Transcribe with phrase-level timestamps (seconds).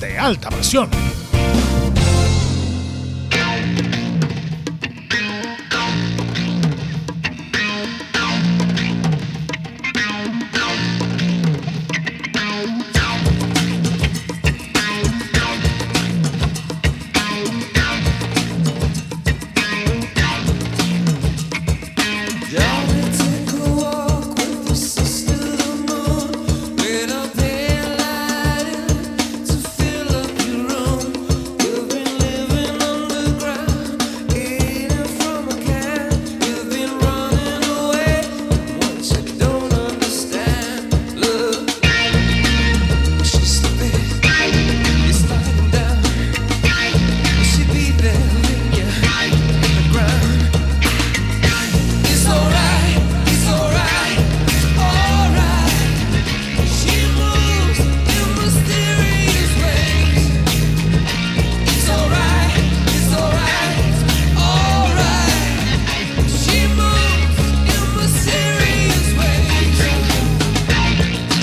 [0.00, 0.88] de alta presión.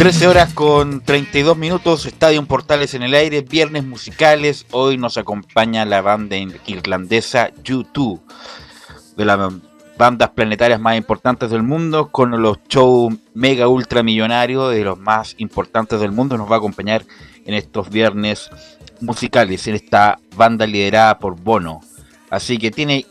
[0.08, 4.66] Horas con 32 minutos, Estadio Portales en el aire, viernes musicales.
[4.72, 8.22] Hoy nos acompaña la banda irlandesa U2,
[9.18, 9.54] de las
[9.98, 15.36] bandas planetarias más importantes del mundo, con los shows mega ultra millonarios de los más
[15.40, 16.38] importantes del mundo.
[16.38, 17.04] Nos va a acompañar
[17.46, 18.50] en estos viernes
[19.02, 21.82] musicales, en esta banda liderada por Bono.
[22.30, 23.06] Así que tiene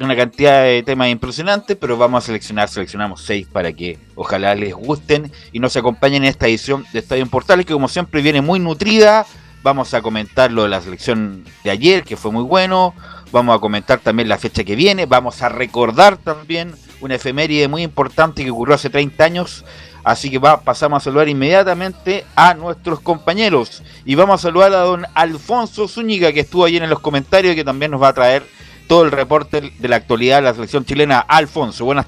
[0.00, 4.74] una cantidad de temas impresionantes, pero vamos a seleccionar, seleccionamos seis para que ojalá les
[4.74, 8.60] gusten y nos acompañen en esta edición de Estadio Portales, que como siempre viene muy
[8.60, 9.26] nutrida.
[9.62, 12.94] Vamos a comentar lo de la selección de ayer, que fue muy bueno.
[13.32, 15.06] Vamos a comentar también la fecha que viene.
[15.06, 19.64] Vamos a recordar también una efeméride muy importante que ocurrió hace 30 años.
[20.04, 23.82] Así que va, pasamos a saludar inmediatamente a nuestros compañeros.
[24.04, 27.56] Y vamos a saludar a don Alfonso Zúñiga, que estuvo ayer en los comentarios y
[27.56, 28.44] que también nos va a traer
[28.88, 31.20] todo el reporte de la actualidad de la selección chilena.
[31.20, 32.06] Alfonso, buenas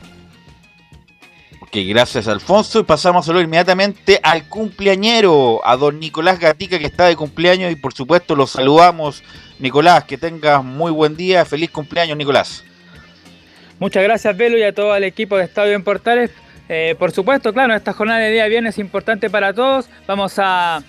[1.60, 2.80] Ok, gracias Alfonso.
[2.80, 7.70] Y pasamos a inmediatamente al cumpleañero, a don Nicolás Gatica, que está de cumpleaños.
[7.70, 9.22] Y por supuesto lo saludamos.
[9.60, 11.44] Nicolás, que tengas muy buen día.
[11.44, 12.64] Feliz cumpleaños, Nicolás.
[13.78, 16.32] Muchas gracias, Velo, y a todo el equipo de Estadio en Portales.
[16.68, 19.88] Eh, por supuesto, claro, esta jornada de día viernes es importante para todos.
[20.08, 20.82] Vamos a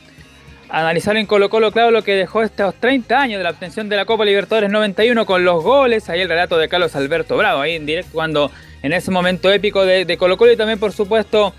[0.71, 3.97] analizar en Colo Colo, claro, lo que dejó estos 30 años de la obtención de
[3.97, 7.75] la Copa Libertadores 91 con los goles, ahí el relato de Carlos Alberto Bravo, ahí
[7.75, 8.49] en directo cuando
[8.81, 11.53] en ese momento épico de, Colo Colo y también por supuesto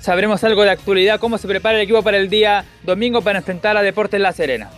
[0.00, 3.76] sabremos algo de actualidad, cómo se prepara el equipo para el día domingo para enfrentar
[3.76, 4.68] a Deportes La Serena.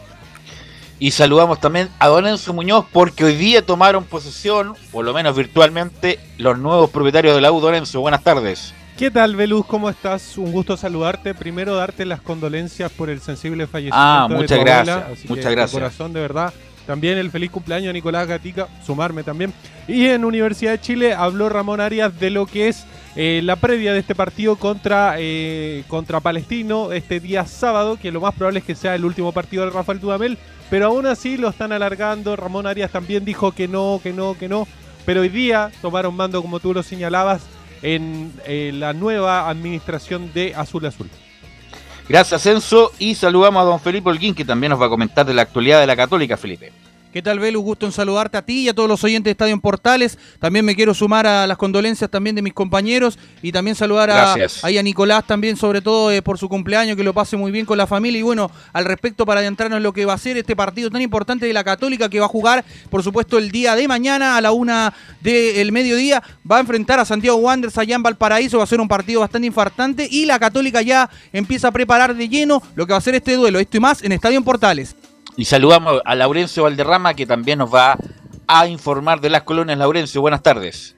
[1.00, 5.34] Y saludamos también a Don Enzo Muñoz porque hoy día tomaron posesión, por lo menos
[5.36, 7.60] virtualmente, los nuevos propietarios de la U.
[7.60, 8.74] Don Enzo, buenas tardes.
[8.98, 9.64] ¿Qué tal, Beluz?
[9.64, 10.36] ¿Cómo estás?
[10.38, 11.32] Un gusto saludarte.
[11.32, 13.96] Primero, darte las condolencias por el sensible fallecimiento.
[13.96, 15.30] Ah, muchas gracias.
[15.30, 15.72] muchas gracias.
[15.72, 16.52] De corazón, de verdad.
[16.84, 19.54] También el feliz cumpleaños a Nicolás Gatica, sumarme también.
[19.86, 23.92] Y en Universidad de Chile habló Ramón Arias de lo que es eh, la previa
[23.92, 28.64] de este partido contra, eh, contra Palestino este día sábado, que lo más probable es
[28.64, 30.38] que sea el último partido del Rafael Dudamel,
[30.70, 32.34] pero aún así lo están alargando.
[32.34, 34.66] Ramón Arias también dijo que no, que no, que no.
[35.06, 37.42] Pero hoy día tomaron mando, como tú lo señalabas,
[37.82, 41.08] en eh, la nueva administración de Azul Azul.
[42.08, 42.92] Gracias, Enzo.
[42.98, 45.80] Y saludamos a don Felipe Holguín, que también nos va a comentar de la actualidad
[45.80, 46.72] de la Católica, Felipe.
[47.18, 47.60] ¿Qué tal, Belu?
[47.60, 50.16] Gusto en saludarte a ti y a todos los oyentes de Estadio en Portales.
[50.38, 54.34] También me quiero sumar a las condolencias también de mis compañeros y también saludar a,
[54.34, 57.76] a Nicolás también, sobre todo eh, por su cumpleaños, que lo pase muy bien con
[57.76, 58.20] la familia.
[58.20, 61.02] Y bueno, al respecto, para adentrarnos en lo que va a ser este partido tan
[61.02, 64.40] importante de la Católica, que va a jugar, por supuesto, el día de mañana a
[64.40, 68.58] la una del mediodía, va a enfrentar a Santiago Wanderers allá en Valparaíso.
[68.58, 72.28] Va a ser un partido bastante infartante y la Católica ya empieza a preparar de
[72.28, 73.58] lleno lo que va a ser este duelo.
[73.58, 74.94] Esto y más en Estadio en Portales.
[75.38, 77.96] Y saludamos a Laurencio Valderrama que también nos va
[78.48, 79.78] a informar de las colonias.
[79.78, 80.96] Laurencio, buenas tardes.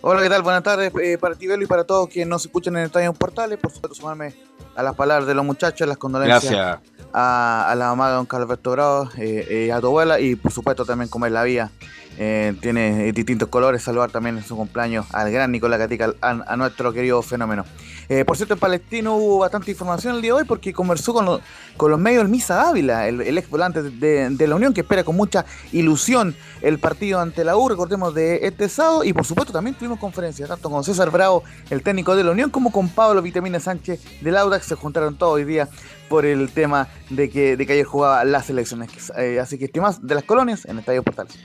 [0.00, 0.42] Hola, ¿qué tal?
[0.42, 3.12] Buenas tardes eh, para ti, Belo, y para todos quienes nos escuchan en el Estadio
[3.14, 3.58] Portales.
[3.58, 4.32] Por supuesto, sumarme
[4.76, 6.78] a las palabras de los muchachos, las condolencias Gracias.
[7.12, 10.52] A, la mamá de don Carlos Alberto Bravo, eh, eh, a tu abuela y por
[10.52, 11.72] supuesto también como es la vía.
[12.60, 17.22] Tiene distintos colores, saludar también en su cumpleaños al gran Nicolás Gatica, a nuestro querido
[17.22, 17.64] fenómeno.
[18.10, 21.26] Eh, por cierto, en Palestino hubo bastante información el día de hoy porque conversó con,
[21.26, 25.44] los medios el Misa Ávila, el, ex volante de, la Unión, que espera con mucha
[25.72, 29.04] ilusión el partido ante la U, recordemos, de este sábado.
[29.04, 32.48] Y por supuesto también tuvimos conferencias, tanto con César Bravo, el técnico de la Unión,
[32.48, 34.64] como con Pablo Vitamina Sánchez del Audax.
[34.64, 35.68] Se juntaron todos hoy día
[36.08, 39.12] por el tema de que, de que ayer jugaba las elecciones.
[39.18, 41.38] Eh, así que estimados de las colonias en Estadio Portales.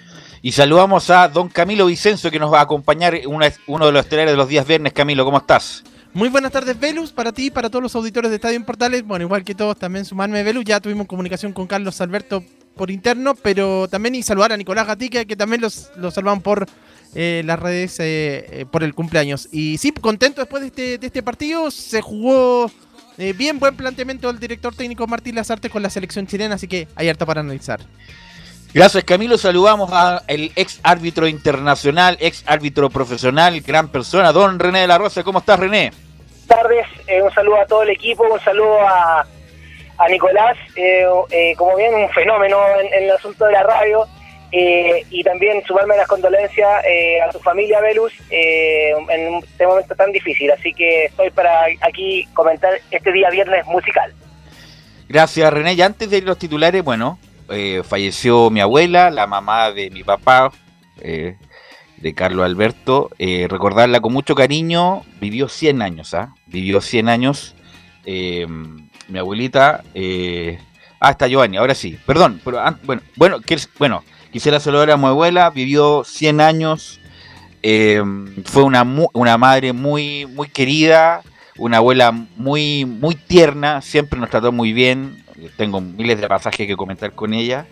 [0.46, 4.34] Y saludamos a don Camilo Vicencio que nos va a acompañar uno de los estelares
[4.34, 4.92] de los días viernes.
[4.92, 5.86] Camilo, ¿cómo estás?
[6.14, 9.08] Muy buenas tardes, Velus, para ti y para todos los auditores de Estadio en Portales.
[9.08, 10.66] Bueno, igual que todos, también sumarme, Velus.
[10.66, 12.44] Ya tuvimos comunicación con Carlos Alberto
[12.76, 16.68] por interno, pero también y saludar a Nicolás Gatica, que también los, los salvan por
[17.16, 19.48] eh, las redes eh, eh, por el cumpleaños.
[19.50, 21.72] Y sí, contento después de este, de este partido.
[21.72, 22.70] Se jugó
[23.38, 27.08] bien, buen planteamiento del director técnico Martín Lazarte con la selección chilena, así que hay
[27.08, 27.80] harto para analizar.
[28.74, 34.88] Gracias Camilo, saludamos al ex árbitro internacional, ex árbitro profesional, gran persona, don René de
[34.88, 35.24] la Rosa.
[35.24, 35.92] ¿Cómo estás René?
[36.54, 39.26] tardes, eh, un saludo a todo el equipo, un saludo a,
[39.98, 44.08] a Nicolás, eh, eh, como bien un fenómeno en, el asunto de la radio,
[44.56, 46.84] y también sumarme las condolencias
[47.28, 52.72] a su familia Velus en este momento tan difícil, así que estoy para aquí comentar
[52.92, 54.14] este día viernes musical.
[55.10, 57.18] Gracias René, y antes de ir los titulares, bueno,
[57.84, 60.52] falleció mi abuela, la mamá de mi papá,
[62.04, 66.36] de Carlos Alberto, eh, recordarla con mucho cariño, vivió 100 años, ¿ah?
[66.48, 67.56] Vivió 100 años.
[68.06, 68.46] Eh,
[69.08, 70.60] mi abuelita, eh,
[71.02, 73.40] está Giovanni, ahora sí, perdón, pero bueno, bueno,
[73.80, 77.00] bueno, quisiera saludar a mi abuela, vivió 100 años,
[77.62, 81.22] fue una, una madre muy, muy querida,
[81.58, 85.23] una abuela muy, muy tierna, siempre nos trató muy bien,
[85.58, 87.68] tengo miles de pasajes que comentar con ella,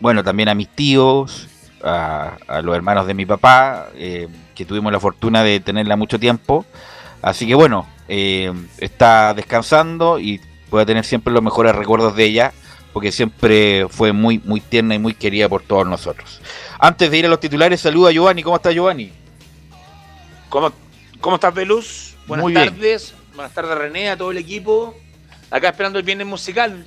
[0.00, 1.48] bueno, también a mis tíos,
[1.82, 6.64] a, los hermanos de mi papá, eh, que tuvimos la fortuna de tenerla mucho tiempo.
[7.22, 12.52] Así que bueno, eh, está descansando y puede tener siempre los mejores recuerdos de ella,
[12.92, 16.40] porque siempre fue muy, muy tierna y muy querida por todos nosotros.
[16.78, 18.42] Antes de ir a los titulares, saluda a Giovanni.
[18.42, 19.12] ¿Cómo está Giovanni?
[20.48, 20.72] ¿Cómo,
[21.20, 22.16] cómo estás, Belus?
[22.26, 23.14] Buenas tardes.
[23.34, 24.94] Buenas tardes, René, a todo el equipo.
[25.50, 26.84] Acá esperando el viernes musical.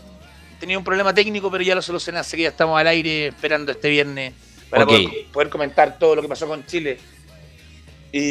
[0.59, 3.71] Tenía un problema técnico, pero ya lo solucioné, así que ya estamos al aire esperando
[3.71, 4.33] este viernes
[4.69, 6.99] para poder, comentar todo lo que pasó con Chile.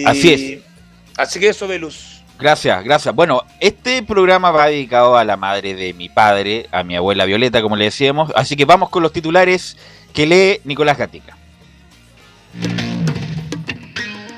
[0.07, 0.71] así es.
[1.17, 2.23] Así que eso, Velus.
[2.39, 3.15] Gracias, gracias.
[3.15, 7.61] Bueno, este programa va dedicado a la madre de mi padre, a mi abuela Violeta,
[7.61, 8.33] como le decíamos.
[8.35, 9.77] Así que vamos con los titulares
[10.15, 11.37] que lee Nicolás Gatica.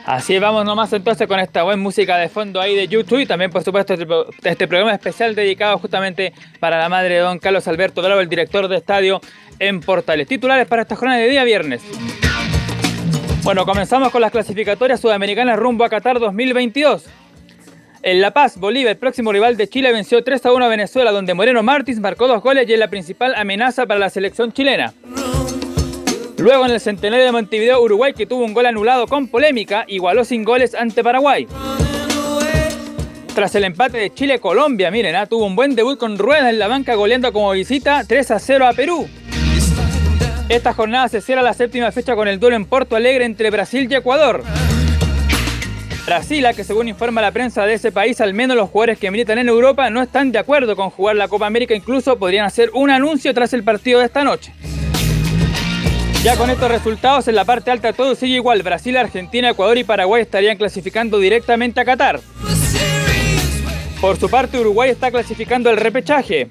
[0.04, 3.50] Así vamos nomás entonces con esta buena música de fondo ahí de YouTube y también
[3.50, 4.06] por supuesto este,
[4.43, 8.66] este programa especial dedicado justamente para la madre de don Carlos Alberto Bravo, el director
[8.66, 9.20] de estadio
[9.58, 10.26] en Portales.
[10.26, 11.82] Titulares para esta jornada de día viernes.
[13.44, 17.06] Bueno, comenzamos con las clasificatorias sudamericanas rumbo a Qatar 2022.
[18.05, 21.12] En La Paz, Bolivia, el próximo rival de Chile, venció 3 a 1 a Venezuela,
[21.12, 24.93] donde Moreno Martins marcó dos goles y es la principal amenaza para la selección chilena.
[26.43, 30.25] Luego en el centenario de Montevideo, Uruguay, que tuvo un gol anulado con polémica, igualó
[30.25, 31.46] sin goles ante Paraguay.
[33.32, 36.67] Tras el empate de Chile-Colombia, miren, ah, tuvo un buen debut con Rueda en la
[36.67, 39.08] banca goleando como visita 3 a 0 a Perú.
[40.49, 43.87] Esta jornada se cierra la séptima fecha con el duelo en Porto Alegre entre Brasil
[43.89, 44.43] y Ecuador.
[46.06, 49.13] Brasil, a que según informa la prensa de ese país, al menos los jugadores que
[49.13, 52.70] militan en Europa no están de acuerdo con jugar la Copa América, incluso podrían hacer
[52.75, 54.53] un anuncio tras el partido de esta noche.
[56.22, 58.62] Ya con estos resultados en la parte alta todo sigue igual.
[58.62, 62.20] Brasil, Argentina, Ecuador y Paraguay estarían clasificando directamente a Qatar.
[64.00, 66.48] Por su parte, Uruguay está clasificando el repechaje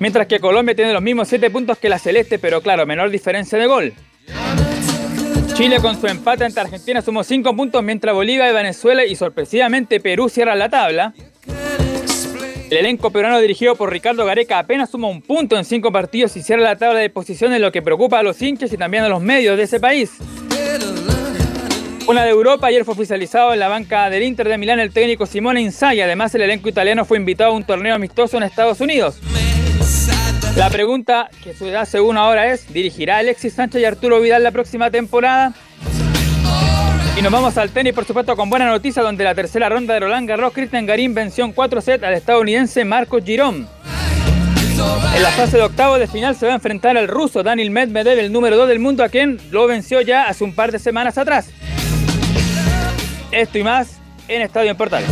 [0.00, 3.56] mientras que Colombia tiene los mismos 7 puntos que la Celeste, pero claro, menor diferencia
[3.58, 3.92] de gol.
[5.54, 10.00] Chile con su empate ante Argentina sumó 5 puntos, mientras Bolivia y Venezuela y sorpresivamente
[10.00, 11.14] Perú cierran la tabla.
[12.70, 16.42] El elenco peruano dirigido por Ricardo Gareca apenas suma un punto en 5 partidos y
[16.42, 19.20] cierra la tabla de posiciones, lo que preocupa a los hinchas y también a los
[19.20, 20.12] medios de ese país.
[22.06, 25.26] Una de Europa, ayer fue oficializado en la banca del Inter de Milán el técnico
[25.26, 26.00] Simone Inzaghi.
[26.00, 29.18] Además, el elenco italiano fue invitado a un torneo amistoso en Estados Unidos.
[30.56, 34.52] La pregunta que se hace uno ahora es, ¿dirigirá Alexis Sánchez y Arturo Vidal la
[34.52, 35.54] próxima temporada?
[37.16, 40.00] Y nos vamos al tenis, por supuesto, con buena noticia, donde la tercera ronda de
[40.00, 43.68] Roland Garros, Cristian Garín venció en 4 sets al estadounidense Marcos Girón.
[45.14, 48.18] En la fase de octavo de final se va a enfrentar al ruso Daniel Medvedev,
[48.18, 51.18] el número 2 del mundo, a quien lo venció ya hace un par de semanas
[51.18, 51.50] atrás.
[53.30, 55.04] Esto y más en Estadio en Portal.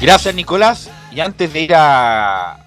[0.00, 0.90] Gracias, Nicolás.
[1.10, 2.58] Y antes de ir a,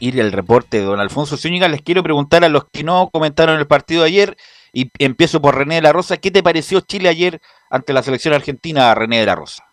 [0.00, 3.58] ir el reporte de don Alfonso Zúñiga, les quiero preguntar a los que no comentaron
[3.58, 4.36] el partido de ayer,
[4.76, 7.40] y empiezo por René de la Rosa, ¿qué te pareció Chile ayer
[7.70, 9.64] ante la selección argentina, René de la Rosa?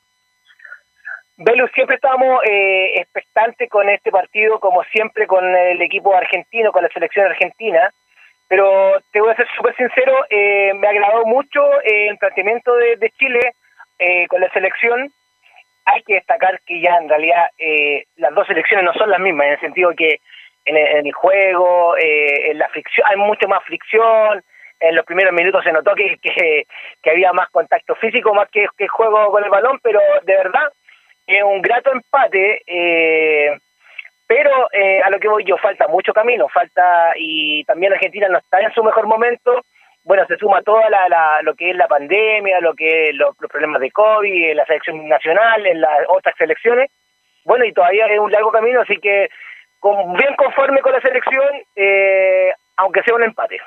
[1.36, 6.84] Belu, siempre estamos eh, expectantes con este partido, como siempre con el equipo argentino, con
[6.84, 7.92] la selección argentina,
[8.48, 12.96] pero te voy a ser súper sincero, eh, me agradó mucho eh, el planteamiento de,
[12.96, 13.42] de Chile
[14.00, 15.12] eh, con la selección,
[15.84, 19.48] hay que destacar que ya en realidad eh, las dos selecciones no son las mismas,
[19.48, 20.22] en el sentido que
[20.66, 24.42] en el, juego, eh, en la fricción, hay mucho más fricción,
[24.90, 29.32] en los primeros minutos se notó que, que, había más contacto físico, más que, juego
[29.32, 30.72] con el balón, pero de verdad
[31.26, 33.58] es un grato empate, eh,
[34.28, 34.52] pero
[35.06, 38.74] a lo que voy yo, falta mucho camino, falta, y también Argentina no está en
[38.74, 39.62] su mejor momento,
[40.04, 43.80] bueno, se suma toda la, lo que es la pandemia, lo que es los problemas
[43.80, 46.92] de COVID, en la selección nacional, en las otras selecciones.
[47.46, 49.30] Bueno, y todavía es un largo camino, así que
[50.18, 53.60] bien conforme con la selección, eh, aunque sea un empate.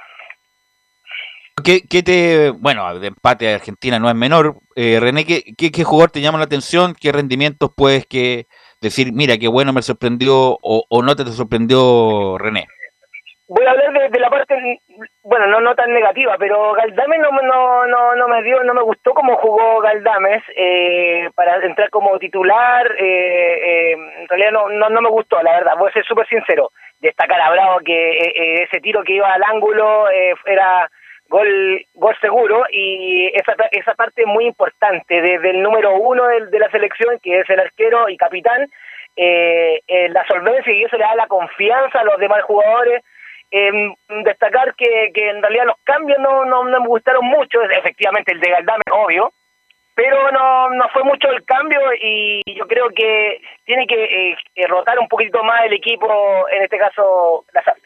[1.65, 4.57] ¿Qué, qué te, bueno, de empate a Argentina no es menor.
[4.77, 6.95] Eh, René, ¿qué, ¿qué, jugador te llama la atención?
[7.01, 8.47] ¿Qué rendimientos puedes que
[8.81, 12.67] decir, mira, qué bueno me sorprendió o, o no te sorprendió René?
[13.49, 14.81] voy a hablar de, la parte,
[15.23, 18.83] bueno, no no tan negativa, pero Galdames no, no, no, no me dio, no me
[18.83, 22.87] gustó cómo jugó Galdames eh, para entrar como titular.
[22.99, 26.27] Eh, eh, en realidad no, no, no me gustó, la verdad, voy a ser súper
[26.27, 26.71] sincero.
[26.99, 30.09] Destacar a Bravo que ese tiro que iba al ángulo
[30.47, 30.91] era
[31.29, 36.59] gol gol seguro y esa, esa parte muy importante desde el número uno de, de
[36.59, 38.69] la selección, que es el arquero y capitán,
[39.17, 43.03] la solvencia y eso le da la confianza a los demás jugadores
[43.51, 48.41] eh, destacar que, que en realidad los cambios no, no, me gustaron mucho, efectivamente el
[48.41, 49.33] de Galdame, obvio,
[49.95, 54.99] pero no, no fue mucho el cambio y yo creo que tiene que eh, rotar
[54.99, 57.86] un poquito más el equipo, en este caso las artes.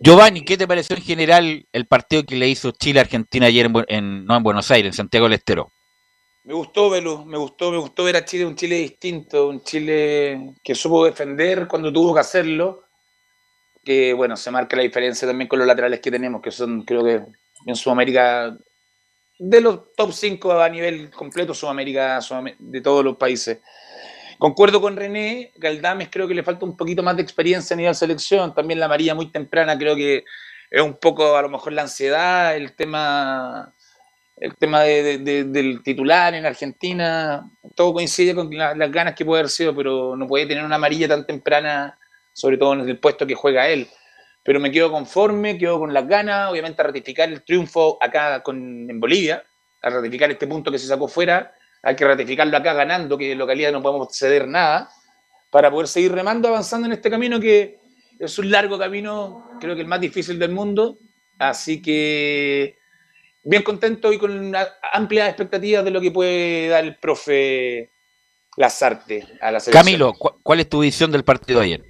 [0.00, 4.24] Giovanni, ¿qué te pareció en general el partido que le hizo Chile Argentina ayer en,
[4.24, 5.70] no en Buenos Aires, en Santiago del Estero?
[6.42, 10.54] Me gustó, Belu, me gustó, me gustó ver a Chile un Chile distinto, un Chile
[10.62, 12.84] que supo defender cuando tuvo que hacerlo,
[13.82, 17.04] que bueno, se marca la diferencia también con los laterales que tenemos, que son creo
[17.04, 17.22] que
[17.64, 18.54] en Sudamérica,
[19.38, 22.20] de los top 5 a nivel completo, Sudamérica,
[22.58, 23.60] de todos los países.
[24.38, 27.94] Concuerdo con René, Galdames creo que le falta un poquito más de experiencia a nivel
[27.94, 30.24] selección, también la María muy temprana creo que
[30.70, 33.74] es un poco a lo mejor la ansiedad, el tema
[34.36, 39.74] el tema del titular en Argentina, todo coincide con las ganas que puede haber sido,
[39.74, 41.96] pero no puede tener una amarilla tan temprana
[42.32, 43.88] sobre todo en el puesto que juega él.
[44.42, 48.90] Pero me quedo conforme, quedo con las ganas, obviamente a ratificar el triunfo acá con,
[48.90, 49.42] en Bolivia,
[49.80, 53.38] a ratificar este punto que se sacó fuera, hay que ratificarlo acá ganando, que en
[53.38, 54.88] localidad no podemos ceder nada,
[55.50, 57.78] para poder seguir remando, avanzando en este camino que
[58.18, 60.98] es un largo camino, creo que el más difícil del mundo,
[61.38, 62.78] así que
[63.42, 64.52] bien contento y con
[64.92, 67.90] amplias expectativas de lo que puede dar el profe
[68.56, 69.84] Lazarte a la selección.
[69.84, 71.84] Camilo, ¿cuál es tu visión del partido de ayer?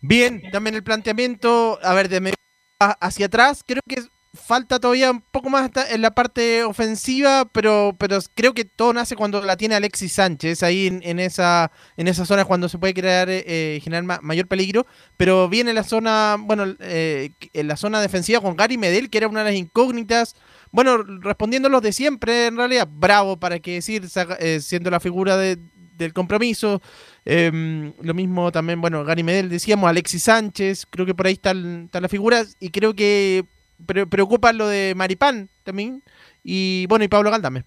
[0.00, 2.36] Bien, también el planteamiento, a ver, de medio
[2.78, 4.02] hacia atrás, creo que
[4.44, 9.16] falta todavía un poco más en la parte ofensiva, pero, pero creo que todo nace
[9.16, 13.28] cuando la tiene Alexis Sánchez, ahí en, esa en esa zona cuando se puede crear
[13.30, 18.56] eh, generar mayor peligro, pero viene la zona, bueno, eh, en la zona defensiva con
[18.56, 20.34] Gary Medel, que era una de las incógnitas,
[20.70, 24.08] bueno, respondiendo los de siempre, en realidad, bravo para qué decir,
[24.40, 25.58] eh, siendo la figura de,
[25.96, 26.82] del compromiso.
[27.24, 31.88] Em, lo mismo también, bueno, Gary Medel, decíamos, Alexis Sánchez, creo que por ahí están,
[31.92, 33.44] las figuras y creo que
[33.86, 36.02] preocupa lo de Maripán también
[36.44, 37.64] y bueno, y Pablo Galdame.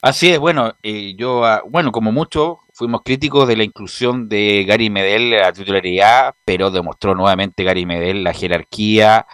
[0.00, 4.64] Así es, bueno, eh, yo, ah, bueno, como muchos, fuimos críticos de la inclusión de
[4.66, 9.26] Gary Medel a titularidad, pero demostró nuevamente Gary Medel la jerarquía,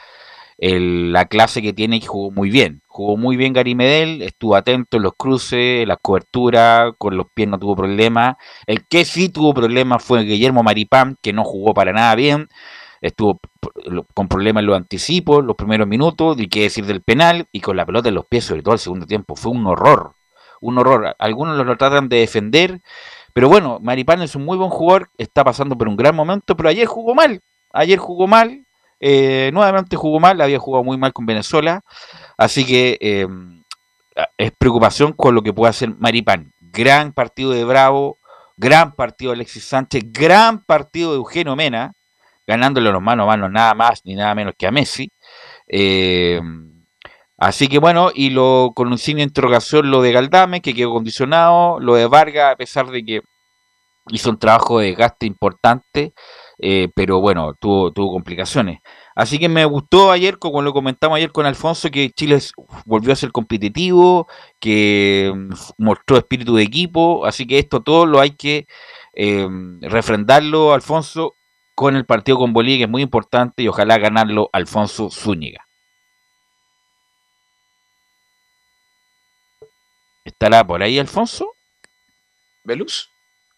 [0.58, 2.82] la clase que tiene y jugó muy bien.
[2.86, 7.48] Jugó muy bien Gary Medel, estuvo atento en los cruces, las coberturas, con los pies
[7.48, 8.36] no tuvo problema.
[8.66, 12.48] El que sí tuvo problemas fue Guillermo Maripán, que no jugó para nada bien.
[13.00, 13.40] Estuvo
[14.14, 17.76] con problemas en los anticipos, los primeros minutos, y qué decir del penal, y con
[17.76, 19.36] la pelota en los pies, sobre todo el segundo tiempo.
[19.36, 20.14] Fue un horror,
[20.60, 21.14] un horror.
[21.18, 22.80] Algunos lo tratan de defender,
[23.32, 26.68] pero bueno, Maripán es un muy buen jugador, está pasando por un gran momento, pero
[26.68, 27.40] ayer jugó mal.
[27.72, 28.64] Ayer jugó mal,
[29.00, 31.82] eh, nuevamente jugó mal, había jugado muy mal con Venezuela,
[32.36, 33.62] así que em,
[34.36, 36.52] es preocupación con lo que puede hacer Maripán.
[36.60, 38.18] Gran partido de Bravo,
[38.56, 41.94] gran partido de Alexis Sánchez, gran partido de Eugenio Mena,
[42.48, 45.12] ganándole los manos a mano nada más ni nada menos que a Messi.
[45.68, 46.40] Eh,
[47.36, 50.92] así que bueno, y lo con un signo de interrogación lo de Galdame, que quedó
[50.92, 53.20] condicionado, lo de Vargas, a pesar de que
[54.10, 56.14] hizo un trabajo de gasto importante,
[56.58, 58.80] eh, pero bueno, tuvo, tuvo complicaciones.
[59.14, 62.38] Así que me gustó ayer, como lo comentamos ayer con Alfonso, que Chile
[62.86, 64.26] volvió a ser competitivo,
[64.60, 68.66] que mm, mostró espíritu de equipo, así que esto todo lo hay que
[69.12, 71.34] em, refrendarlo, Alfonso,
[71.78, 75.64] con el partido con Bolivia, que es muy importante, y ojalá ganarlo Alfonso Zúñiga.
[80.24, 81.52] ¿Estará por ahí Alfonso?
[82.64, 83.08] ¿Veluz?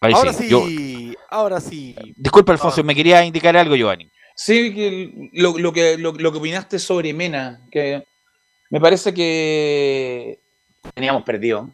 [0.01, 1.95] ahora sí, ahora sí.
[2.15, 4.11] Disculpa, Alfonso, me quería indicar algo, Giovanni.
[4.35, 8.03] Sí, que lo, que, lo, que opinaste sobre Mena, que
[8.69, 10.39] me parece que
[10.93, 11.71] teníamos perdido.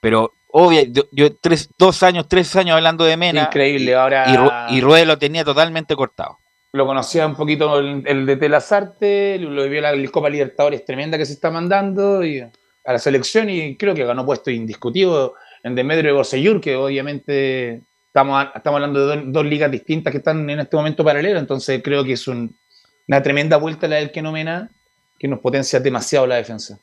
[0.00, 3.44] Pero, obvio, yo, tres, dos años, tres años hablando de Mena.
[3.44, 4.66] Increíble, ahora.
[4.70, 6.38] Y, Rueda lo tenía totalmente cortado.
[6.72, 11.32] Lo conocía un poquito el, de Telazarte, lo vio la, Copa Libertadores tremenda que se
[11.32, 16.18] está mandando y a la selección y creo que ganó puesto indiscutido en Demetrio de
[16.18, 21.40] Bosellur, que obviamente Estamos, hablando de dos, ligas distintas que están en este momento paralelas,
[21.40, 24.70] entonces creo que es una tremenda vuelta la del que nomena,
[25.18, 26.80] que nos potencia demasiado la defensa.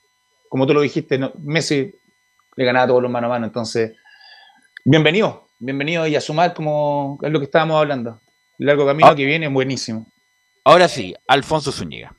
[0.48, 1.96] Como tú lo dijiste, Messi
[2.56, 3.94] le ganaba todos los mano a mano, entonces,
[4.84, 8.22] bienvenido, bienvenido y a sumar como es lo que estábamos hablando.
[8.58, 9.16] El largo camino ah.
[9.16, 10.08] que viene, buenísimo.
[10.64, 12.16] Ahora sí, Alfonso Zúñiga.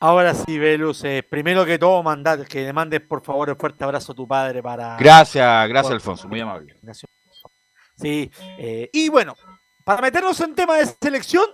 [0.00, 3.84] Ahora sí, Velus, eh, primero que todo, mandar que le mandes por favor un fuerte
[3.84, 4.96] abrazo a tu padre para.
[4.96, 6.76] Gracias, gracias, Alfonso, muy amable.
[6.80, 7.10] Gracias.
[7.96, 9.34] Sí, eh, y bueno,
[9.84, 11.44] para meternos en tema de selección,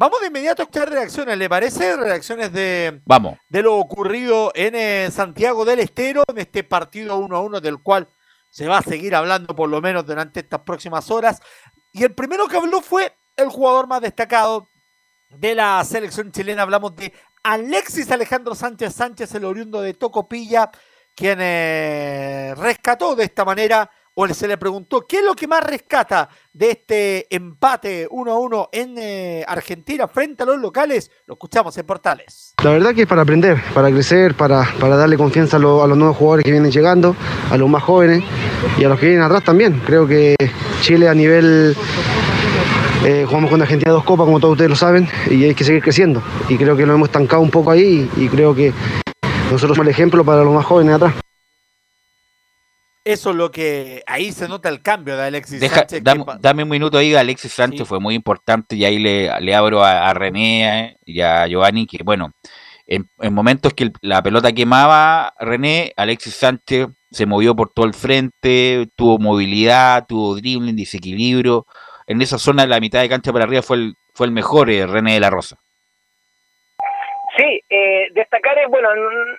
[0.00, 1.94] vamos de inmediato a escuchar reacciones, ¿le parece?
[1.94, 3.36] Reacciones de, vamos.
[3.50, 7.82] de lo ocurrido en eh, Santiago del Estero, en este partido 1 a 1 del
[7.82, 8.08] cual
[8.48, 11.42] se va a seguir hablando por lo menos durante estas próximas horas.
[11.92, 14.66] Y el primero que habló fue el jugador más destacado
[15.28, 16.62] de la selección chilena.
[16.62, 20.70] Hablamos de Alexis Alejandro Sánchez Sánchez, el oriundo de Tocopilla,
[21.14, 23.90] quien eh, rescató de esta manera
[24.22, 28.38] o se le preguntó qué es lo que más rescata de este empate 1 a
[28.38, 32.54] 1 en eh, Argentina frente a los locales, lo escuchamos en Portales.
[32.62, 36.18] La verdad que es para aprender, para crecer, para, para darle confianza a, los nuevos
[36.18, 37.16] jugadores que vienen llegando,
[37.50, 38.22] a los más jóvenes
[38.78, 39.80] y a los que vienen atrás también.
[39.86, 40.36] Creo que
[40.82, 41.74] Chile a nivel
[43.06, 45.82] eh, jugamos con Argentina dos copas, como todos ustedes lo saben, y hay que seguir
[45.82, 46.22] creciendo.
[46.48, 48.74] Y creo que lo hemos estancado un poco ahí y, y creo que
[49.50, 51.14] nosotros somos el ejemplo para los más jóvenes atrás.
[53.10, 56.00] Eso es lo que ahí se nota el cambio de Alexis Sánchez.
[56.04, 60.90] Dame, un minuto ahí, Alexis Sánchez fue muy importante y ahí le, abro a, René
[60.90, 62.30] eh, y a Giovanni que bueno,
[62.86, 68.86] en, momentos que la pelota quemaba René, Alexis Sánchez se movió por todo el frente,
[68.94, 71.66] tuvo movilidad, tuvo dribbling, desequilibrio.
[72.06, 74.70] En esa zona de la mitad de cancha para arriba fue el, fue el mejor
[74.70, 75.56] eh, René de la Rosa.
[77.36, 78.88] Sí, eh, destacar es, bueno,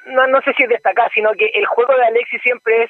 [0.07, 2.89] no, no sé si destacar, sino que el juego de Alexis siempre es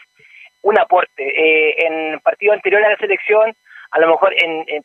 [0.63, 1.24] un aporte.
[1.24, 3.56] Eh, en partidos anteriores a la selección,
[3.91, 4.84] a lo mejor en, en,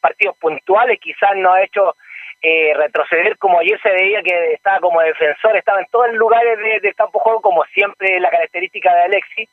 [0.00, 1.96] partidos puntuales quizás no ha hecho
[2.42, 6.58] eh, retroceder como ayer se veía que estaba como defensor, estaba en todos los lugares
[6.58, 9.48] del de campo juego como siempre la característica de Alexis,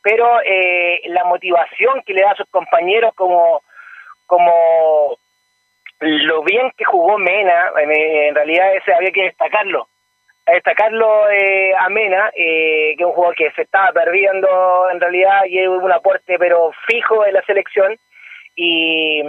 [0.00, 3.62] pero eh, la motivación que le da a sus compañeros como
[4.26, 5.18] como
[5.98, 9.88] lo bien que jugó Mena, en realidad ese había que destacarlo
[10.52, 14.48] destacarlo eh, a que es un jugador que se estaba perdiendo
[14.92, 17.96] en realidad y es un aporte pero fijo en la selección.
[18.56, 19.22] Y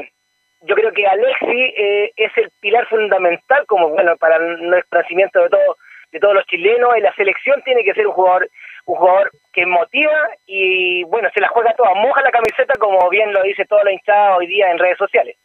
[0.61, 5.49] yo creo que Alexi eh, es el pilar fundamental como bueno para el crecimiento de
[5.49, 5.77] todos
[6.11, 8.49] de todos los chilenos en la selección tiene que ser un jugador
[8.85, 11.93] un jugador que motiva y bueno se la juega toda.
[11.95, 15.37] Moja la camiseta como bien lo dice toda la hinchada hoy día en redes sociales.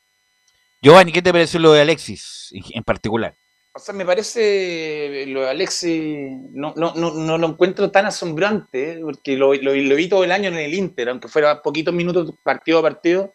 [0.81, 3.35] Giovanni ¿qué te parece lo de Alexis en particular?
[3.77, 8.93] O sea, me parece lo de Alexi, no, no, no, no lo encuentro tan asombrante,
[8.93, 9.01] ¿eh?
[9.03, 12.79] porque lo, lo, vi todo el año en el Inter, aunque fuera poquitos minutos partido
[12.79, 13.35] a partido,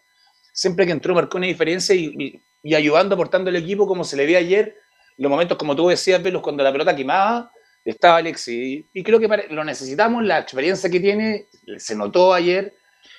[0.54, 4.26] siempre que entró marcó una diferencia y, y, ayudando, aportando el equipo como se le
[4.26, 4.78] ve ayer,
[5.18, 7.52] los momentos como tú decías, Pelos, cuando la pelota quemaba,
[7.84, 8.88] estaba Alexi.
[8.94, 12.74] Y, creo que lo necesitamos, la experiencia que tiene, se notó ayer,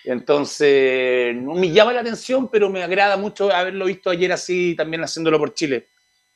[0.04, 5.38] entonces me llama la atención, pero me agrada mucho haberlo visto ayer así, también haciéndolo
[5.38, 5.90] por Chile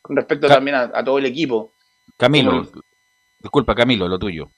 [0.04, 1.72] con respecto también a, todo el equipo.
[2.18, 2.70] Camilo,
[3.40, 4.50] disculpa Camilo, lo tuyo.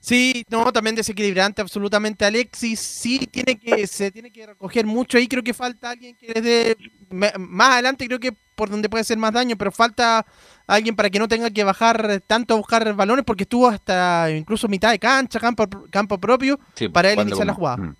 [0.00, 2.80] Sí, no, también desequilibrante absolutamente Alexis.
[2.80, 5.28] Sí, tiene que se tiene que recoger mucho ahí.
[5.28, 6.76] Creo que falta alguien que desde
[7.10, 10.26] más adelante creo que por donde puede hacer más daño, pero falta
[10.66, 14.66] alguien para que no tenga que bajar tanto a buscar balones porque estuvo hasta incluso
[14.66, 16.58] mitad de cancha, campo, campo propio
[16.92, 17.76] para él iniciar la jugada.
[17.76, 17.96] Mm.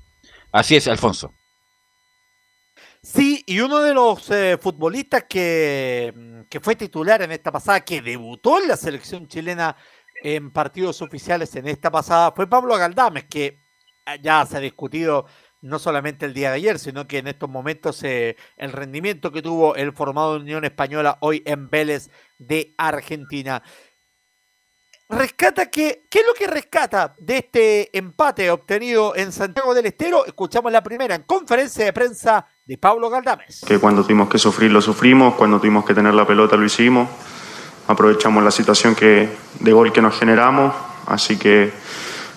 [0.50, 1.33] Así es, Alfonso.
[3.02, 8.02] Sí, y uno de los eh, futbolistas que, que fue titular en esta pasada, que
[8.02, 9.74] debutó en la selección chilena
[10.22, 13.62] en partidos oficiales en esta pasada, fue Pablo Galdames, que
[14.22, 15.26] ya se ha discutido
[15.62, 19.42] no solamente el día de ayer, sino que en estos momentos eh, el rendimiento que
[19.42, 23.62] tuvo el formado de Unión Española hoy en Vélez de Argentina.
[25.11, 30.25] Rescata que, ¿qué es lo que rescata de este empate obtenido en Santiago del Estero?
[30.25, 33.62] Escuchamos la primera en conferencia de prensa de Pablo Galdames.
[33.66, 37.09] Que cuando tuvimos que sufrir lo sufrimos, cuando tuvimos que tener la pelota lo hicimos,
[37.88, 40.73] aprovechamos la situación que, de gol que nos generamos,
[41.07, 41.73] así que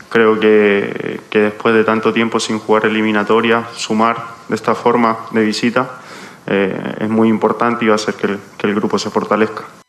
[0.09, 6.01] creo que, después de tanto tiempo sin jugar eliminatoria, sumar de esta forma de visita
[6.47, 9.82] eh, es muy importante y va a hacer que el, grupo se fortalezca.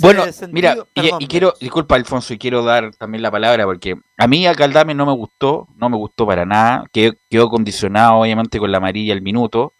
[0.00, 4.46] Bueno, mira, y, quiero, disculpa Alfonso, y quiero dar también la palabra porque a mí
[4.46, 8.72] a Caldame no me gustó, no me gustó para nada, quedó, quedó condicionado obviamente con
[8.72, 9.74] la amarilla al minuto,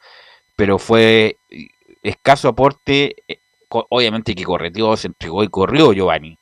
[0.56, 1.38] pero fue
[2.02, 6.38] escaso aporte, eh, obviamente que correteó, se entregó y corrió Giovanni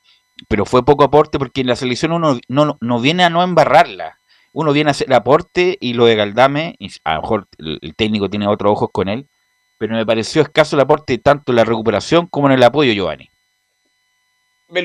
[0.49, 4.19] pero fue poco aporte porque en la selección uno no, no viene a no embarrarla.
[4.53, 8.31] Uno viene a hacer aporte y lo de Galdame, y a lo mejor el, técnico
[8.31, 9.29] tiene otros ojos con él,
[9.77, 13.29] pero me pareció escaso el aporte tanto en la recuperación como en el apoyo, Giovanni.
[14.69, 14.85] Me.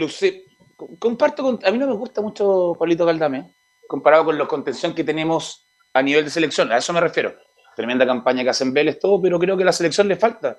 [0.99, 1.59] Comparto con.
[1.63, 3.53] A mí no me gusta mucho Pablito Galdame,
[3.87, 6.71] comparado con la contención que tenemos a nivel de selección.
[6.71, 7.35] A eso me refiero.
[7.75, 10.57] Tremenda campaña que hacen Vélez, todo, pero creo que a la selección le falta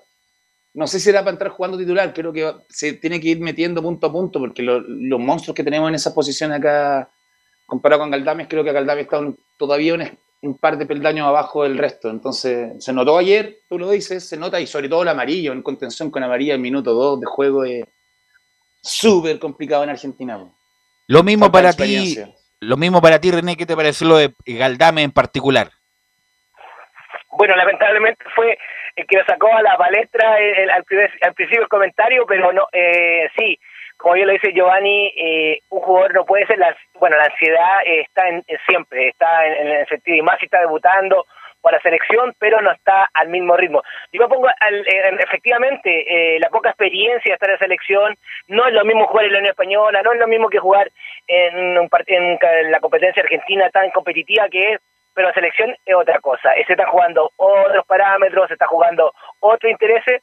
[0.74, 3.82] no sé si era para entrar jugando titular, creo que se tiene que ir metiendo
[3.82, 7.10] punto a punto, porque los monstruos que tenemos en esa posición acá,
[7.66, 9.20] comparado con Galdames, creo que Galdames está
[9.58, 9.94] todavía
[10.40, 12.08] un, par de peldaños abajo del resto.
[12.08, 15.62] Entonces, se notó ayer, tú lo dices, se nota, y sobre todo el amarillo, en
[15.62, 17.84] contención con amarilla en minuto 2 de juego, es
[18.82, 20.38] súper complicado en Argentina.
[21.06, 22.18] Lo mismo para ti,
[22.60, 25.68] lo mismo para ti, René, ¿qué te pareció lo de Galdame en particular?
[27.30, 28.58] Bueno, lamentablemente fue
[28.94, 33.28] el que lo sacó a la palestra el, al, principio del comentario, pero no, eh,
[33.36, 33.58] sí,
[33.96, 37.80] como bien lo dice Giovanni, eh, un jugador no puede ser, la, bueno, la ansiedad
[37.86, 41.24] está en, siempre, está en, el sentido, y más si está debutando
[41.62, 43.82] para selección, pero no está al mismo ritmo.
[44.12, 44.86] Yo me pongo, al,
[45.20, 48.16] efectivamente, eh, la poca experiencia de estar en la selección,
[48.48, 50.90] no es lo mismo jugar en la Unión Española, no es lo mismo que jugar
[51.26, 54.80] en, un, en la competencia argentina tan competitiva que es,
[55.14, 56.52] pero la selección es otra cosa.
[56.66, 60.22] Se está jugando otros parámetros, se está jugando otros intereses.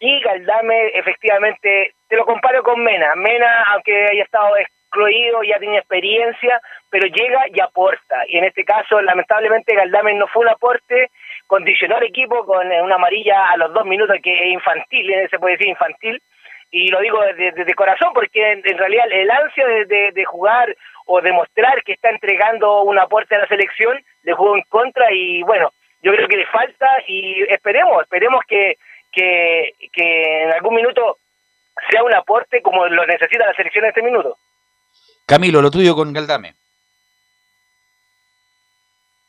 [0.00, 3.14] Y Galdame, efectivamente, te lo comparo con Mena.
[3.14, 4.56] Mena, aunque haya estado
[4.94, 8.22] excluido, ya tiene experiencia, pero llega y aporta.
[8.28, 11.10] Y en este caso, lamentablemente, Galdame no fue un aporte,
[11.46, 15.28] condicionó al equipo con una amarilla a los dos minutos, que es infantil, ¿eh?
[15.30, 16.22] se puede decir infantil.
[16.70, 20.74] Y lo digo de, corazón, porque en, realidad el ansia de, de jugar
[21.06, 25.42] o demostrar que está entregando un aporte a la selección, le jugó en contra y
[25.42, 25.70] bueno,
[26.02, 28.76] yo creo que le falta y esperemos, esperemos que,
[29.12, 29.72] que,
[30.42, 31.18] en algún minuto
[31.90, 34.36] sea un aporte como lo necesita la selección en este minuto.
[35.26, 36.54] Camilo, lo tuyo con Galdame.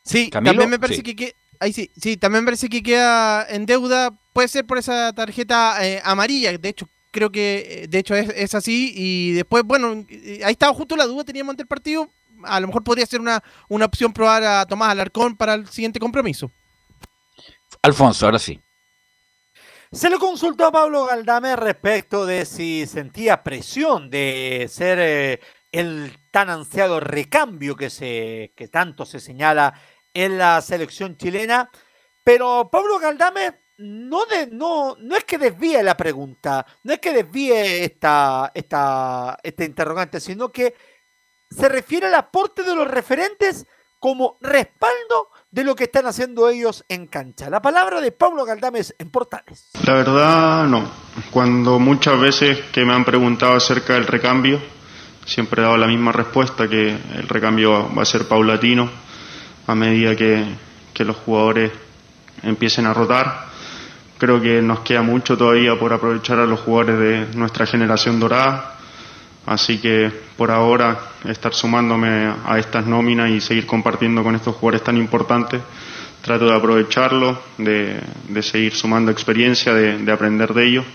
[0.04, 4.12] Sí, también me parece que, ahí sí, sí, también me parece que queda en deuda,
[4.34, 8.54] puede ser por esa tarjeta eh, amarilla, de hecho creo que eh, de hecho es,
[8.54, 8.94] así.
[8.94, 12.10] Y después, bueno, eh, ahí estaba justo la duda, teníamos ante el partido.
[12.44, 16.00] A lo mejor podría ser una, una opción probar a Tomás Alarcón para el siguiente
[16.00, 16.52] compromiso.
[17.82, 18.60] Alfonso, ahora sí.
[19.92, 25.40] Se le consultó a Pablo Galdame respecto de si sentía presión de ser eh,
[25.76, 29.74] el tan ansiado recambio que, se, que tanto se señala
[30.14, 31.70] en la selección chilena.
[32.24, 37.12] Pero Pablo Galdame no, de, no, no es que desvíe la pregunta, no es que
[37.12, 40.74] desvíe esta, esta, esta interrogante, sino que
[41.50, 43.68] se refiere al aporte de los referentes
[44.00, 47.50] como respaldo de lo que están haciendo ellos en cancha.
[47.50, 49.72] La palabra de Pablo Galdames en Portales.
[49.86, 50.90] La verdad, no.
[51.32, 54.62] Cuando muchas veces que me han preguntado acerca del recambio,
[55.26, 58.90] siempre he dado la misma respuesta, que el recambio va a ser paulatino
[59.68, 60.46] a medida que,
[60.94, 61.72] que los jugadores
[62.44, 63.46] empiecen a rotar
[64.18, 68.78] Creo que nos queda mucho todavía por aprovechar a los jugadores de nuestra generación dorada.
[69.46, 74.84] Así que por ahora estar sumándome a estas nóminas y seguir compartiendo con estos jugadores
[74.84, 75.62] tan importantes,
[76.22, 78.02] trato de aprovecharlo, de,
[78.42, 80.86] seguir sumando experiencia, de, aprender de ellos.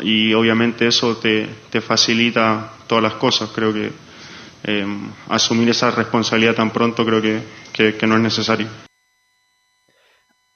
[0.00, 1.48] Y obviamente eso te,
[1.80, 3.50] facilita todas las cosas.
[3.54, 3.92] Creo que
[4.64, 4.86] eh,
[5.28, 8.68] asumir esa responsabilidad tan pronto creo que no es necesario.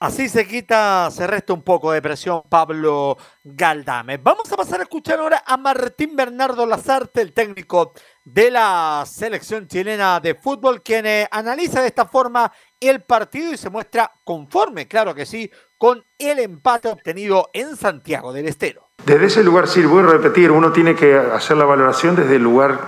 [0.01, 4.17] Así se quita, se resta un poco de presión Pablo Galdame.
[4.17, 7.93] Vamos a pasar a escuchar ahora a Martín Bernardo Lazarte, el técnico
[8.25, 13.57] de la selección chilena de fútbol, quien eh, analiza de esta forma el partido y
[13.57, 18.90] se muestra conforme, claro que sí, con el empate obtenido en Santiago del Estero.
[19.05, 22.43] Desde ese lugar, sí, voy a repetir, uno tiene que hacer la valoración desde el
[22.43, 22.79] lugar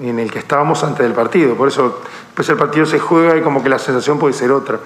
[0.00, 1.54] en el que estábamos antes del partido.
[1.54, 2.00] Por eso,
[2.34, 4.78] pues el partido se juega y como que la sensación puede ser otra.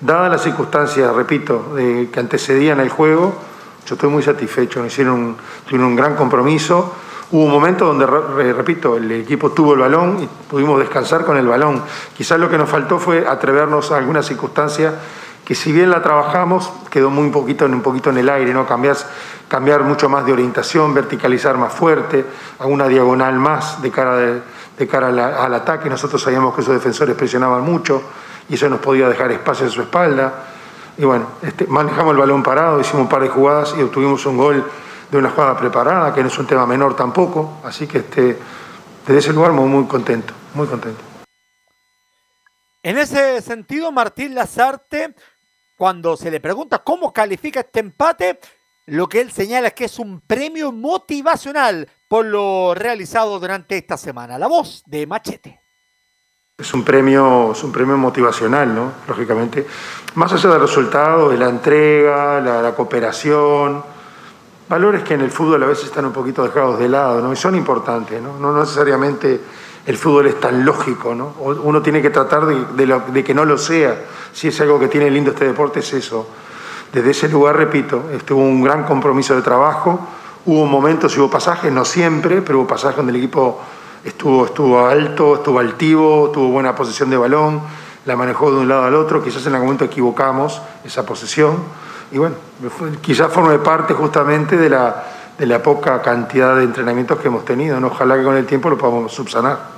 [0.00, 3.34] Dadas las circunstancias, repito, que antecedían el juego,
[3.86, 6.94] yo estoy muy satisfecho, hicieron un, tuvieron un gran compromiso.
[7.30, 11.46] Hubo un momento donde, repito, el equipo tuvo el balón y pudimos descansar con el
[11.46, 11.82] balón.
[12.16, 14.94] Quizás lo que nos faltó fue atrevernos a alguna circunstancia
[15.44, 18.66] que si bien la trabajamos, quedó muy poquito, un poquito en el aire, ¿no?
[18.66, 18.96] Cambiar,
[19.46, 22.24] cambiar mucho más de orientación, verticalizar más fuerte,
[22.58, 25.90] a una diagonal más de cara, de, cara al ataque.
[25.90, 28.02] Nosotros sabíamos que esos defensores presionaban mucho
[28.48, 30.32] y eso nos podía dejar espacio en su espalda.
[30.96, 34.38] Y bueno, este, manejamos el balón parado, hicimos un par de jugadas y obtuvimos un
[34.38, 34.64] gol
[35.10, 37.58] de una jugada preparada, que no es un tema menor tampoco.
[37.64, 38.38] Así que este,
[39.06, 41.02] desde ese lugar muy, muy contento, muy contento.
[42.82, 45.14] En ese sentido, Martín Lazarte,
[45.76, 48.38] cuando se le pregunta cómo califica este empate,
[48.86, 53.96] lo que él señala es que es un premio motivacional por lo realizado durante esta
[53.96, 54.38] semana.
[54.38, 55.60] La voz de Machete.
[56.56, 58.92] Es un premio, es un premio motivacional, ¿no?
[59.08, 59.66] Lógicamente.
[60.14, 63.82] Más allá del resultado, de la entrega, la, cooperación,
[64.68, 67.32] valores que en el fútbol a veces están un poquito dejados de lado, ¿no?
[67.32, 68.38] Y son importantes, ¿no?
[68.38, 69.40] No necesariamente
[69.86, 71.34] el fútbol es tan lógico, ¿no?
[71.40, 73.96] Uno tiene que tratar de, que no lo sea.
[74.32, 76.26] Si es algo que tiene lindo este deporte, es eso.
[76.92, 80.00] Desde ese lugar, repito, estuvo un gran compromiso de trabajo.
[80.46, 83.60] Hubo momentos hubo pasajes, no siempre, pero hubo pasajes donde el equipo
[84.04, 87.60] estuvo, estuvo alto, estuvo altivo, tuvo buena posición de balón,
[88.06, 91.56] la manejó de un lado al otro, quizás en algún momento equivocamos esa posición,
[92.12, 92.36] y bueno,
[93.00, 95.04] quizás forme parte justamente de la,
[95.38, 97.88] de la poca cantidad de entrenamientos que hemos tenido, ¿no?
[97.88, 99.74] ojalá que con el tiempo lo podamos subsanar.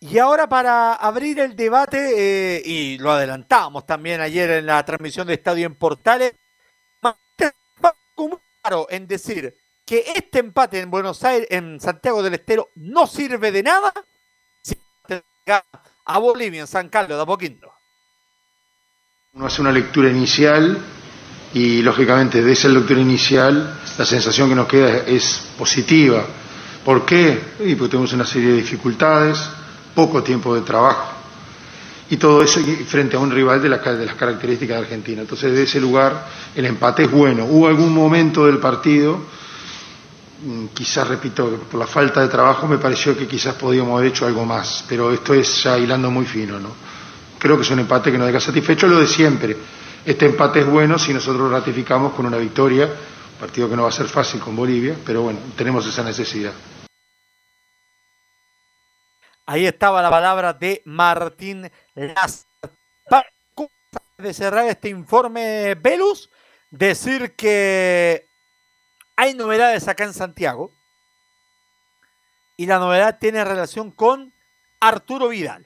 [0.00, 5.26] Y ahora para abrir el debate, eh, y lo adelantamos también ayer en la transmisión
[5.26, 6.34] de Estadio en Portales,
[8.62, 13.50] claro en decir que este empate en Buenos Aires, en Santiago del Estero, no sirve
[13.50, 13.92] de nada
[14.62, 14.76] si
[16.04, 17.72] a Bolivia, en San Carlos de Apoquindo.
[19.32, 20.78] Uno hace una lectura inicial
[21.54, 26.24] y lógicamente de esa lectura inicial la sensación que nos queda es positiva.
[26.84, 27.40] ¿Por qué?
[27.64, 29.38] Y porque tenemos una serie de dificultades,
[29.94, 31.14] poco tiempo de trabajo
[32.10, 35.20] y todo eso frente a un rival de, de las características de Argentina.
[35.22, 37.44] Entonces, de ese lugar, el empate es bueno.
[37.44, 39.20] Hubo algún momento del partido
[40.40, 44.24] Mm, quizás, repito, por la falta de trabajo me pareció que quizás podíamos haber hecho
[44.24, 46.68] algo más, pero esto es ya hilando muy fino, ¿no?
[47.38, 49.56] Creo que es un empate que nos deja satisfecho, lo de siempre.
[50.04, 53.82] Este empate es bueno si nosotros lo ratificamos con una victoria, un partido que no
[53.82, 56.52] va a ser fácil con Bolivia, pero bueno, tenemos esa necesidad.
[59.46, 62.46] Ahí estaba la palabra de Martín Las.
[64.18, 66.28] de cerrar este informe, Velus,
[66.70, 68.26] decir que
[69.16, 70.72] hay novedades acá en Santiago.
[72.56, 74.32] Y la novedad tiene relación con
[74.80, 75.64] Arturo Vidal.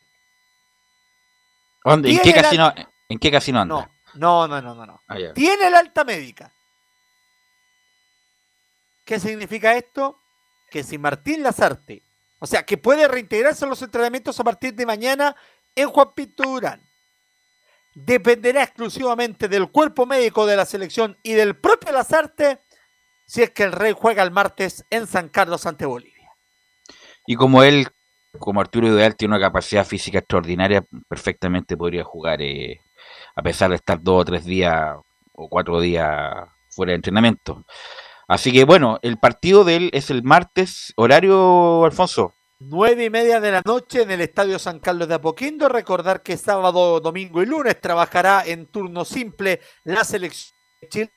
[1.84, 2.72] ¿En qué, casino,
[3.08, 3.74] ¿En qué casino anda?
[3.74, 4.86] No, no, no, no.
[4.86, 5.00] no.
[5.08, 6.52] Ah, tiene la alta médica.
[9.04, 10.20] ¿Qué significa esto?
[10.70, 12.02] Que si Martín Lazarte,
[12.38, 15.36] o sea, que puede reintegrarse a los entrenamientos a partir de mañana
[15.74, 16.80] en Juan Pinto Durán,
[17.94, 22.60] dependerá exclusivamente del cuerpo médico de la selección y del propio Lazarte
[23.26, 26.30] si es que el Rey juega el martes en San Carlos ante Bolivia.
[27.26, 27.86] Y como él,
[28.38, 32.82] como Arturo Ideal, tiene una capacidad física extraordinaria, perfectamente podría jugar, eh,
[33.34, 34.96] a pesar de estar dos o tres días
[35.32, 37.64] o cuatro días fuera de entrenamiento.
[38.28, 42.34] Así que bueno, el partido de él es el martes, horario, Alfonso.
[42.60, 45.68] Nueve y media de la noche en el Estadio San Carlos de Apoquindo.
[45.68, 51.10] Recordar que sábado, domingo y lunes trabajará en turno simple la selección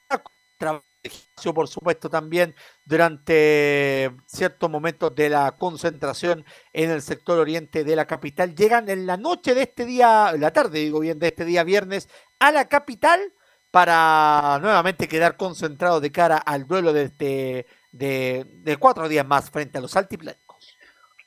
[1.54, 8.06] por supuesto, también durante ciertos momentos de la concentración en el sector oriente de la
[8.06, 8.56] capital.
[8.56, 12.10] Llegan en la noche de este día, la tarde, digo bien, de este día viernes,
[12.40, 13.34] a la capital
[13.72, 19.78] para nuevamente quedar concentrados de cara al duelo de, este, de, cuatro días más frente
[19.78, 20.78] a los altiplánicos.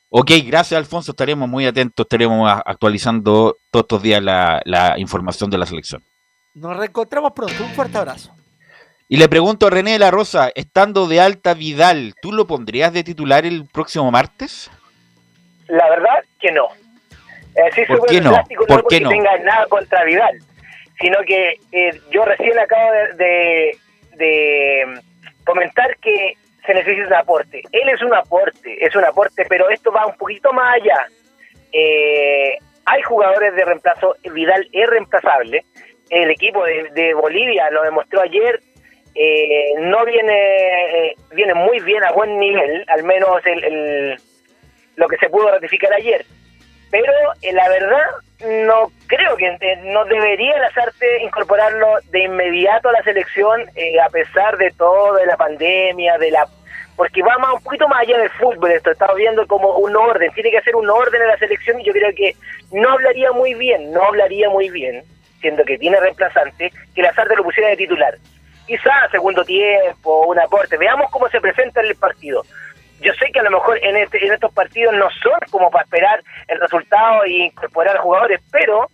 [0.09, 5.59] Ok, gracias Alfonso, estaremos muy atentos, estaremos actualizando todos estos días la, la información de
[5.59, 6.03] la selección.
[6.55, 8.38] Nos reencontramos pronto, un fuerte abrazo.
[9.11, 12.93] Y le pregunto a René de la Rosa, estando de alta Vidal, ¿tú lo pondrías
[12.93, 14.71] de titular el próximo martes?
[15.67, 16.69] La verdad que no.
[17.89, 18.45] ¿Por qué no?
[18.69, 19.09] ¿Por qué no?
[19.09, 20.39] tenga nada contra Vidal,
[21.01, 23.79] sino que eh, yo recién acabo de,
[24.17, 25.01] de,
[25.43, 26.35] comentar que
[26.67, 27.63] se necesita un aporte.
[27.73, 31.07] Él es un aporte, es un aporte, pero esto va un poquito más allá.
[31.73, 35.65] Eh, hay jugadores de reemplazo, Vidal es reemplazable,
[36.11, 38.61] el equipo de, Bolivia lo demostró ayer,
[39.21, 44.17] eh, no viene viene muy bien a buen nivel, al menos el,
[44.95, 46.25] lo que se pudo ratificar ayer.
[46.91, 47.13] Pero
[47.53, 48.05] la verdad
[48.65, 54.57] no creo que no debería Lazarte incorporarlo de inmediato a la selección eh, a pesar
[54.57, 56.47] de todo de la pandemia de la
[56.95, 60.31] porque va más un poquito más allá del fútbol esto estamos viendo como un orden
[60.35, 62.37] tiene que hacer un orden en la selección y yo creo que
[62.71, 65.03] no hablaría muy bien no hablaría muy bien
[65.41, 68.15] siendo que tiene reemplazante que Lazarte lo pusiera de titular
[68.69, 72.45] quizás segundo tiempo un aporte veamos cómo se presenta en el partido
[73.01, 75.85] yo sé que a lo mejor en, este, en estos partidos no son como para
[75.85, 78.91] esperar el resultado e incorporar jugadores, pero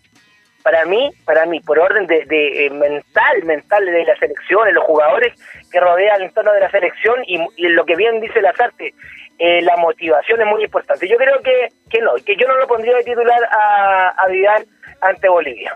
[0.63, 4.73] para mí, para mí, por orden de, de eh, mental, mental de la selección, de
[4.73, 5.33] los jugadores
[5.71, 8.95] que rodean el entorno de la selección y, lo que bien dice Lazarte,
[9.39, 11.09] eh, la motivación es muy importante.
[11.09, 14.67] Yo creo que, que no, que yo no lo pondría de titular a Vidal
[15.01, 15.75] ante Bolivia.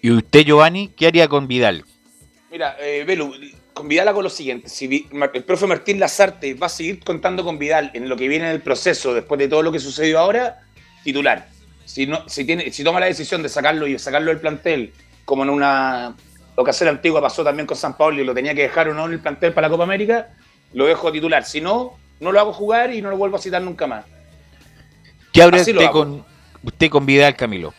[0.00, 1.84] ¿Y usted, Giovanni, qué haría con Vidal?
[2.52, 3.32] Mira, eh, Belu,
[3.72, 4.68] con Vidal hago lo siguiente.
[4.68, 8.44] Si el profe Martín Lazarte va a seguir contando con Vidal en lo que viene
[8.44, 10.60] en el proceso, después de todo lo que sucedió ahora,
[11.02, 11.48] titular.
[11.86, 14.92] Si, no, si, tiene, si toma la decisión de sacarlo y sacarlo del plantel,
[15.24, 16.14] como en una
[16.54, 19.12] ocasión antigua pasó también con San Paulo y lo tenía que dejar o no en
[19.12, 20.28] el plantel para la Copa América,
[20.74, 21.46] lo dejo titular.
[21.46, 24.04] Si no, no lo hago jugar y no lo vuelvo a citar nunca más.
[25.32, 26.22] ¿Qué habría usted con,
[26.62, 27.72] usted con Vidal, Camilo?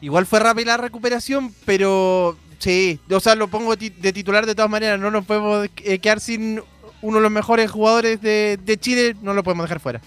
[0.00, 4.70] Igual fue rápida la recuperación, pero Sí, o sea, lo pongo de titular de todas
[4.70, 5.00] maneras.
[5.00, 6.60] No nos podemos eh, quedar sin
[7.00, 10.00] uno de los mejores jugadores de, Chile, no lo podemos dejar fuera.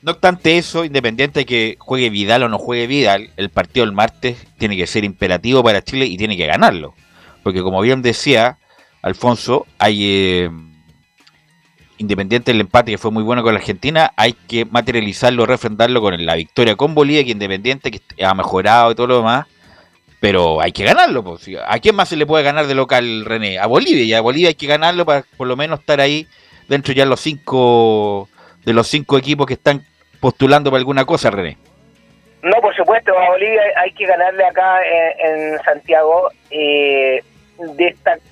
[0.00, 3.94] No obstante eso, independiente de que juegue Vidal o no juegue Vidal, el partido del
[3.94, 6.94] martes tiene que ser imperativo para Chile y tiene que ganarlo.
[7.42, 8.56] Porque como bien decía
[9.02, 10.50] Alfonso, hay eh,
[11.98, 16.24] independiente del empate que fue muy bueno con la Argentina, hay que materializarlo, refrendarlo con
[16.24, 19.46] la victoria con Bolivia, que independiente que ha mejorado y todo lo demás,
[20.20, 21.22] pero hay que ganarlo.
[21.22, 21.48] Pues.
[21.66, 23.58] ¿A quién más se le puede ganar de local, René?
[23.58, 24.04] A Bolivia.
[24.04, 26.26] Y a Bolivia hay que ganarlo para por lo menos estar ahí
[26.68, 28.28] dentro ya de los cinco,
[28.64, 29.84] de los cinco equipos que están
[30.20, 31.56] postulando para alguna cosa, René.
[32.42, 34.80] No, por supuesto, a Bolivia hay que ganarle acá
[35.18, 36.30] en, Santiago.
[36.50, 37.22] Eh,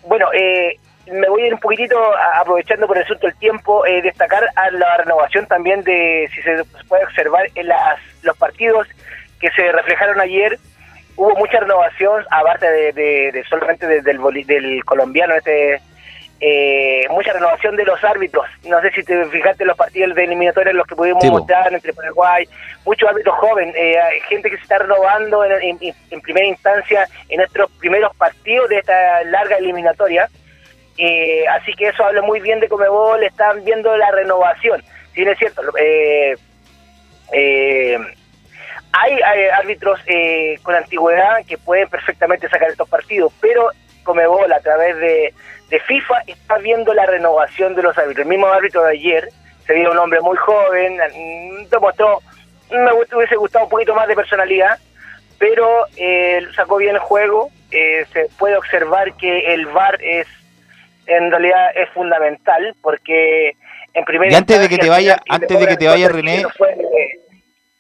[0.07, 1.99] bueno, eh, me voy a ir un poquitito
[2.35, 6.63] aprovechando por el asunto del tiempo, eh, destacar a la renovación también de, si se
[6.89, 8.87] puede observar en las, los partidos
[9.41, 10.59] que se reflejaron ayer,
[11.17, 15.81] hubo mucha renovación, aparte de, solamente del, del colombiano, este
[16.41, 18.45] eh, mucha renovación de los árbitros.
[18.65, 21.93] No sé si te fijaste los partidos de eliminatorios en los que pudimos mostrar entre
[21.93, 22.47] Paraguay,
[22.85, 23.97] muchos árbitros jóvenes, eh,
[24.29, 25.79] gente que se está renovando en,
[26.23, 30.29] primera instancia en nuestros primeros partidos de esta larga eliminatoria.
[30.99, 34.83] Eh, así que eso habla muy bien de Comebol, están viendo la renovación.
[35.15, 36.37] Si es cierto, eh,
[37.33, 37.99] eh,
[38.93, 43.71] hay, árbitros eh, con antigüedad que pueden perfectamente sacar estos partidos, pero
[44.05, 45.35] Comebol a través de,
[45.87, 48.25] FIFA está viendo la renovación de los árbitros.
[48.25, 49.29] El mismo árbitro de ayer
[49.67, 52.21] se vio un hombre muy joven, mm, demostró,
[52.71, 54.79] me hubiese gustado un poquito más de personalidad,
[55.37, 57.51] pero eh, sacó bien el juego.
[57.73, 60.29] Eh, se puede observar que el VAR es
[61.07, 63.53] en realidad es fundamental porque
[63.93, 67.21] en primer y antes de que te vaya antes de que te vaya René eh,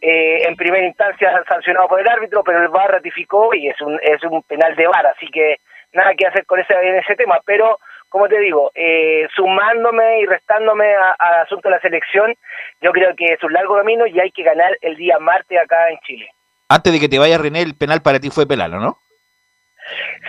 [0.06, 4.22] en primera instancia sancionado por el árbitro, pero el VAR ratificó y es un, es
[4.24, 5.56] un penal de VAR, así que
[5.92, 7.78] nada que hacer con ese, en ese tema, pero
[8.14, 12.32] como te digo, eh, sumándome y restándome al asunto de la selección,
[12.80, 15.88] yo creo que es un largo camino y hay que ganar el día martes acá
[15.88, 16.30] en Chile.
[16.68, 18.98] Antes de que te vaya René, el penal para ti fue pelalo, ¿no?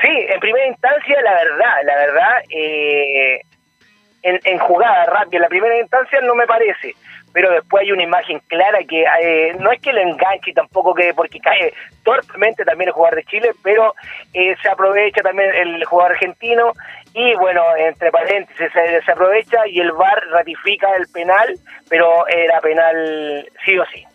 [0.01, 3.41] Sí, en primera instancia, la verdad, la verdad, eh,
[4.23, 6.95] en, en jugada rápida, en la primera instancia no me parece,
[7.35, 11.13] pero después hay una imagen clara que eh, no es que le enganche tampoco que
[11.13, 13.93] porque cae torpemente también el jugador de Chile, pero
[14.33, 16.71] eh, se aprovecha también el jugador argentino
[17.13, 21.59] y bueno, entre paréntesis se, aprovecha y el VAR ratifica el penal,
[21.89, 24.05] pero era penal sí o sí.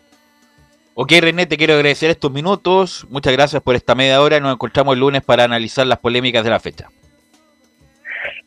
[0.95, 3.05] Ok, René, te quiero agradecer estos minutos.
[3.11, 4.39] Muchas gracias por esta media hora.
[4.39, 6.89] Nos encontramos el lunes para analizar las polémicas de la fecha.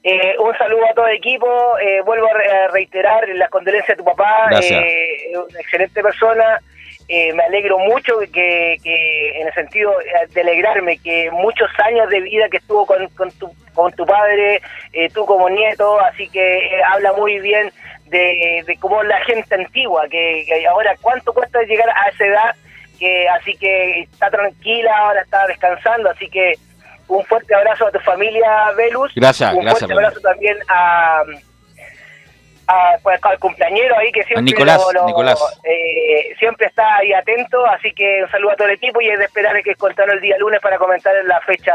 [0.07, 1.49] Eh, un saludo a todo el equipo.
[1.79, 4.51] Eh, vuelvo a, reiterar las condolencias a tu papá.
[4.63, 6.61] Eh, una excelente persona.
[7.09, 9.93] Eh, me alegro mucho que, que, en el sentido
[10.31, 14.63] de alegrarme, que muchos años de vida que estuvo con, con, tu, con tu padre,
[15.13, 17.71] tú como nieto, así que habla muy bien
[18.07, 22.57] de, de cómo la gente antigua, que, que, ahora cuánto cuesta llegar a esa edad,
[22.99, 26.55] que así que está tranquila, ahora está descansando, así que
[27.09, 29.13] un fuerte abrazo a tu familia, Velus.
[29.15, 29.89] Gracias, un gracias.
[29.91, 31.23] fuerte abrazo también a,
[32.67, 35.39] a, pues, al cumpleañero ahí que siempre, Nicolás, Nicolás.
[35.65, 37.65] eh, siempre está ahí atento.
[37.67, 40.21] Así que un saludo a todo el equipo y es de esperar que contarlo el
[40.21, 41.73] día lunes para comentar la fecha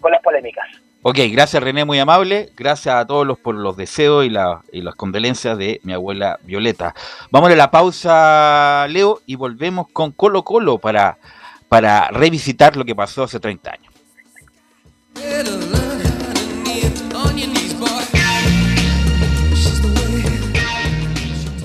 [0.00, 0.66] con las polémicas.
[1.02, 2.48] Ok, gracias René, muy amable.
[2.56, 6.38] Gracias a todos los por los deseos y, la, y las condolencias de mi abuela
[6.42, 6.92] Violeta.
[7.30, 11.18] Vamos a la pausa, Leo, y volvemos con Colo Colo para,
[11.68, 13.87] para revisitar lo que pasó hace 30 años.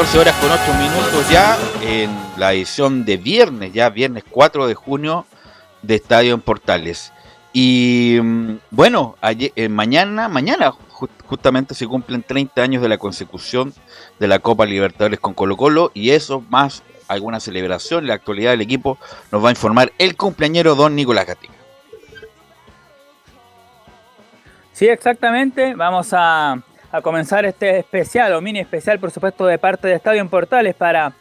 [0.00, 5.26] Horas con 8 minutos ya en la edición de viernes, ya viernes 4 de junio
[5.82, 7.12] de Estadio en Portales.
[7.52, 10.72] Y mm, bueno, ayer, eh, mañana, mañana
[11.26, 13.74] justamente se cumplen 30 años de la consecución
[14.18, 18.62] de la Copa Libertadores con Colo Colo y eso más alguna celebración, la actualidad del
[18.62, 18.96] equipo,
[19.30, 21.52] nos va a informar el cumpleañero don Nicolás Gatica.
[24.72, 25.74] Sí, exactamente.
[25.74, 26.62] Vamos a
[26.92, 30.74] a comenzar este especial o mini especial, por supuesto, de parte de Estadio en Portales
[30.74, 31.12] para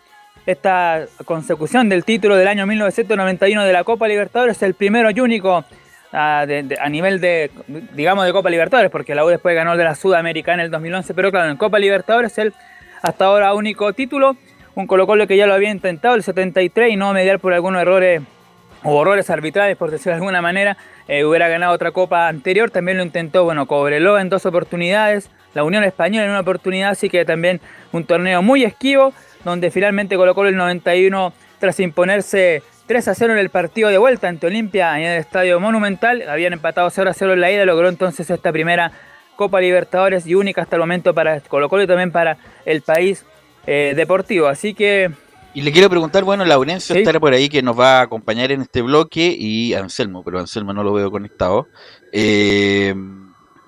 [0.46, 5.64] esta consecución del título del año 1991 de la Copa Libertadores, el primero y único
[6.12, 7.52] a, a, nivel de,
[7.94, 11.14] digamos, de Copa Libertadores, porque la U después ganó de la Sudamericana en el 2011,
[11.14, 12.54] pero claro, en Copa Libertadores el
[13.02, 14.36] hasta ahora único título,
[14.76, 17.82] un Colo Colo que ya lo había intentado el 73 y no mediar por algunos
[17.82, 18.22] errores
[18.84, 22.98] o errores arbitrales, por decirlo de alguna manera, eh, hubiera ganado otra copa anterior, también
[22.98, 27.26] lo intentó, bueno, Cobreloa en dos oportunidades, la Unión Española en una oportunidad, así que
[27.26, 33.34] también un torneo muy esquivo, donde finalmente colocó el 91 tras imponerse 3 a 0
[33.34, 36.28] en el partido de vuelta ante Olimpia en el Estadio Monumental.
[36.28, 38.92] Habían empatado 0 a 0 en la ida, logró entonces esta primera
[39.36, 43.26] Copa Libertadores y única hasta el momento para Colo Colo y también para el país
[43.68, 44.48] eh, deportivo.
[44.48, 45.12] Así que
[45.54, 48.62] y le quiero preguntar, bueno, Laurencio estará por ahí que nos va a acompañar en
[48.62, 51.68] este bloque y Anselmo, pero Anselmo no lo veo conectado.
[52.12, 52.94] Eh,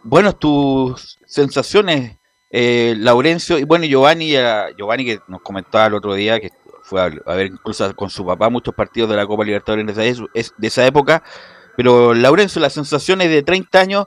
[0.04, 2.18] bueno, tus sensaciones,
[2.50, 4.34] eh, Laurencio, y bueno, Giovanni,
[4.78, 6.50] Giovanni que nos comentaba el otro día que
[6.84, 10.24] fue a, ver incluso con su papá muchos partidos de la Copa Libertadores de esa,
[10.58, 11.24] de esa época,
[11.78, 14.06] pero Laurencio, las sensaciones de 30 años,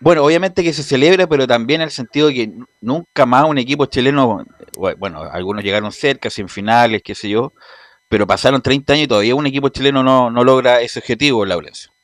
[0.00, 3.58] bueno, obviamente que se celebra, pero también en el sentido de que nunca más un
[3.58, 4.44] equipo chileno,
[4.98, 7.52] bueno, algunos llegaron cerca, sin finales, qué sé yo,
[8.08, 11.95] pero pasaron 30 años y todavía un equipo chileno no, no logra ese objetivo, Laurencio.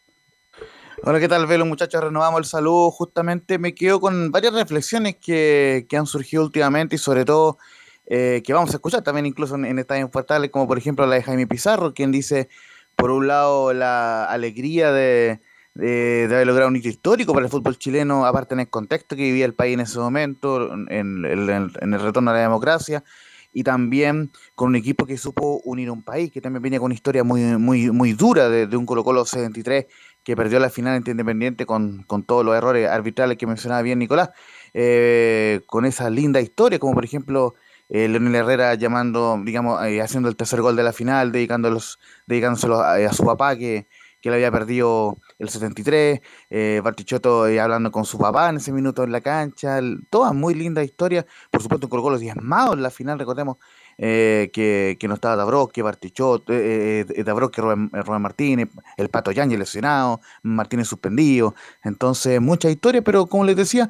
[1.05, 1.67] Hola, ¿qué tal, Velo?
[1.67, 2.91] Muchachos, renovamos el saludo.
[2.93, 7.59] Justamente me quedo con varias reflexiones que, han surgido últimamente y sobre todo
[8.07, 11.17] eh, que vamos a escuchar también incluso en, en estadios portales, como por ejemplo la
[11.17, 12.49] de Jaime Pizarro, quien dice,
[12.95, 15.41] por un lado, la alegría de,
[15.75, 19.23] de, haber logrado un hito histórico para el fútbol chileno, aparte en el contexto que
[19.23, 23.03] vivía el país en ese momento, en, el retorno a la democracia,
[23.55, 26.95] y también con un equipo que supo unir un país, que también venía con una
[26.95, 29.87] historia muy, muy, muy dura de, un Colo Colo 73
[30.25, 33.99] que perdió la final ante Independiente con, con todos los errores arbitrales que mencionaba bien
[33.99, 34.31] Nicolás,
[34.75, 37.55] eh, con esa linda historia, como por ejemplo
[37.89, 42.81] eh, Leonel Herrera llamando, digamos, eh, haciendo el tercer gol de la final, dedicándolos, dedicándoselo
[42.81, 43.87] a su papá que
[44.23, 48.73] que él había perdido el 73, eh, Bartichotto eh, hablando con su papá en ese
[48.73, 52.83] minuto en la cancha, todas muy lindas historias, por supuesto un Colo Colo diezmado en
[52.83, 53.57] la final, recordemos
[53.99, 57.91] eh, que, que, no estaba Dabrowski, Bartichotto, eh, eh Dabrowski, Rubén,
[58.21, 63.89] Martínez, el Pato Yáñez lesionado, Martínez suspendido, entonces mucha historia, pero como les decía,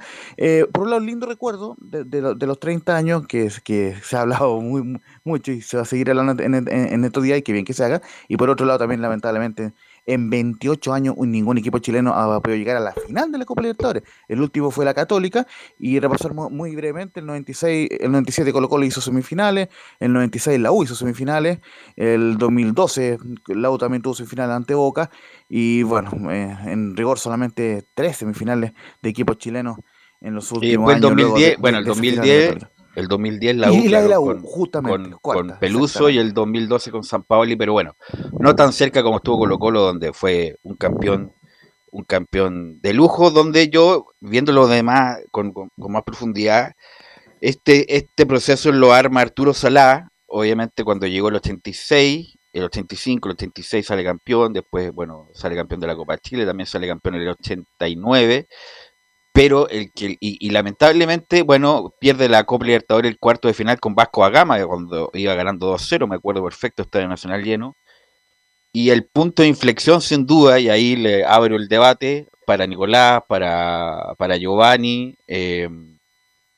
[0.72, 4.60] por un lado lindo recuerdo de, de, los 30 años que, que se ha hablado
[4.60, 7.52] muy, mucho y se va a seguir hablando en, en, en estos días y que
[7.52, 9.72] bien que se haga, y por otro lado también lamentablemente
[10.06, 13.62] en 28 años ningún equipo chileno ha podido llegar a la final de la Copa
[13.62, 14.02] Libertadores.
[14.28, 15.46] El último fue la Católica
[15.78, 19.68] y repasar muy brevemente, el 96, el 97 Colo Colo hizo semifinales,
[20.00, 21.58] el 96 la U hizo semifinales,
[21.96, 25.10] el 2012 la U también tuvo semifinales ante Boca
[25.48, 29.78] y bueno, eh, en rigor solamente tres semifinales de equipos chilenos
[30.20, 31.12] en los últimos años.
[31.58, 32.56] bueno, el 2010
[32.94, 34.70] el 2010 la U,
[35.20, 37.96] con, Peluso y el 2012 con San Paoli, pero bueno,
[38.38, 41.32] no tan cerca como estuvo Colo Colo, donde fue un campeón,
[41.90, 46.72] un campeón de lujo, donde yo, viendo lo demás con, más profundidad,
[47.40, 53.32] este, este proceso lo arma Arturo Salá, obviamente cuando llegó el 86, el 85, el
[53.34, 57.22] 86 sale campeón, después, bueno, sale campeón de la Copa Chile, también sale campeón en
[57.22, 58.46] el 89,
[59.32, 63.94] pero el que y, lamentablemente, bueno, pierde la Copa Libertadores el cuarto de final con
[63.94, 67.74] Vasco Agama, cuando iba ganando 2-0, me acuerdo perfecto, Estadio Nacional lleno.
[68.72, 73.22] Y el punto de inflexión, sin duda, y ahí le abro el debate para Nicolás,
[73.26, 75.68] para, para Giovanni eh,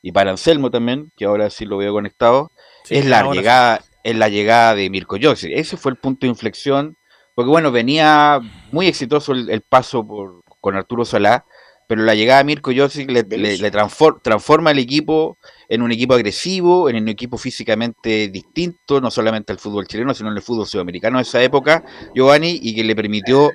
[0.02, 2.50] y para Anselmo también, que ahora sí lo veo conectado,
[2.88, 5.52] es la llegada, es la llegada de Mirko Josic.
[5.54, 6.96] Ese fue el punto de inflexión,
[7.34, 8.40] porque bueno, venía
[8.72, 11.44] muy exitoso el, paso por, con Arturo Salá,
[11.86, 16.96] pero la llegada de Mirko Josic le, transforma el equipo en un equipo agresivo, en
[16.96, 21.22] un equipo físicamente distinto, no solamente al fútbol chileno, sino en el fútbol sudamericano de
[21.22, 23.50] esa época, Giovanni, y que le permitió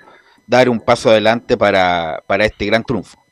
[0.46, 3.24] dar un paso adelante para, este gran triunfo.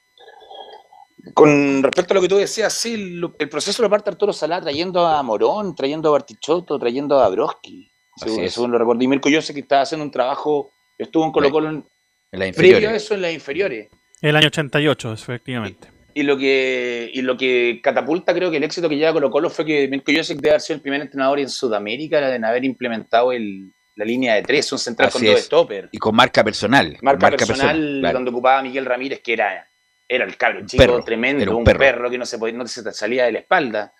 [1.34, 5.06] Con respecto a lo que tú decías, sí, el proceso lo parte Arturo Salá trayendo
[5.06, 7.92] a Morón, trayendo a Bartichotto, trayendo a Broski.
[8.16, 9.04] Según, lo recuerdo.
[9.04, 11.86] Y Mirko Josic que estaba haciendo un trabajo, estuvo en Colo Colo en,
[12.32, 13.90] la previo a eso en las inferiores.
[14.22, 15.90] El año 88, efectivamente.
[16.14, 19.50] Y, lo que, y lo que catapulta, creo que el éxito que lleva Colo Colo
[19.50, 23.32] fue que Mirko Josic debe haber sido el primer entrenador en Sudamérica en haber implementado
[23.32, 25.90] el, la línea de tres, un central con dos stopper.
[25.92, 26.98] Y con marca personal.
[27.02, 29.68] Marca, personal, donde ocupaba Miguel Ramírez, que era,
[30.08, 32.10] era el cabro chico tremendo, un, perro.
[32.10, 33.94] que no se, podía, no se salía de la espalda.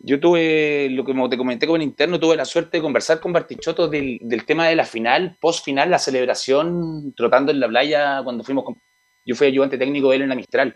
[0.00, 3.32] Yo tuve, lo que te comenté como en interno, tuve la suerte de conversar con
[3.32, 8.20] Bartichotto del, del tema de la final, post final, la celebración, trotando en la playa
[8.22, 8.80] cuando fuimos con,
[9.28, 10.74] yo fui ayudante técnico de él en la Mistral.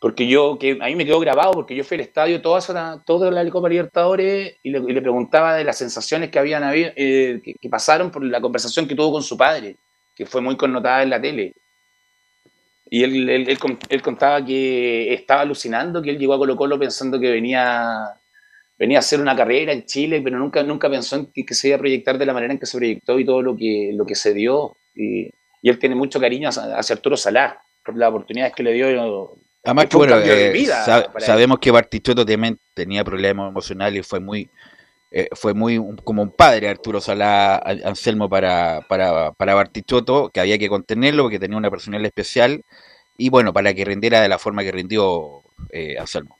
[0.00, 3.02] Porque yo, que a mí me quedó grabado, porque yo fui al estadio toda, esa,
[3.04, 6.90] toda la Copa Libertadores y le, y le, preguntaba de las sensaciones que habían habido,
[6.96, 9.76] eh, que, pasaron por la conversación que tuvo con su padre,
[10.16, 11.52] que fue muy connotada en la tele.
[12.88, 13.58] Y él, él,
[13.90, 17.94] él, contaba que estaba alucinando, que él llegó a Colo Colo pensando que venía,
[18.78, 21.76] venía a hacer una carrera en Chile, pero nunca, nunca pensó en que, se iba
[21.76, 24.14] a proyectar de la manera en que se proyectó y todo lo que, lo que
[24.14, 24.78] se dio.
[24.94, 25.28] Y,
[25.62, 29.36] y él tiene mucho cariño hacia Arturo Salá, por las oportunidades que le dio.
[29.62, 30.66] Además que, bueno, eh,
[31.18, 34.50] sabemos que Bartichotto también tenía problemas emocionales y fue muy,
[35.10, 40.58] eh, fue muy como un padre Arturo Salá Anselmo para, para, para Bartichotto, que había
[40.58, 42.64] que contenerlo porque tenía una personalidad especial
[43.18, 46.38] y bueno, para que rindiera de la forma que rindió eh, Anselmo.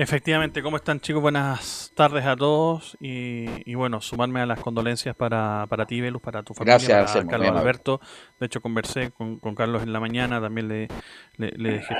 [0.00, 1.20] Efectivamente, ¿cómo están chicos?
[1.20, 6.44] Buenas tardes a todos y, bueno, sumarme a las condolencias para, para ti, Velus, para
[6.44, 8.00] tu familia, Gracias, para Carlos Alberto.
[8.38, 10.86] De hecho, conversé con, Carlos en la mañana, también le,
[11.36, 11.96] le, dejé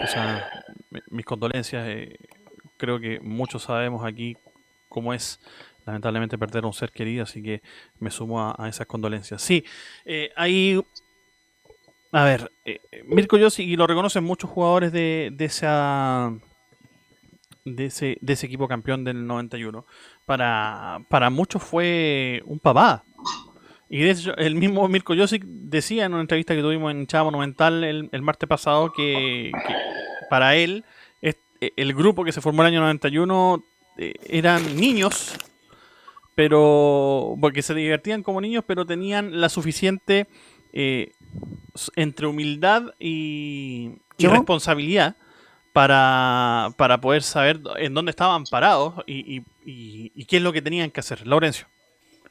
[1.11, 1.89] mis condolencias.
[1.89, 2.17] Eh,
[2.77, 4.37] creo que muchos sabemos aquí
[4.89, 5.41] cómo es
[5.85, 7.63] lamentablemente perder a un ser querido, así que
[7.99, 9.43] me sumo a, esas condolencias.
[9.43, 9.65] Sí,
[10.05, 10.81] eh, hay...
[12.13, 16.33] A ver, eh, Mirko Yossi, y lo reconocen muchos jugadores de, de esa
[17.77, 19.85] de ese, de ese equipo campeón del 91,
[20.27, 23.05] para, para muchos fue un papá.
[23.91, 27.31] Y de hecho, el mismo Mirko Josic decía en una entrevista que tuvimos en Chavo
[27.31, 29.51] Monumental el, el martes pasado que,
[30.29, 30.85] para él
[31.61, 33.65] el grupo que se formó el año 91
[33.99, 35.35] eh, eran niños,
[36.35, 40.29] pero porque se divertían como niños, pero tenían la suficiente
[40.73, 41.13] eh,
[41.97, 45.17] entre humildad y, y responsabilidad
[45.79, 50.91] para, para poder saber en dónde estaban parados y, y, qué es lo que tenían
[50.91, 51.25] que hacer.
[51.25, 51.69] Laurencio.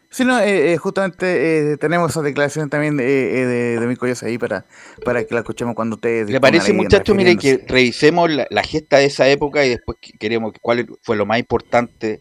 [0.10, 4.38] Sí, no, eh, eh, justamente eh, tenemos esa declaración también de, de, de Mirko ahí
[4.38, 4.66] para,
[5.06, 6.30] para que la escuchemos cuando ustedes...
[6.30, 10.86] ¿Le parece, muchachos, mire, que revisemos la, gesta de esa época y después queremos cuál
[11.02, 12.20] fue lo más importante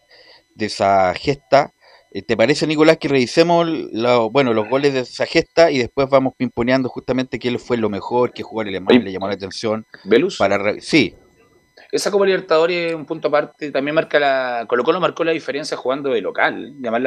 [0.54, 1.72] de esa gesta?
[2.22, 3.68] ¿Te parece, Nicolás, que revisemos
[4.30, 8.32] bueno, los goles de esa gesta y después vamos pimponeando justamente qué fue lo mejor,
[8.32, 9.86] qué jugador le, le llamó la atención?
[10.04, 10.38] ¿Velus?
[10.38, 11.14] Para sí.
[11.92, 14.66] Esa Copa Libertadores, un punto aparte, también marca la.
[14.68, 16.74] Colo Colo marcó la diferencia jugando de local.
[16.80, 17.02] Llamar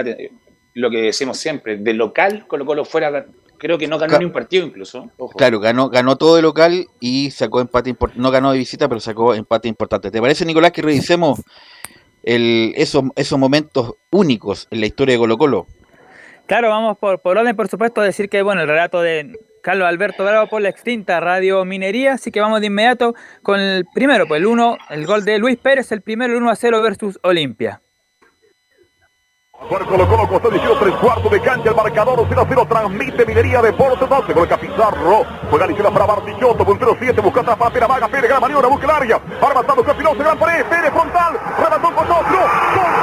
[0.73, 3.25] lo que decimos siempre, de local, Colo Colo fuera.
[3.57, 5.11] Creo que no ganó ni un partido incluso.
[5.37, 8.21] Claro, ganó, ganó todo de local y sacó empate importante.
[8.21, 10.11] No ganó de visita, pero sacó empate importante.
[10.11, 11.41] ¿Te parece, Nicolás, que revisemos
[12.23, 15.67] el, esos, esos momentos únicos en la historia de Colo Colo?
[16.45, 20.23] Claro, vamos por, por orden, por supuesto, decir que bueno, el relato de Carlos Alberto
[20.23, 23.13] Bravo por la extinta Radio Minería, así que vamos de inmediato
[23.43, 26.49] con el primero, pues el 1, el gol de Luis Pérez, el primero, el 1
[26.49, 27.81] a 0 versus Olimpia.
[29.67, 33.61] Por Colo Colo, costado izquierdo, tres cuartos de cancha, el marcador 0 0, transmite Minería
[33.61, 37.69] Deportes, 12, con el Capizarro, juega la izquierda para Bartichotto, puntero 7, busca atrás para
[37.69, 41.37] Pera Vaga, Pérez, gran maniobra, busca el área, está busca Piloso, gran pared, Pérez frontal,
[41.61, 42.98] remató con otro, gol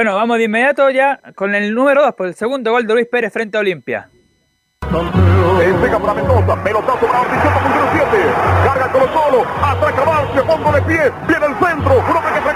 [0.00, 3.06] Bueno, vamos de inmediato ya con el número 2, por el segundo gol de Luis
[3.06, 4.08] Pérez frente a Olimpia.
[4.80, 8.08] Pega para Mendoza, pelotazo para Ortizoto, punto 7.
[8.64, 12.49] Carga Colo Colo, atraca Barcio, fondo de pie, viene el centro, un hombre que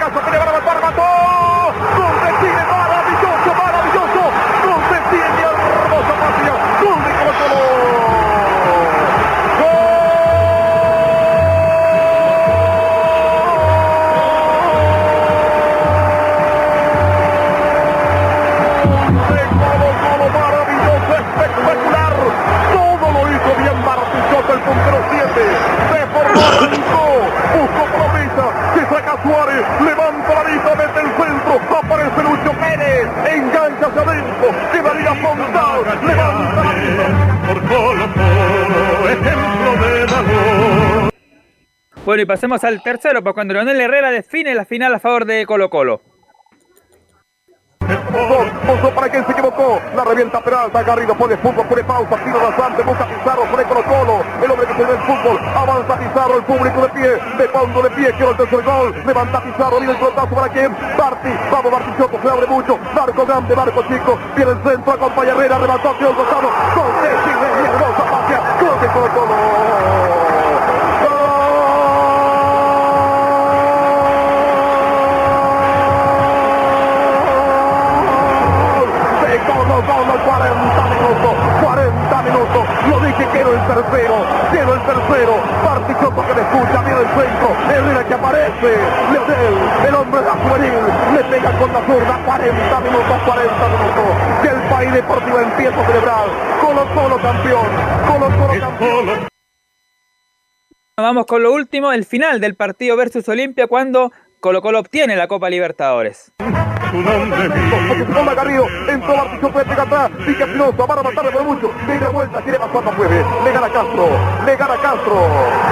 [26.34, 33.86] buscó, promesa, se saca Suárez, levanta la vista, mete el centro, aparece Lucho Pérez, engancha
[33.86, 37.06] hacia adentro, quedaría Fontal, levanta la vista.
[37.46, 41.12] Por Colo Colo, ejemplo de valor.
[42.04, 45.46] Bueno, y pasemos al tercero, pues cuando Leonel Herrera define la final a favor de
[45.46, 46.13] Colo Colo.
[47.86, 49.80] Puso para quien se equivocó.
[49.94, 50.82] La revienta Peralta.
[50.82, 52.16] Garrido pone fútbol, pone pausa.
[52.24, 52.82] Tiro rasante.
[52.82, 53.44] Busca Pizarro.
[53.44, 54.24] Pone Colo Colo.
[54.42, 55.38] El hombre que pone el fútbol.
[55.54, 56.36] Avanza Pizarro.
[56.36, 57.10] El público de pie.
[57.38, 58.12] De fondo de pie.
[58.12, 58.94] Quiero el tercer gol.
[59.06, 59.76] Levanta Pizarro.
[59.78, 60.76] Viene el pelotazo para quien.
[60.96, 61.30] Barti.
[61.50, 62.18] Vamos Bartichotto.
[62.22, 62.78] Se abre mucho.
[62.94, 63.54] Barco grande.
[63.54, 64.18] Barco chico.
[64.36, 64.92] Viene el centro.
[64.92, 65.58] Acompaña Herrera.
[65.58, 65.92] Remató.
[65.98, 66.48] Tío Gonzalo.
[66.74, 67.08] Gol de
[67.68, 68.40] hermosa patria.
[68.60, 70.23] Gol de Colo Colo.
[83.34, 84.14] Quiero el tercero,
[84.52, 88.70] quiero el tercero, Bartichotto que le escucha, viene el centro, Herrera que aparece,
[89.12, 89.54] Leonel,
[89.88, 90.72] el hombre de la juvenil,
[91.14, 94.06] le pega con la zurda, 40 minutos, 40 minutos,
[94.42, 96.26] que el país deportivo empieza a celebrar,
[96.60, 97.66] Colo Colo campeón,
[98.06, 99.28] Colo Colo campeón.
[100.96, 104.12] Vamos con lo último, el final del partido versus Olimpia cuando
[104.44, 106.30] Colo Colo obtiene la Copa Libertadores.
[106.36, 107.76] tu nombre mío.
[107.88, 112.58] Porque Garrido, entró Marticho Pérez atrás, Pica Espinosa, para matarle por mucho, de vuelta, quiere
[112.58, 114.06] pasar, no puede, le gana Castro,
[114.44, 115.16] le gana Castro,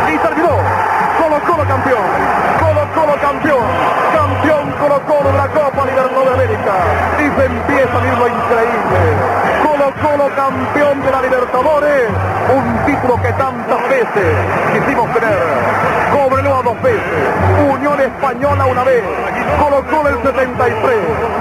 [0.09, 0.57] y terminó,
[1.21, 2.03] Colo Colo campeón,
[2.61, 3.65] Colo Colo campeón,
[4.17, 6.75] campeón Colo Colo de la Copa Libertadores de América,
[7.19, 8.17] y se empieza a ir
[10.17, 12.09] lo increíble, Colo Colo campeón de la Libertadores,
[12.55, 14.37] un título que tantas veces
[14.73, 15.39] quisimos tener,
[16.13, 17.01] Cobreloa dos veces,
[17.71, 19.03] Unión Española una vez,
[19.59, 20.97] Colo Colo el 73,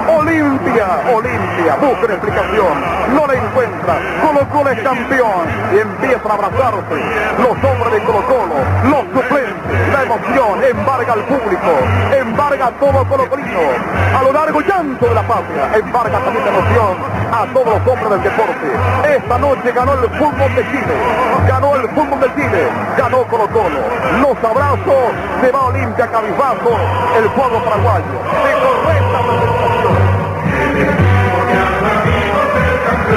[0.08, 2.72] Olimpia, Olimpia, busca explicación,
[3.14, 6.96] no la encuentra, Colo Colo es campeón y empiezan a abrazarse
[7.38, 8.54] los hombres de Colo Colo,
[8.84, 11.70] los suplentes, la emoción embarga al público,
[12.18, 13.60] embarga a todo Colo Colino,
[14.18, 18.10] a lo largo llanto de la patria, embarga también la emoción a todos los hombres
[18.10, 18.66] del deporte.
[19.16, 20.94] Esta noche ganó el fútbol de Chile,
[21.48, 23.80] ganó el fútbol de Chile, ganó Colo Colo,
[24.20, 26.76] los abrazos, se va Olimpia cabizbajo,
[27.16, 29.20] el pueblo paraguayo, de correcta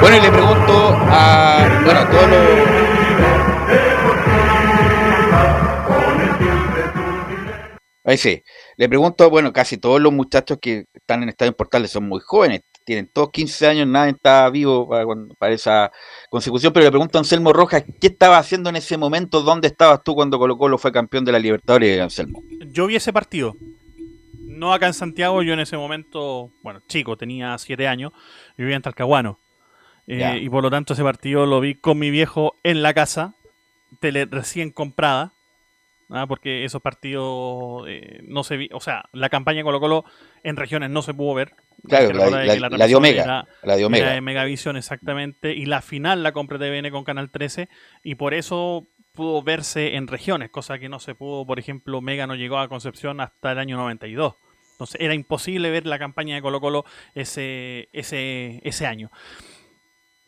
[0.00, 2.86] Bueno, y le pregunto a, bueno, a todos los...
[8.04, 8.42] Ahí sí.
[8.76, 12.60] Le pregunto, bueno, casi todos los muchachos que están en Estadio Portales son muy jóvenes,
[12.86, 15.04] tienen todos 15 años, nadie está vivo para,
[15.36, 15.90] para, esa
[16.30, 19.42] consecución, pero le pregunto a Anselmo Rojas, ¿qué estaba haciendo en ese momento?
[19.42, 22.42] ¿Dónde estabas tú cuando Colo Colo fue campeón de la Libertadores, Anselmo?
[22.70, 23.56] Yo vi ese partido,
[24.38, 28.12] no acá en Santiago, yo en ese momento, bueno, chico, tenía 7 años,
[28.56, 29.40] yo vivía en Talcahuano,
[30.06, 33.34] eh, y por lo tanto ese partido lo vi con mi viejo en la casa,
[33.98, 35.32] tele recién comprada,
[36.08, 36.26] ¿ah?
[36.28, 40.04] porque esos partidos eh, no se vi, o sea, la campaña Colo Colo
[40.44, 41.54] en regiones no se pudo ver.
[41.84, 43.46] Claro, la, la, la, de Omega.
[43.62, 44.12] la de Omega.
[44.12, 45.54] de Megavisión, exactamente.
[45.54, 47.68] Y la final la compré TVN con Canal 13.
[48.02, 52.26] Y por eso pudo verse en regiones, cosa que no se pudo, por ejemplo, Mega
[52.26, 54.34] no llegó a Concepción hasta el año 92.
[54.72, 59.10] Entonces era imposible ver la campaña de Colo Colo ese, ese, ese año.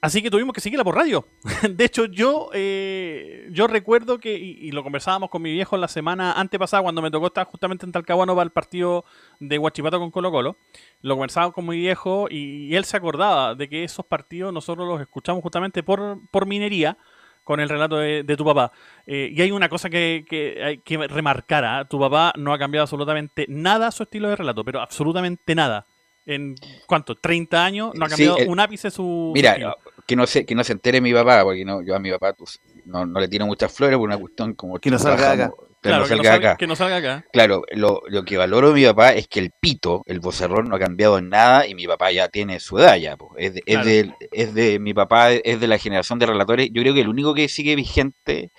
[0.00, 1.26] Así que tuvimos que seguirla por radio.
[1.68, 6.32] De hecho, yo, eh, yo recuerdo que, y, lo conversábamos con mi viejo la semana
[6.32, 9.04] antepasada, cuando me tocó estar justamente en Talcahuano para el partido
[9.40, 10.56] de Huachipato con Colo Colo.
[11.02, 15.00] Lo conversábamos con mi viejo y, él se acordaba de que esos partidos nosotros los
[15.00, 16.96] escuchamos justamente por, por minería,
[17.42, 18.70] con el relato de, tu papá.
[19.06, 21.86] Eh, y hay una cosa que, que que remarcar, ¿ah?
[21.88, 25.86] tu papá no ha cambiado absolutamente nada su estilo de relato, pero absolutamente nada
[26.28, 26.56] en
[26.86, 29.32] cuánto, 30 años, no ha cambiado un ápice su.
[29.34, 29.76] Mira,
[30.06, 32.34] que no se, que no se entere mi papá, porque no, yo a mi papá
[32.34, 35.50] pues, no, no, le tiro muchas flores por una cuestión como que no salga acá.
[35.80, 37.24] Claro, que, no salga, que no salga acá.
[37.32, 40.74] Claro, lo, lo, que valoro de mi papá es que el pito, el vocerrón, no
[40.74, 43.16] ha cambiado en nada y mi papá ya tiene su edad ya.
[43.16, 43.30] Pues.
[43.36, 46.68] Es, de, es, de, es de mi papá, es de la generación de relatores.
[46.72, 48.50] Yo creo que el único que sigue vigente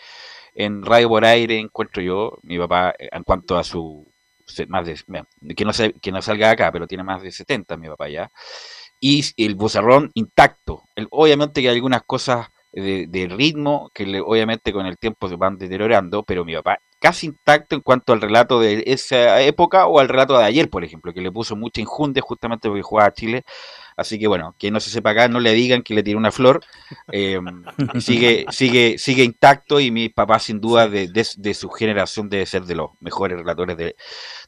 [0.56, 4.08] en radio por aire encuentro yo, mi papá, en cuanto a su
[4.68, 4.96] más de,
[5.56, 5.72] que no,
[6.02, 8.32] que no salga acá, pero tiene más de 70 mi papá ya.
[9.00, 10.84] Y el bozarrón intacto.
[10.96, 15.36] El, obviamente que hay algunas cosas de, ritmo que le, obviamente con el tiempo se
[15.36, 20.00] van deteriorando, pero mi papá casi intacto en cuanto al relato de esa época o
[20.00, 23.14] al relato de ayer, por ejemplo, que le puso mucha injundia justamente porque jugaba a
[23.14, 23.44] Chile.
[24.00, 26.32] Así que bueno, que no se sepa acá, no le digan que le tiró una
[26.32, 26.62] flor.
[27.12, 27.64] Em,
[28.00, 32.64] sigue, sigue, sigue intacto y mi papá sin duda de, de, su generación debe ser
[32.64, 33.96] de los mejores relatores de,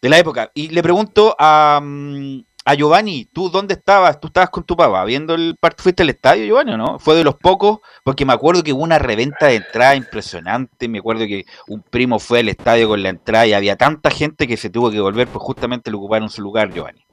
[0.01, 0.51] de la época.
[0.53, 4.19] Y le pregunto a, mm, a Giovanni, ¿tú dónde estabas?
[4.19, 5.83] ¿Tú estabas con tu papá viendo el partido?
[5.83, 6.99] ¿Fuiste al estadio, Giovanni, o no?
[6.99, 10.87] Fue de los pocos, porque me acuerdo que hubo una reventa de entrada impresionante.
[10.87, 14.47] Me acuerdo que un primo fue al estadio con la entrada y había tanta gente
[14.47, 17.05] que se tuvo que volver, pues justamente le ocuparon su lugar, Giovanni.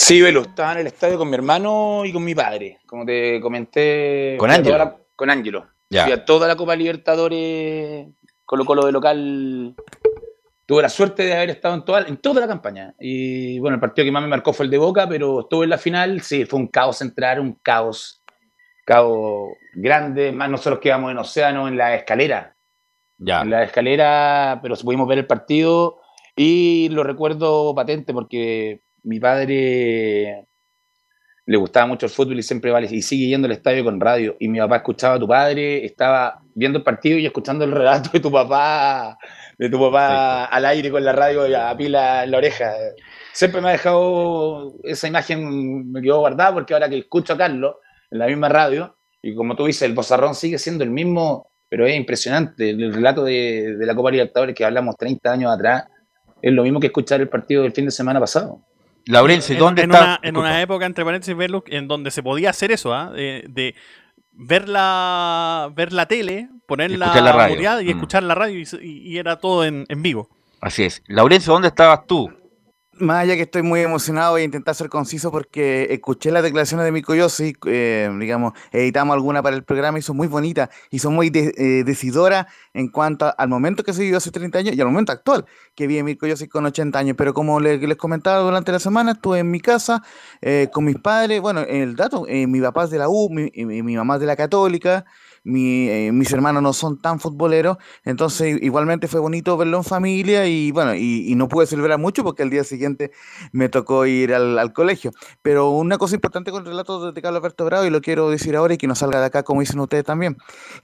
[0.00, 3.40] Sí, Velo, estaba en el estadio con mi hermano y con mi padre, como te
[3.40, 4.36] comenté.
[4.38, 5.00] ¿Con Ángelo?
[5.16, 5.66] Con Ángelo.
[5.90, 6.24] Ya.
[6.24, 8.06] toda la Copa Libertadores,
[8.44, 9.74] Colo Colo de local.
[10.66, 12.94] Tuve la suerte de haber estado en toda, en toda la campaña.
[13.00, 15.70] Y bueno, el partido que más me marcó fue el de Boca, pero estuve en
[15.70, 16.20] la final.
[16.20, 18.22] Sí, fue un caos entrar, un caos.
[18.86, 20.30] Caos grande.
[20.30, 22.56] Más nosotros quedamos en Océano, en la escalera.
[23.16, 23.40] Ya.
[23.40, 25.98] En la escalera, pero pudimos ver el partido.
[26.36, 30.48] Y lo recuerdo patente porque mi padre
[31.48, 34.36] le gustaba mucho el fútbol y siempre vale, y sigue yendo al estadio con radio.
[34.38, 38.10] Y mi papá escuchaba a tu padre, estaba viendo el partido y escuchando el relato
[38.12, 39.16] de tu papá,
[39.58, 42.74] de tu papá al aire con la radio y a pila en la oreja.
[43.32, 47.76] Siempre me ha dejado esa imagen, me quedó guardada porque ahora que escucho a Carlos
[48.10, 51.86] en la misma radio, y como tú dices, el bozarrón sigue siendo el mismo, pero
[51.86, 52.68] es impresionante.
[52.68, 55.84] El relato de, de la Copa Libertadores que hablamos 30 años atrás
[56.42, 58.67] es lo mismo que escuchar el partido del fin de semana pasado.
[59.08, 60.04] Laurencio, ¿dónde en, está?
[60.04, 63.10] Una, en una época, entre paréntesis, verlo, en donde se podía hacer eso, ¿ah?
[63.10, 63.74] de,
[64.32, 67.80] ver, la, ver la tele, poner la, radio.
[67.80, 67.88] y mm.
[67.88, 70.28] escuchar la radio, y, era todo en, vivo.
[70.60, 71.02] Así es.
[71.06, 72.30] Laurencio, ¿dónde estabas tú?
[73.00, 76.84] Más allá que estoy muy emocionado, voy a intentar ser conciso porque escuché las declaraciones
[76.84, 80.98] de Mirko Yossi, eh, digamos, editamos alguna para el programa y son muy bonitas y
[80.98, 84.80] son muy eh, decidoras en cuanto al momento que se vivió hace 30 años y
[84.80, 85.44] al momento actual
[85.74, 87.16] que vive Mirko Yossi con 80 años.
[87.16, 90.02] Pero como les, les comentaba durante la semana, estuve en mi casa
[90.40, 93.96] eh, con mis padres, bueno, el dato, mi papá es de la U, mi, mi
[93.96, 95.04] mamá es de la Católica,
[95.44, 100.46] mi, eh, mis hermanos no son tan futboleros, entonces igualmente fue bonito verlo en familia
[100.46, 103.12] y bueno, y, no pude celebrar mucho porque el día siguiente
[103.52, 105.12] me tocó ir al, colegio.
[105.42, 108.56] Pero una cosa importante con el relato de Carlos Alberto Bravo, y lo quiero decir
[108.56, 110.36] ahora y que no salga de acá como dicen ustedes también,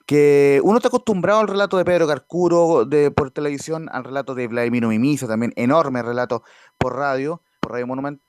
[0.06, 4.46] que uno está acostumbrado al relato de Pedro Carcuro de, por televisión, al relato de
[4.46, 6.42] Vladimiro Mimisa, también enorme relato
[6.78, 8.22] por radio, por Radio Monumental,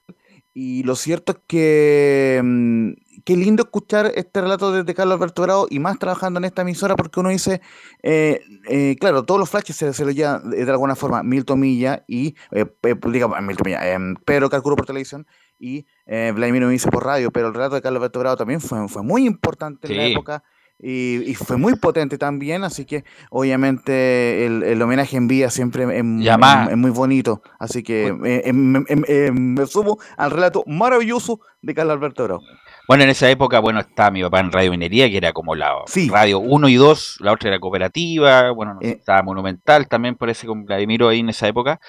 [0.57, 2.91] y lo cierto es que mm,
[3.25, 6.95] qué lindo escuchar este relato desde Carlos Alberto Grado y más trabajando en esta emisora
[6.95, 7.59] porque uno dice,
[8.01, 8.39] eh,
[8.69, 12.35] eh, claro, todos los flashes se, se lo lleva de, alguna forma Milton Milla y,
[12.51, 12.65] eh,
[13.11, 15.27] digamos, Milton Milla, em, Pedro Calculo por televisión
[15.59, 18.87] y Vladimir me dice por radio, pero el relato de Carlos Alberto Grado también fue,
[18.87, 20.43] fue muy importante en la época
[20.79, 26.91] y, fue muy potente también, así que obviamente el, homenaje en vida siempre es, muy
[26.91, 32.41] bonito, así que me sumo al relato maravilloso de Carlos Alberto Grau.
[32.87, 35.73] Bueno, en esa época, bueno, estaba mi papá en Radio Minería, que era como la
[36.09, 38.97] radio 1 y 2, la otra era cooperativa, bueno, eh.
[38.99, 41.79] estaba Monumental también, parece con Vladimiro ahí en esa época.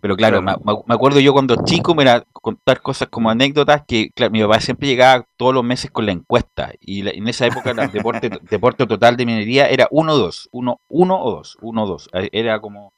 [0.00, 0.52] Pero claro, me,
[0.94, 5.26] acuerdo yo cuando chico, me era contar cosas como anécdotas, que mi papá siempre llegaba
[5.36, 9.26] todos los meses con la encuesta, y en esa época el deporte, deporte total de
[9.26, 12.92] minería era 1-2, 1 o 2, 1-2, eh, era como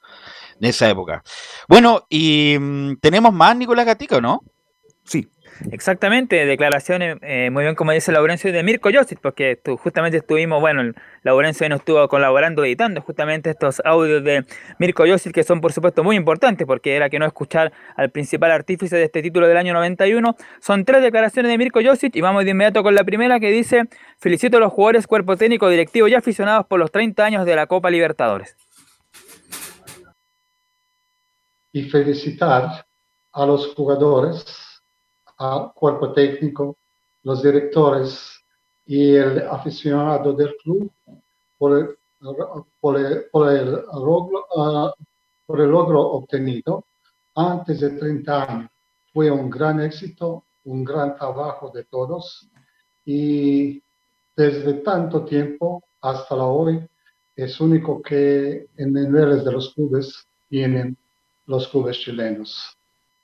[0.61, 1.23] de esa época.
[1.67, 4.43] Bueno, y mm, tenemos más Nicolás Gatica, ¿no?
[5.07, 5.29] Sí.
[5.71, 10.93] Exactamente, declaraciones, eh, muy bien como dice Laurencio, de Mirko Josic, porque justamente estuvimos, bueno,
[11.23, 14.45] Laurencio nos estuvo colaborando editando justamente estos audios de
[14.79, 18.51] Mirko Josic, que son por supuesto muy importantes, porque era que no escuchar al principal
[18.51, 20.37] artífice de este título del año 91.
[20.61, 23.85] Son tres declaraciones de Mirko Josic y vamos de inmediato con la primera que dice,
[24.19, 27.67] felicito a los jugadores, cuerpo técnico, directivo y aficionados por los 30 años de la
[27.67, 28.57] Copa Libertadores.
[31.73, 32.87] Y felicitar
[33.33, 34.66] a los jugadores
[35.39, 36.77] al cuerpo técnico,
[37.23, 38.43] los directores
[38.87, 40.91] y el aficionado del club
[41.59, 41.97] por el,
[42.81, 42.97] por
[44.01, 44.95] logro,
[45.49, 46.85] el logro obtenido
[47.35, 48.71] antes de 30 años.
[49.13, 52.49] Fue un gran éxito, un gran trabajo de todos
[53.05, 53.83] y
[54.37, 56.87] desde tanto tiempo hasta la hoy
[57.35, 60.97] es único que en niveles de los clubes tienen
[61.47, 62.76] los clubes chilenos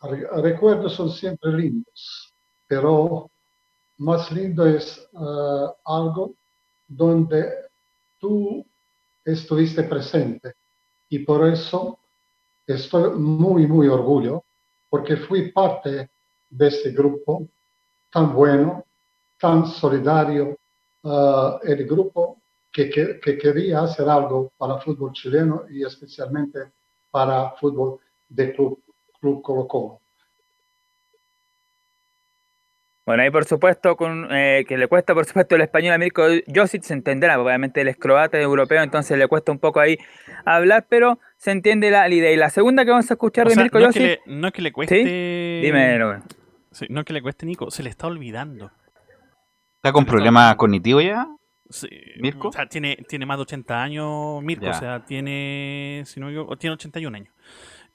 [0.03, 2.33] recuerdos son siempre lindos,
[2.67, 3.31] pero
[3.99, 6.35] más lindo es eh, algo
[6.89, 7.53] donde
[8.19, 8.65] tú
[9.25, 10.55] estuviste presente.
[11.09, 11.99] Y por eso
[12.67, 14.45] estoy muy, muy orgulloso
[14.89, 16.11] porque fui parte
[16.51, 17.49] de este grupo
[18.11, 18.85] tan bueno,
[19.39, 20.59] tan solidario,
[21.03, 22.39] eh, el grupo
[22.71, 26.73] que, que, quería hacer algo para el fútbol chileno y especialmente
[27.11, 28.83] para el fútbol de club
[29.23, 30.01] Club Colo Colo.
[33.07, 36.23] Bueno, ahí por supuesto, con, eh, que le cuesta por supuesto el español a Mirko
[36.55, 39.99] Josic, se entenderá, obviamente él es croata, y europeo, entonces le cuesta un poco ahí
[40.45, 42.33] hablar, pero se entiende la, idea.
[42.33, 44.03] Y la segunda que vamos a escuchar de Mirko no Josic...
[44.03, 44.95] Es que le, no es que le cueste...
[45.63, 48.71] Dime, no es que le cueste, Nico, se le está olvidando.
[49.77, 51.27] ¿Está con problemas cognitivos ya?
[51.71, 52.49] Sí, Mirko.
[52.49, 56.75] O sea, tiene, tiene más de 80 años Mirko, o sea, tiene, si no, tiene
[56.75, 57.33] 81 años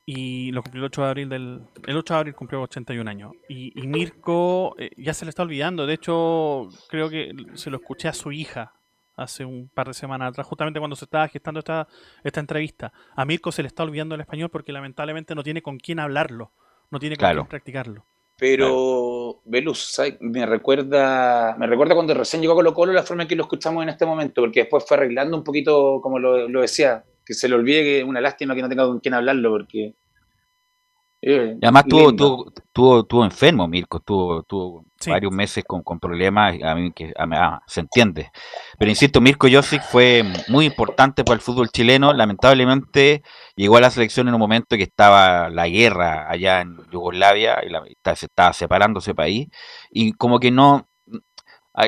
[0.09, 3.33] y lo cumplió el 8 de abril del el 8 de abril cumplió 81 años.
[3.49, 5.85] Y, Mirko eh, ya se le está olvidando.
[5.85, 8.73] De hecho creo que se lo escuché a su hija
[9.17, 11.89] hace un par de semanas atrás justamente cuando se estaba gestando esta
[12.23, 12.93] esta entrevista.
[13.17, 16.53] A Mirko se le está olvidando el español porque lamentablemente no tiene con quién hablarlo
[16.89, 18.05] no tiene con quién practicarlo.
[18.37, 23.29] Pero Velus me recuerda me recuerda cuando recién llegó a Colo Colo la forma en
[23.29, 26.61] que lo escuchamos en este momento porque después fue arreglando un poquito como lo, lo
[26.61, 29.49] decía que se le olvide que es una lástima que no tenga con quién hablarlo,
[29.51, 29.93] porque.
[31.19, 32.15] Eh, además tuvo,
[32.71, 37.59] tuvo, tuvo, enfermo, Mirko, tuvo, tuvo varios meses con, con, problemas, a mí que ah,
[37.67, 38.31] se entiende.
[38.77, 42.13] Pero insisto, Mirko Josic fue muy importante para el fútbol chileno.
[42.13, 43.23] Lamentablemente
[43.55, 47.69] llegó a la selección en un momento que estaba la guerra allá en Yugoslavia y
[47.69, 47.83] la,
[48.15, 49.47] se estaba separando ese país.
[49.89, 50.87] Y como que no,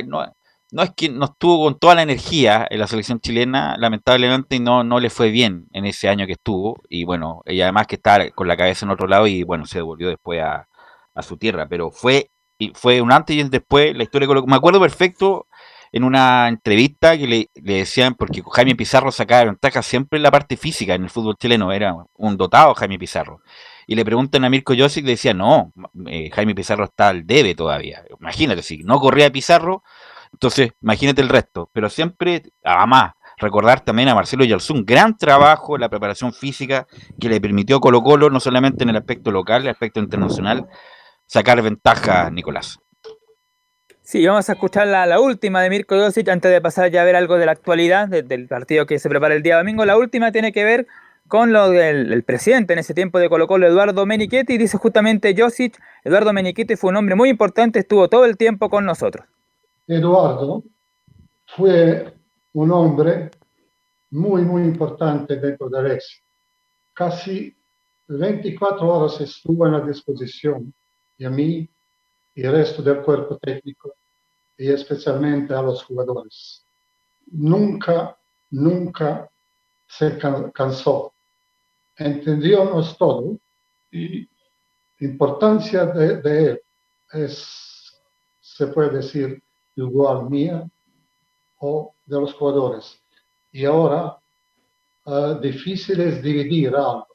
[0.07, 0.33] no
[0.71, 4.83] no es que no estuvo con toda la energía en la selección chilena, lamentablemente no,
[4.83, 8.29] no le fue bien en ese año que estuvo, y bueno, ella además que está
[8.31, 10.65] con la cabeza en otro lado y bueno, se devolvió después a,
[11.21, 12.31] su tierra, pero fue,
[12.73, 15.47] fue un antes y un después, la historia Me acuerdo perfecto
[15.91, 20.55] en una entrevista que le, decían, porque Jaime Pizarro sacaba ventaja siempre en la parte
[20.55, 23.41] física en el fútbol chileno, era un dotado Jaime Pizarro.
[23.85, 25.73] y le preguntan a Mirko Josic, le decía, no,
[26.07, 28.03] eh, Jaime Pizarro está al debe todavía.
[28.19, 29.83] Imagínate, si no corría Pizarro,
[30.33, 31.69] entonces imagínate el resto.
[31.73, 36.87] Pero siempre, además, recordar también a Marcelo un gran trabajo en la preparación física
[37.19, 40.67] que le permitió Colo Colo, no solamente en el aspecto local, el aspecto internacional,
[41.25, 42.79] sacar ventaja, Nicolás.
[44.01, 47.15] Sí, vamos a escuchar la, última de Mirko Josic antes de pasar ya a ver
[47.15, 49.85] algo de la actualidad del partido que se prepara el día domingo.
[49.85, 50.87] La última tiene que ver
[51.27, 55.79] con lo del presidente en ese tiempo de Colo Colo, Eduardo Menichetti, dice justamente Josic,
[56.03, 59.27] Eduardo Menichetti fue un hombre muy importante, estuvo todo el tiempo con nosotros.
[59.89, 60.63] Eduardo
[61.47, 62.13] fue
[62.53, 63.31] un hombre
[64.11, 66.27] muy, muy importante dentro del éxito.
[66.93, 67.55] Casi
[68.07, 70.71] 24 horas estuvo en la disposición
[71.17, 71.67] y a mí
[72.35, 73.95] y el resto del cuerpo técnico
[74.55, 76.63] y especialmente a los jugadores.
[77.31, 78.15] Nunca,
[78.51, 79.27] nunca
[79.87, 80.19] se
[80.53, 81.13] cansó.
[81.97, 83.39] Entendiónos todo
[83.91, 84.29] y
[84.99, 86.61] la importancia de, él
[87.11, 87.99] es,
[88.39, 89.41] se puede decir,
[89.85, 90.69] igual mía
[91.59, 92.99] o de los jugadores.
[93.51, 94.17] Y ahora,
[95.05, 97.07] uh, difícil es dividir algo.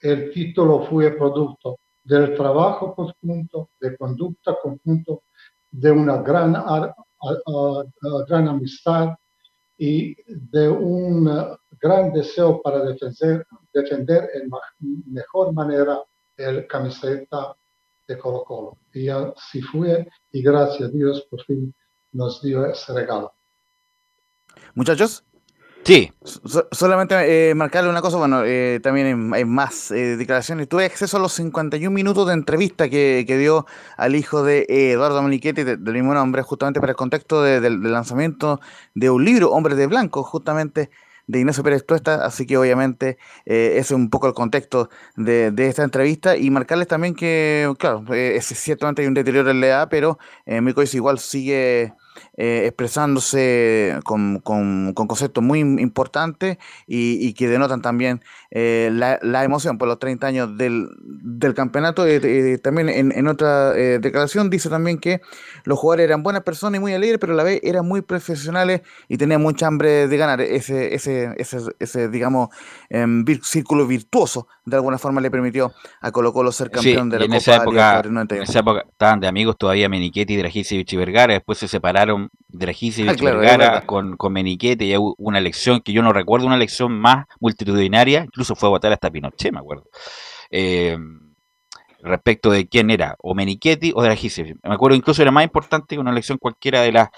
[0.00, 5.22] El título fue producto del trabajo conjunto, de conducta conjunto,
[5.70, 6.52] de una gran,
[8.28, 9.10] gran amistad
[9.76, 11.28] y de un
[11.80, 14.50] gran deseo para defender, defender en
[15.12, 16.02] mejor manera
[16.36, 17.56] el camiseta
[18.06, 18.78] de Colo Colo.
[18.92, 21.74] Y así fue y gracias a Dios por fin
[22.16, 23.34] nos dio ese regalo.
[24.74, 25.24] Muchachos.
[25.84, 26.12] Sí.
[26.72, 30.68] solamente eh, marcarle una cosa, bueno, eh, también hay, más eh, declaraciones.
[30.68, 35.62] Tuve acceso a los 51 minutos de entrevista que, dio al hijo de Eduardo Monichetti,
[35.62, 38.60] del mismo nombre, justamente para el contexto del lanzamiento
[38.94, 40.90] de un libro, Hombres de Blanco, justamente
[41.28, 45.84] de Ignacio Pérez Tuesta, así que obviamente ese es un poco el contexto de, esta
[45.84, 50.18] entrevista y marcarles también que, claro, es ciertamente hay un deterioro en la edad, pero
[50.46, 50.60] eh,
[50.92, 51.94] igual sigue
[52.36, 59.98] eh, expresándose con, conceptos muy importantes y, que denotan también eh, la, emoción por los
[59.98, 60.88] 30 años del,
[61.54, 62.06] campeonato.
[62.06, 65.20] Eh, también en, otra declaración dice también que
[65.64, 68.82] los jugadores eran buenas personas y muy alegres, pero a la vez eran muy profesionales
[69.08, 70.40] y tenían mucha hambre de ganar.
[70.40, 71.34] Ese, ese,
[71.78, 72.48] ese, digamos,
[72.90, 77.24] em, círculo virtuoso de alguna forma le permitió a Colo Colo ser campeón de la
[77.24, 81.34] en Copa esa época, En esa época estaban de amigos todavía Menichetti, Dragicevic y Vergara,
[81.34, 86.46] después se separaron Dragicevic, ah, Vergara con, con y una elección que yo no recuerdo,
[86.46, 89.84] una elección más multitudinaria, incluso fue a votar hasta Pinochet, me acuerdo.
[90.50, 90.98] Eh,
[92.00, 94.58] respecto de quién era, o Menichetti o Dragicevic.
[94.62, 97.08] Me acuerdo incluso era más importante que una elección cualquiera de las,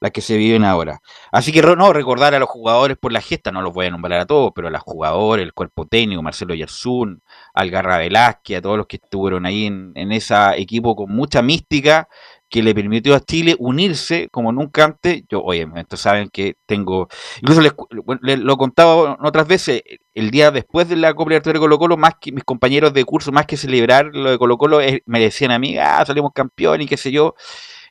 [0.00, 1.00] las que se viven ahora.
[1.32, 4.20] Así que no, recordar a los jugadores por la gesta, no los voy a nombrar
[4.20, 7.22] a todos, pero a los jugadores, el cuerpo técnico, Marcelo Yerzún,
[7.54, 12.08] Algarra Velázquez, a todos los que estuvieron ahí en, en ese equipo con mucha mística
[12.48, 15.22] que le permitió a Chile unirse como nunca antes.
[15.28, 17.08] Yo, oye, estos saben que tengo,
[17.40, 19.82] incluso les, lo contaba otras veces,
[20.14, 23.32] el día después de la Copa de Colo Colo, más que mis compañeros de curso,
[23.32, 26.86] más que celebrar lo de Colo Colo, me decían a mí, ah, salimos campeón y
[26.86, 27.34] qué sé yo.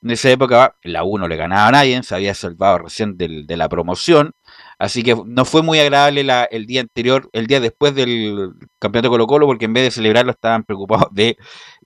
[0.02, 3.70] En esa época la 1 le ganaba a nadie, se había salvado recién de la
[3.70, 4.34] promoción,
[4.80, 9.14] así que no fue muy agradable el día anterior, el día después del campeonato de
[9.14, 11.38] Colo Colo, porque en vez de celebrarlo estaban preocupados de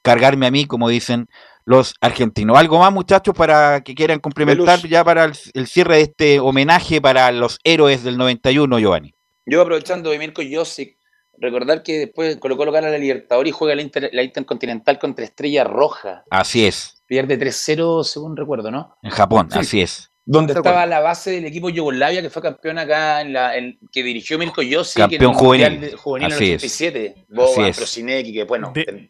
[0.01, 1.27] cargarme a mí, como dicen
[1.65, 2.57] los argentinos.
[2.57, 7.31] ¿Algo más, muchachos, para que quieran complementar ya para el, cierre de este homenaje para
[7.31, 9.13] los héroes del 91, Giovanni?
[9.45, 10.97] Yo aprovechando de Mirko Josic,
[11.37, 16.23] recordar que después colocó gana la Libertadores y juega la, la Intercontinental contra Estrella Roja.
[16.29, 17.00] Así es.
[17.11, 18.95] Pierde 3-0, según recuerdo, ¿no?
[19.03, 20.13] En Japón, así es.
[20.23, 23.51] Donde estaba la base del equipo Yugoslavia que fue campeón acá en la
[23.91, 29.09] que dirigió Mirko Yossi campeón juvenil, juvenil en el 87 Boba, Prosinecki que bueno de,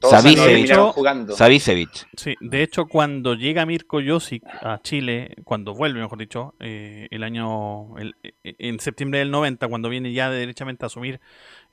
[0.93, 1.35] jugando.
[1.35, 7.09] Savicevic sí de hecho cuando llega Mirko Josic a Chile cuando vuelve mejor dicho eh,
[7.11, 11.19] el año el, en septiembre del 90 cuando viene ya derechamente a asumir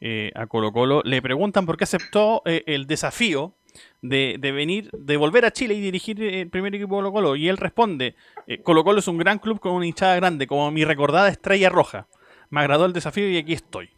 [0.01, 3.55] eh, a Colo Colo le preguntan por qué aceptó eh, el desafío
[4.03, 7.37] de, de, venir, de volver a Chile y dirigir el primer equipo Colo Colo.
[7.37, 8.14] Y él responde,
[8.47, 11.68] eh, Colo Colo es un gran club con una hinchada grande, como mi recordada estrella
[11.68, 12.07] roja.
[12.51, 13.91] Me agradó el desafío y aquí estoy.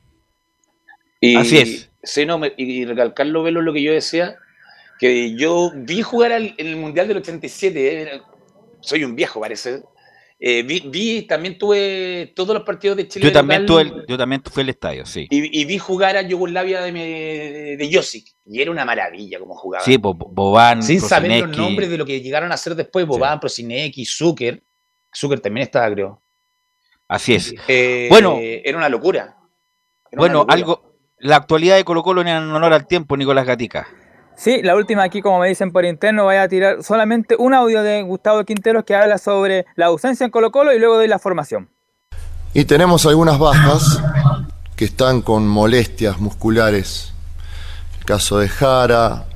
[1.21, 1.91] Y, Así es.
[2.03, 4.37] Sí, no, y recalcarlo, Velo, lo que yo decía,
[4.99, 8.23] que yo vi jugar en el Mundial del 87, eh,
[8.81, 9.83] soy un viejo parece,
[10.43, 13.27] eh, vi, también tuve todos los partidos de Chile.
[13.27, 15.27] Yo también, tuve yo también fui al estadio, sí.
[15.29, 18.27] Y, vi jugar a Yugoslavia de, de, de Josic.
[18.47, 19.85] Y era una maravilla como jugaba.
[19.85, 23.41] Sí, Boban, Sin saber los nombres de lo que llegaron a hacer después, Boban, sí.
[23.41, 24.65] Prosinecki, Zucker.
[25.15, 26.23] Zucker también estaba, creo.
[27.07, 27.55] Así es.
[27.69, 28.39] Eh, bueno.
[28.41, 29.37] Era una locura.
[30.13, 30.97] bueno, algo.
[31.19, 33.87] La actualidad de Colo Colo en honor al tiempo, Nicolás Gatica.
[34.41, 37.83] Sí, la última aquí, como me dicen por interno, voy a tirar solamente un audio
[37.83, 41.19] de Gustavo Quinteros que habla sobre la ausencia en Colo Colo y luego doy la
[41.19, 41.69] formación.
[42.55, 44.03] Y tenemos algunas bajas
[44.77, 47.13] que están con molestias musculares.
[47.99, 49.27] El caso de Jara,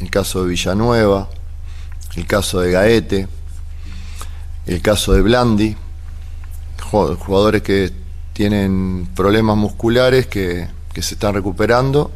[0.00, 1.30] el caso de Villanueva,
[2.14, 3.28] el caso de Gaete,
[4.66, 5.74] el caso de Blandi,
[6.90, 7.92] jugadores que
[8.34, 12.10] tienen problemas musculares que, que se están recuperando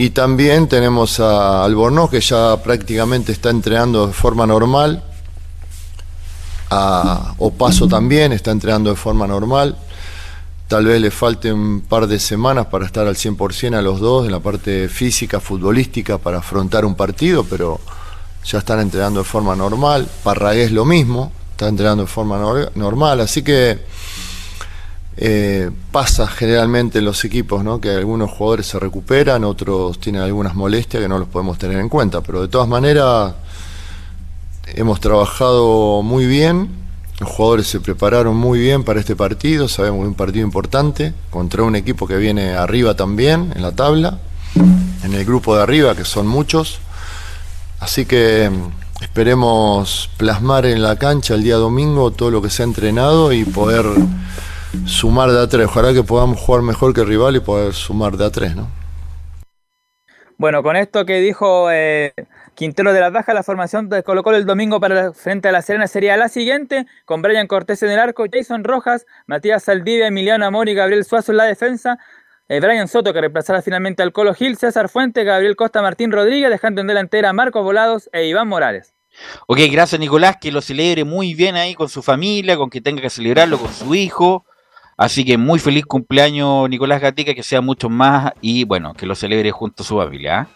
[0.00, 5.02] y también tenemos a Albornoz que ya prácticamente está entrenando de forma normal.
[6.70, 9.76] A Opaso también está entrenando de forma normal.
[10.68, 14.24] Tal vez le falte un par de semanas para estar al 100% a los dos
[14.24, 17.78] en la parte física, futbolística, para afrontar un partido, pero
[18.42, 20.08] ya están entrenando de forma normal.
[20.24, 23.20] Parragués lo mismo, está entrenando de forma normal.
[23.20, 23.84] Así que
[25.22, 27.62] eh, pasa generalmente en los equipos.
[27.80, 31.90] Que algunos jugadores se recuperan, otros tienen algunas molestias que no los podemos tener en
[31.90, 33.34] cuenta, pero de todas maneras
[34.74, 36.70] hemos trabajado muy bien,
[37.18, 41.12] los jugadores se prepararon muy bien para este partido, sabemos que es un partido importante,
[41.28, 44.18] contra un equipo que viene arriba también en la tabla,
[45.04, 46.78] en el grupo de arriba, que son muchos,
[47.78, 52.62] así que mm, esperemos plasmar en la cancha el día domingo todo lo que se
[52.62, 53.84] ha entrenado y poder
[54.86, 55.66] sumar de a tres.
[55.66, 58.68] Ojalá que podamos jugar mejor que el rival y poder sumar de a tres, ¿no?
[60.40, 62.14] Bueno, con esto que dijo eh,
[62.54, 65.60] Quintero de la Baja, la formación de Colo Colo el domingo para frente a la
[65.60, 70.46] Serena sería la siguiente, con Brian Cortés en el arco, Jason Rojas, Matías Saldivia, Emiliano
[70.46, 71.98] Amor y Gabriel Suazo en la defensa,
[72.48, 76.48] eh, Brian Soto que reemplazará finalmente al Colo Gil, César Fuente, Gabriel Costa, Martín Rodríguez,
[76.48, 78.94] dejando en delantera a Marcos Volados e Iván Morales.
[79.46, 83.02] Ok, gracias Nicolás, que lo celebre muy bien ahí con su familia, con que tenga
[83.02, 84.46] que celebrarlo con su hijo.
[85.00, 89.14] Así que muy feliz cumpleaños, Nicolás Gatica, que sea mucho más y bueno, que lo
[89.14, 90.40] celebre junto a su familia.
[90.40, 90.48] ¿ah?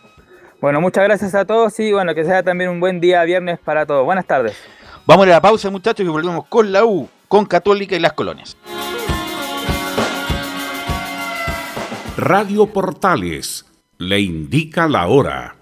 [0.61, 3.86] Bueno, muchas gracias a todos y bueno, que sea también un buen día viernes para
[3.86, 4.05] todos.
[4.05, 4.55] Buenas tardes.
[5.07, 8.55] Vamos a la pausa, muchachos, y volvemos con la U, con Católica y las colonias.
[12.18, 13.64] Radio Portales
[13.97, 15.57] le indica la hora.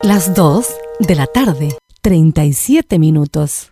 [0.00, 3.71] Las 2 de la tarde, 37 minutos.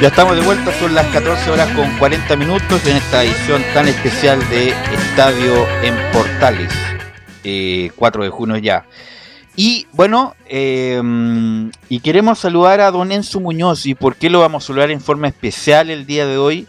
[0.00, 3.86] Ya estamos de vuelta, son las 14 horas con 40 minutos en esta edición tan
[3.86, 6.72] especial de Estadio en Portales,
[7.94, 8.86] 4 de junio ya.
[9.56, 11.00] Y bueno, eh,
[11.88, 13.86] y queremos saludar a don Enzo Muñoz.
[13.86, 16.66] ¿Y por qué lo vamos a saludar en forma especial el día de hoy?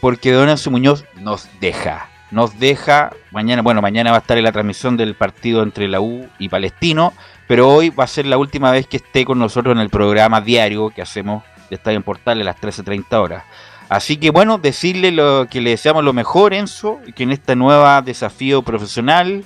[0.00, 2.08] Porque don Enzo Muñoz nos deja.
[2.30, 6.00] Nos deja, mañana, bueno, mañana va a estar en la transmisión del partido entre la
[6.00, 7.12] U y Palestino,
[7.48, 10.40] pero hoy va a ser la última vez que esté con nosotros en el programa
[10.40, 13.44] diario que hacemos de en Portal a las 13.30 horas.
[13.88, 17.84] Así que bueno, decirle lo, que le deseamos lo mejor, Enzo, que en este nuevo
[18.02, 19.44] desafío profesional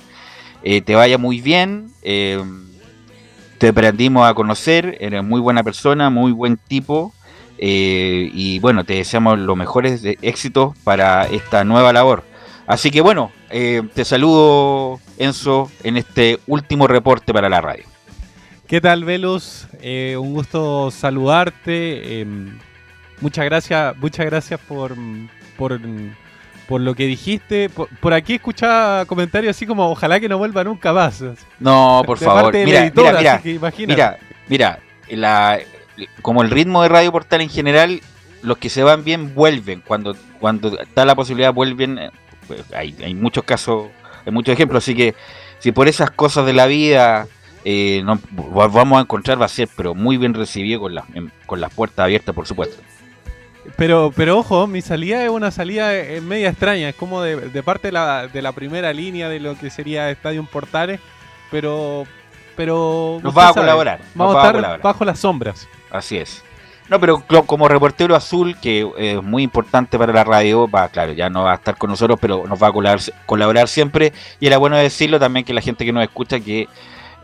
[0.63, 1.87] eh, te vaya muy bien.
[2.03, 2.43] Eh,
[3.57, 7.13] te aprendimos a conocer, eres muy buena persona, muy buen tipo.
[7.57, 12.23] eh, y bueno, te deseamos los mejores éxitos para esta nueva labor.
[12.67, 17.94] Así que bueno, te saludo Enzo en este último reporte para la radio.
[18.67, 19.67] ¿Qué tal, Velus?
[19.81, 22.21] Eh, un gusto saludarte.
[22.21, 22.25] eh,
[23.21, 24.95] muchas gracias, muchas gracias por,
[25.57, 25.79] por,
[26.67, 27.69] por lo que dijiste.
[27.69, 31.23] Por, por aquí escuchaba comentarios así como ojalá que no vuelva nunca más.
[31.59, 32.43] No, por De favor.
[32.45, 32.91] parte Mira,
[33.87, 34.17] mira,
[34.47, 34.79] mira,
[35.09, 35.59] la-
[36.21, 38.01] como el ritmo de Radio Portal en general,
[38.41, 39.81] los que se van bien vuelven.
[39.85, 41.99] Cuando, cuando está la posibilidad vuelven.
[42.47, 43.89] pues, hay, hay muchos casos,
[44.25, 44.83] hay muchos ejemplos.
[44.83, 45.13] Así que
[45.59, 47.27] si por esas cosas de la vida
[47.65, 48.19] eh, no,
[48.69, 51.73] vamos a encontrar, va a ser pero muy bien recibido con, las en- con las
[51.73, 52.81] puertas abiertas, por supuesto.
[53.77, 57.63] Pero, pero ojo, mi salida es una salida eh, media extraña, es como de, de
[57.63, 60.99] parte de la, de la primera línea de lo que sería Estadio Portales,
[61.49, 62.03] pero...
[62.55, 64.81] pero Nos va a sabe, colaborar, Vamos va a estar colaborar.
[64.83, 65.67] bajo las sombras.
[65.89, 66.43] Así es.
[66.87, 71.31] No, pero como reportero azul, que es muy importante para la radio, va, claro, ya
[71.31, 74.13] no va a estar con nosotros, pero nos va a colaborar, colaborar siempre.
[74.39, 76.67] Y era bueno decirlo también que la gente que nos escucha, que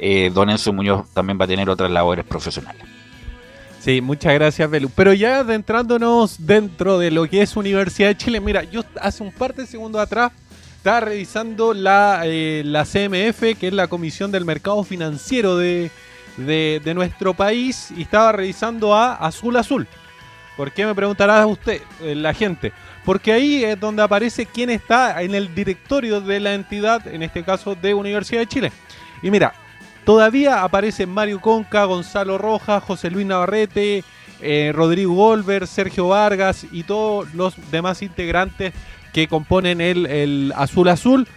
[0.03, 2.81] eh, Don Enzo Muñoz también va a tener otras labores profesionales.
[3.79, 4.89] Sí, muchas gracias, Belu.
[4.89, 9.31] Pero ya adentrándonos dentro de lo que es Universidad de Chile, mira, yo hace un
[9.31, 10.31] par de segundos atrás
[10.77, 15.91] estaba revisando la, eh, la CMF, que es la Comisión del Mercado Financiero de,
[16.37, 19.87] de, nuestro país, y estaba revisando a Azul Azul.
[20.57, 22.73] ¿Por qué me preguntará usted, eh, la gente?
[23.05, 27.43] Porque ahí es donde aparece quién está en el directorio de la entidad, en este
[27.43, 28.71] caso de Universidad de Chile.
[29.21, 29.53] Y mira,
[30.05, 34.03] Todavía aparecen Mario Conca, Gonzalo Rojas, José Luis Navarrete,
[34.41, 38.73] eh, Rodrigo Golver, Sergio Vargas y todos los demás integrantes
[39.13, 41.27] que componen el, Azul Azul.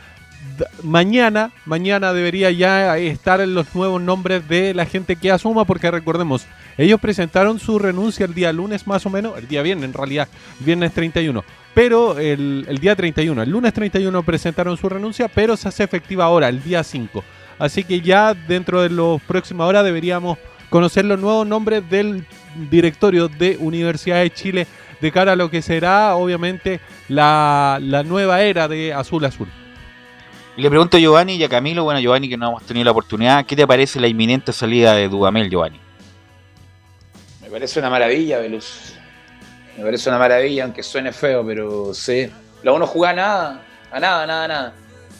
[0.82, 5.90] Mañana, mañana debería ya estar en los nuevos nombres de la gente que asuma, porque
[5.90, 6.46] recordemos,
[6.78, 10.28] ellos presentaron su renuncia el día lunes más o menos, el día viernes en realidad,
[10.60, 11.44] viernes 31.
[11.74, 16.24] Pero el, el día 31, el lunes 31 presentaron su renuncia, pero se hace efectiva
[16.24, 17.24] ahora, el día 5.
[17.58, 20.38] Así que ya dentro de las próximas horas deberíamos
[20.70, 22.26] conocer los nuevos nombres del
[22.70, 24.66] directorio de Universidad de Chile
[25.00, 29.48] de cara a lo que será obviamente la, la nueva era de Azul Azul.
[30.56, 32.92] Y le pregunto a Giovanni y a Camilo, bueno, Giovanni, que no hemos tenido la
[32.92, 35.80] oportunidad, ¿qué te parece la inminente salida de Dudamel, Giovanni?
[37.42, 38.94] Me parece una maravilla, Velus.
[39.76, 42.30] Me parece una maravilla, aunque suene feo, pero sí.
[42.62, 44.74] La uno juega a nada, a nada, a nada, a nada.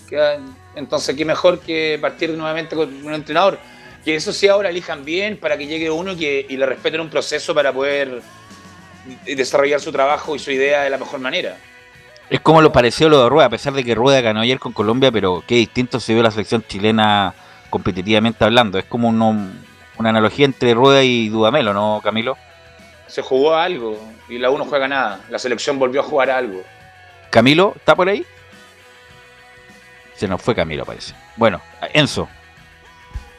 [0.09, 0.39] Queda-
[0.77, 3.59] Entonces, qué mejor que partir nuevamente con un entrenador.
[4.05, 7.01] Que eso sí ahora elijan bien para que llegue uno y, que, y le respeten
[7.01, 8.21] un proceso para poder
[9.27, 11.57] desarrollar su trabajo y su idea de la mejor manera.
[12.31, 14.73] Es como lo pareció lo de Rueda, a pesar de que Rueda ganó ayer con
[14.73, 17.35] Colombia, pero qué distinto se vio la selección chilena
[17.71, 18.79] competitivamente hablando.
[18.79, 19.51] Es como uno-
[19.99, 22.37] una analogía entre Rueda y Dudamel, ¿o no, Camilo?
[23.07, 23.99] Se jugó a algo
[24.29, 25.21] y la uno juega nada.
[25.29, 26.63] La selección volvió a jugar a algo.
[27.31, 28.25] Camilo, ¿está por ahí?
[30.15, 31.15] Se nos fue Camilo, parece.
[31.37, 31.61] Bueno,
[31.93, 32.29] Enzo.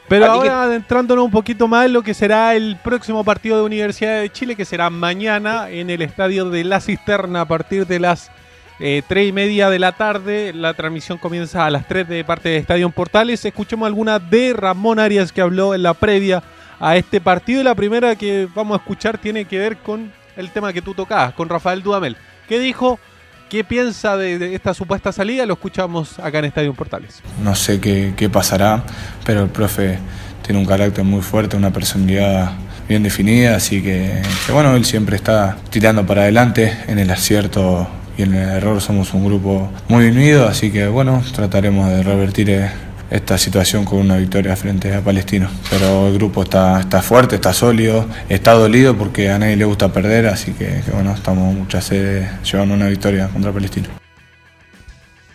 [0.08, 3.56] Pero ¿A ti ahora adentrándonos un poquito más en lo que será el próximo partido
[3.58, 7.86] de Universidad de Chile, que será mañana en el estadio de La Cisterna a partir
[7.86, 8.30] de las
[8.78, 10.52] eh, 3 y media de la tarde.
[10.52, 13.44] La transmisión comienza a las 3 de parte de Estadio Portales.
[13.44, 16.42] Escuchemos alguna de Ramón Arias que habló en la previa
[16.78, 17.62] a este partido.
[17.62, 20.94] Y la primera que vamos a escuchar tiene que ver con el tema que tú
[20.94, 22.16] tocabas, con Rafael Dudamel.
[22.48, 23.00] ¿Qué dijo?
[23.48, 25.46] ¿Qué piensa de, esta supuesta salida?
[25.46, 27.22] Lo escuchamos acá en Estadio Portales.
[27.44, 28.82] No sé qué, pasará,
[29.24, 29.98] pero el profe
[30.42, 32.52] tiene un carácter muy fuerte, una personalidad
[32.88, 37.88] bien definida, así que, que bueno, él siempre está tirando para adelante en el acierto
[38.18, 42.50] y en el error somos un grupo muy unido, así que bueno, trataremos de revertir
[43.10, 45.48] esta situación con una victoria frente a Palestino.
[45.70, 49.92] Pero el grupo está, está fuerte, está sólido, está dolido porque a nadie le gusta
[49.92, 53.88] perder, así que, bueno, estamos muchas sede llevando una victoria contra Palestino.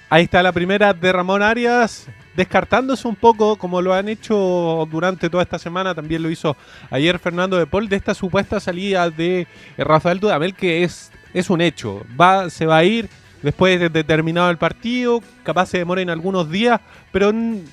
[0.10, 2.08] Ahí está la primera de Ramón Arias.
[2.36, 6.56] descartándose un poco, como lo han hecho durante toda esta semana, también lo hizo
[6.90, 11.62] ayer Fernando de Paul, de esta supuesta salida de Rafael Dudamel, que es, es un
[11.62, 12.06] hecho.
[12.20, 13.10] Va, se va a ir
[13.42, 16.80] después de terminado el partido, capaz se demora en algunos días,
[17.12, 17.32] pero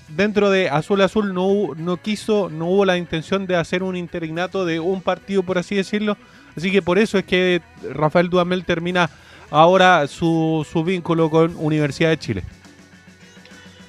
[0.08, 4.64] dentro de Azul Azul no, no quiso, no hubo la intención de hacer un interinato
[4.64, 6.16] de un partido, por así decirlo.
[6.56, 7.62] Así que por eso es que
[7.92, 9.10] Rafael Dudamel termina
[9.50, 12.42] ahora su, su vínculo con Universidad de Chile.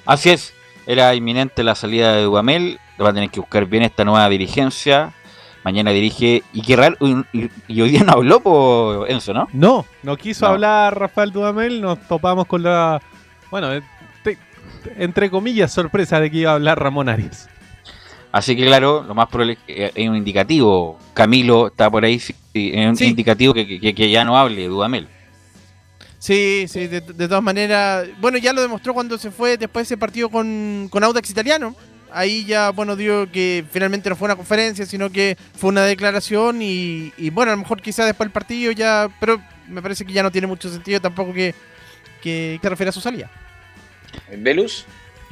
[0.06, 0.52] Así es,
[0.86, 5.12] era inminente la salida de Dudamel, va a tener que buscar bien esta nueva dirigencia
[5.64, 6.42] mañana dirige.
[6.52, 9.48] Y qué raro, y, hoy día no habló por Enzo, ¿no?
[9.52, 13.00] No, no quiso hablar Rafael Dudamel, nos topamos con la.
[13.50, 13.68] Bueno,
[14.96, 17.48] entre comillas, sorpresa de que iba a hablar Ramón Arias.
[18.32, 20.98] Así que claro, lo más probable es un indicativo.
[21.14, 22.22] Camilo está por ahí,
[22.54, 25.08] es un indicativo que, ya no hable Dudamel.
[26.18, 28.06] Sí, sí, de, todas maneras.
[28.20, 31.74] Bueno, ya lo demostró cuando se fue después de ese partido con, con Audax Italiano
[32.12, 36.60] ahí ya, bueno, dio que finalmente no fue una conferencia, sino que fue una declaración
[36.62, 40.22] y, bueno, a lo mejor quizás después del partido ya, pero me parece que ya
[40.22, 41.54] no tiene mucho sentido tampoco que,
[42.22, 43.30] que, que refiere a su salida.
[44.36, 44.84] ¿Velus?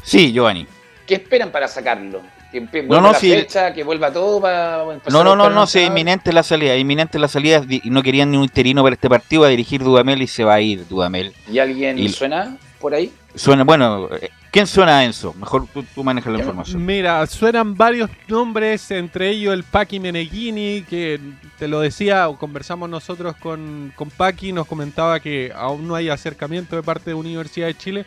[0.03, 0.67] Sí, Giovanni.
[1.07, 2.23] ¿Qué esperan para sacarlo?
[2.51, 6.33] ¿Que vuelva no, no, fecha, que vuelva todo para No, no, no, no, sí, inminente
[6.33, 9.49] la salida, inminente la salida y no querían ni un interino para este partido a
[9.49, 11.35] dirigir Dudamel y se va a ir Dudamel.
[11.51, 13.13] ¿Y alguien suena por ahí?
[13.35, 14.09] Suena, bueno,
[14.51, 15.35] ¿quién suena Enzo?
[15.35, 16.85] Mejor tú, manejas la información.
[16.85, 21.21] Mira, suenan varios nombres, entre ellos el Paki Meneghini, que
[21.59, 26.77] te lo decía, conversamos nosotros con, con Paki, nos comentaba que aún no hay acercamiento
[26.77, 28.07] de parte de Universidad de Chile,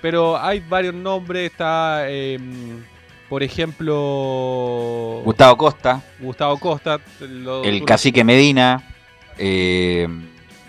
[0.00, 2.84] pero hay varios nombres, está, em,
[3.28, 5.22] por ejemplo...
[5.24, 6.02] Gustavo Costa.
[6.18, 7.00] Gustavo Costa.
[7.64, 8.82] el Cacique Medina.
[9.38, 10.06] Eh,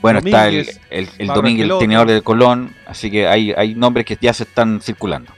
[0.01, 4.05] bueno, está el, el, el Domingo, el tenedor de Colón, así que hay, hay nombres
[4.05, 5.31] que ya se están circulando.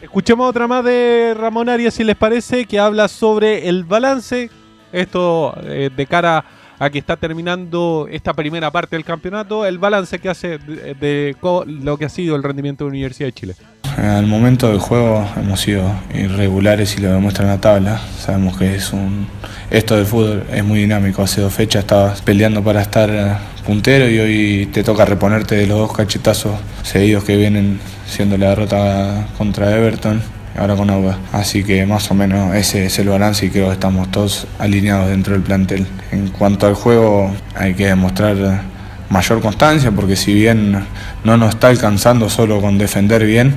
[0.00, 4.50] Escuchemos otra más de Ramón Arias, si les parece, que habla sobre el balance.
[4.92, 6.44] Esto eh, de cara
[6.78, 11.36] a que está terminando esta primera parte del campeonato, el balance que hace de,
[11.66, 13.54] lo que ha sido el rendimiento de la Universidad de Chile.
[13.96, 18.00] Al momento del juego hemos sido irregulares y lo demuestra en la tabla.
[18.18, 19.26] Sabemos que es un
[19.70, 21.22] esto del fútbol es muy dinámico.
[21.22, 25.66] Hace dos fechas estabas peleando para estar eh, puntero y hoy te toca reponerte de
[25.66, 30.22] los dos cachetazos seguidos que vienen siendo la derrota contra Everton
[30.56, 31.18] ahora con Auda.
[31.32, 35.08] Así que más o menos ese es el balance y creo que estamos todos alineados
[35.08, 35.86] dentro del plantel.
[36.10, 38.62] En cuanto al juego hay que demostrar
[39.10, 40.84] mayor constancia porque si bien
[41.22, 43.54] no nos está alcanzando solo con defender bien,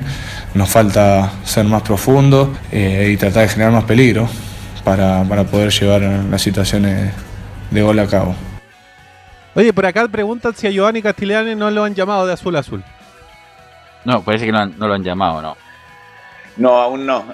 [0.54, 4.28] nos falta ser más profundo eh, y tratar de generar más peligro
[4.84, 7.12] para, para poder llevar las situaciones
[7.70, 8.34] de gol a cabo.
[9.54, 12.60] Oye, por acá preguntan si a Giovanni Castigliani no lo han llamado de azul a
[12.60, 12.84] azul.
[14.04, 15.56] No, parece que no, lo han llamado, no.
[16.58, 17.24] No, aún no.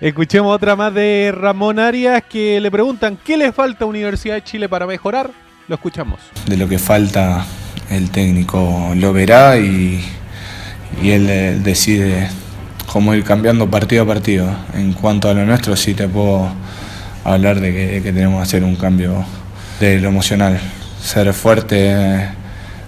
[0.00, 4.44] Escuchemos otra más de Ramón Arias que le preguntan ¿qué le falta a Universidad de
[4.44, 5.30] Chile para mejorar?
[5.66, 6.20] Lo escuchamos.
[6.46, 7.44] De lo que falta
[7.90, 10.02] el técnico lo verá y,
[11.02, 12.28] y él eh, decide
[12.86, 14.48] cómo ir cambiando partido a partido.
[14.72, 16.48] En cuanto a lo nuestro sí te puedo
[17.24, 19.24] hablar de que, que tenemos que hacer un cambio
[19.80, 20.58] de lo emocional,
[21.02, 22.28] ser fuerte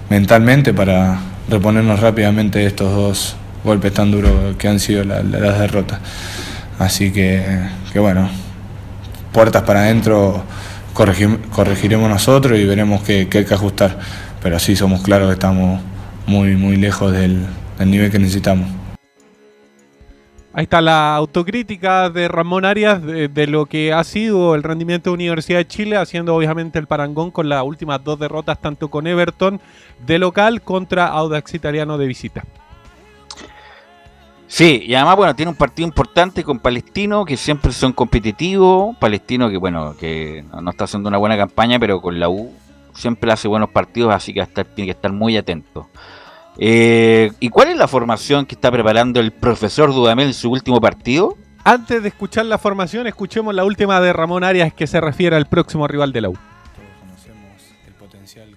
[0.08, 1.18] mentalmente para
[1.48, 6.00] reponernos rápidamente de estos dos golpes tan duros que han sido las derrotas.
[6.78, 7.44] Así que,
[7.92, 8.28] que, bueno,
[9.32, 10.42] puertas para adentro
[10.94, 13.98] corregiremos nosotros y veremos qué, hay que ajustar.
[14.42, 15.80] Pero sí somos claros que estamos
[16.26, 17.46] muy, muy lejos del
[17.78, 18.80] nivel que necesitamos.
[20.52, 25.14] Ahí está la autocrítica de Ramón Arias de, lo que ha sido el rendimiento de
[25.14, 29.60] Universidad de Chile, haciendo obviamente el parangón con las últimas dos derrotas, tanto con Everton
[30.04, 32.44] de local contra Audax Italiano de visita.
[34.50, 38.96] Sí, y además, bueno, tiene un partido importante con Palestino, que siempre son competitivos.
[38.96, 42.52] Palestino que, bueno, que no está haciendo una buena campaña, pero con la U
[42.92, 44.44] siempre hace buenos partidos, así que
[44.74, 45.88] tiene que estar muy atento.
[46.58, 50.80] Eh, ¿Y cuál es la formación que está preparando el profesor Dudamel en su último
[50.80, 51.36] partido?
[51.62, 55.46] Antes de escuchar la formación, escuchemos la última de Ramón Arias que se refiere al
[55.46, 56.36] próximo rival de la U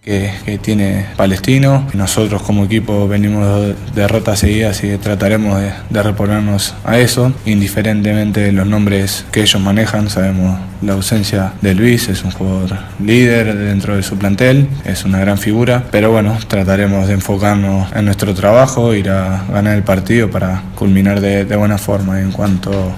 [0.03, 1.87] que, tiene Palestino.
[1.93, 8.51] Nosotros como equipo venimos de derrotas seguidas y trataremos de, reponernos a eso, indiferentemente de
[8.51, 10.09] los nombres que ellos manejan.
[10.09, 15.19] Sabemos la ausencia de Luis, es un jugador líder dentro de su plantel, es una
[15.19, 20.29] gran figura, pero bueno, trataremos de enfocarnos en nuestro trabajo, ir a ganar el partido
[20.29, 22.93] para culminar de, de buena forma en cuanto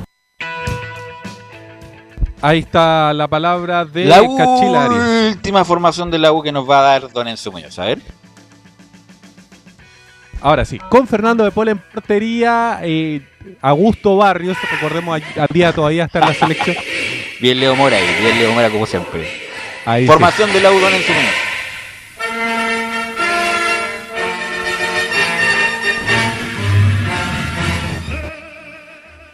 [2.45, 6.81] Ahí está la palabra de la última formación de la U que nos va a
[6.83, 7.79] dar Don Enzo Muñoz.
[7.79, 7.99] A ver.
[10.41, 13.27] Ahora sí, con Fernando de Paul en portería, eh,
[13.61, 16.75] Augusto Barrios, recordemos, al día todavía está en la selección.
[17.41, 19.27] Bien Leo Mora ahí, bien Leo Mora como siempre.
[19.83, 21.54] Ahí Formación del Audon en su minuto.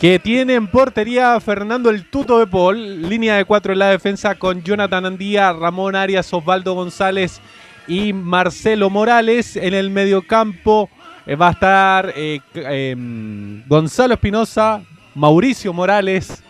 [0.01, 4.33] Que tiene en portería Fernando el Tuto de Paul, línea de cuatro en la defensa
[4.33, 7.39] con Jonathan Andía, Ramón Arias, Osvaldo González
[7.87, 9.55] y Marcelo Morales.
[9.55, 10.89] En el mediocampo
[11.27, 14.81] eh, va a estar eh, em, Gonzalo Espinosa,
[15.13, 16.41] Mauricio Morales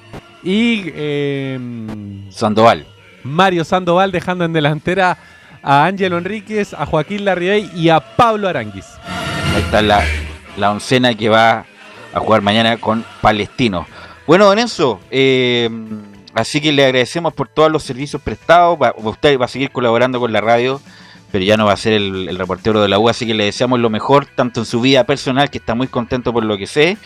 [0.44, 2.88] y em, Sandoval.
[3.26, 5.18] Mario Sandoval dejando en delantera
[5.61, 8.86] a Ángelo Enríquez, a Joaquín Larriey y a Pablo Aranguis.
[9.53, 10.06] Ahí está la,
[10.56, 11.65] la oncena que va
[12.14, 13.86] a jugar mañana con Palestino.
[14.28, 15.70] Bueno, don Enzo, eh,
[16.34, 18.78] así que le agradecemos por todos los servicios prestados.
[18.82, 20.82] Va, usted va a seguir colaborando con la radio,
[21.32, 23.46] pero ya no va a ser el, el, reportero de la U, así que le
[23.46, 26.68] deseamos lo mejor, tanto en su vida personal, que está muy contento por lo que
[26.68, 26.98] sé,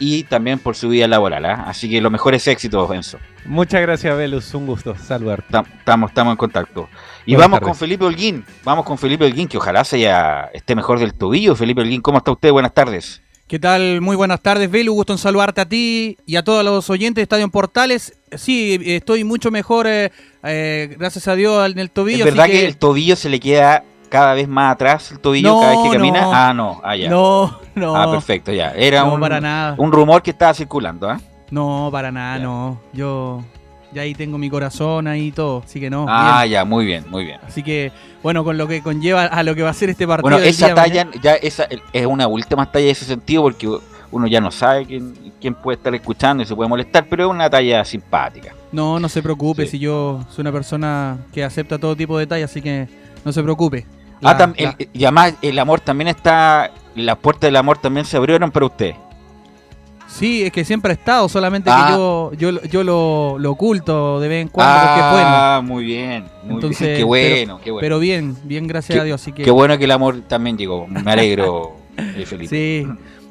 [0.00, 1.44] y también por su vida laboral.
[1.44, 1.54] ¿eh?
[1.66, 3.18] Así que los mejores éxitos, Enzo.
[3.44, 4.52] Muchas gracias, Velus.
[4.54, 5.58] Un gusto saludarte.
[5.78, 6.88] Estamos, estamos en contacto.
[7.26, 7.68] Y Buenas vamos tardes.
[7.68, 8.44] con Felipe Holguín.
[8.64, 11.54] Vamos con Felipe Holguín, que ojalá se haya, esté mejor del tobillo.
[11.54, 12.50] Felipe Holguín, ¿cómo está usted?
[12.50, 13.22] Buenas tardes.
[13.50, 14.00] ¿Qué tal?
[14.00, 14.92] Muy buenas tardes, Velu.
[14.94, 18.16] Gusto en saludarte a ti y a todos los oyentes de Estadio en Portales.
[18.36, 20.12] Sí, estoy mucho mejor, eh,
[20.44, 22.24] eh, gracias a Dios, en el tobillo.
[22.24, 22.64] ¿Es verdad que...
[22.64, 25.96] el tobillo se le queda cada vez más atrás, el tobillo, No, cada vez que
[25.96, 26.20] camina?
[26.20, 26.32] no.
[26.32, 27.10] Ah, no, ah, ya.
[27.10, 27.96] No, no.
[27.96, 28.70] Ah, perfecto, ya.
[28.70, 29.74] Era No, un, para nada.
[29.78, 31.20] un rumor que estaba circulando, ¿ah?
[31.50, 32.80] No, para nada, no.
[32.92, 33.42] Yo
[33.92, 36.06] ya ahí tengo mi corazón ahí y todo, así que no.
[36.08, 36.52] Ah, bien.
[36.52, 37.38] ya, muy bien, muy bien.
[37.46, 37.92] Así que,
[38.22, 40.30] bueno, con lo que conlleva a lo que va a ser este partido.
[40.30, 41.22] Bueno, esa talla, mañana.
[41.22, 43.68] ya esa es una última talla en ese sentido porque
[44.12, 47.30] uno ya no sabe quién, quién puede estar escuchando y se puede molestar, pero es
[47.30, 48.54] una talla simpática.
[48.72, 52.50] No, no se preocupe, si yo soy una persona que acepta todo tipo de detalles,
[52.50, 52.88] así que
[53.24, 53.86] no se preocupe.
[54.16, 57.78] ah, La- tam- la- el- y además el amor también está, las puertas del amor
[57.78, 58.94] también se abrieron para usted.
[60.10, 61.86] Sí, es que siempre ha estado, solamente Ah.
[61.86, 65.28] que yo, yo, yo lo, lo oculto de vez en cuando porque es bueno.
[65.28, 66.96] ah, muy bien, muy Entonces, bien.
[66.98, 67.80] Qué bueno, pero, qué bueno.
[67.80, 69.20] pero bien, bien, gracias Qué- a Dios.
[69.22, 70.86] Así que, Qué bueno que el amor también llegó.
[70.88, 72.48] Me alegro, eh, Felipe.
[72.48, 72.88] Sí,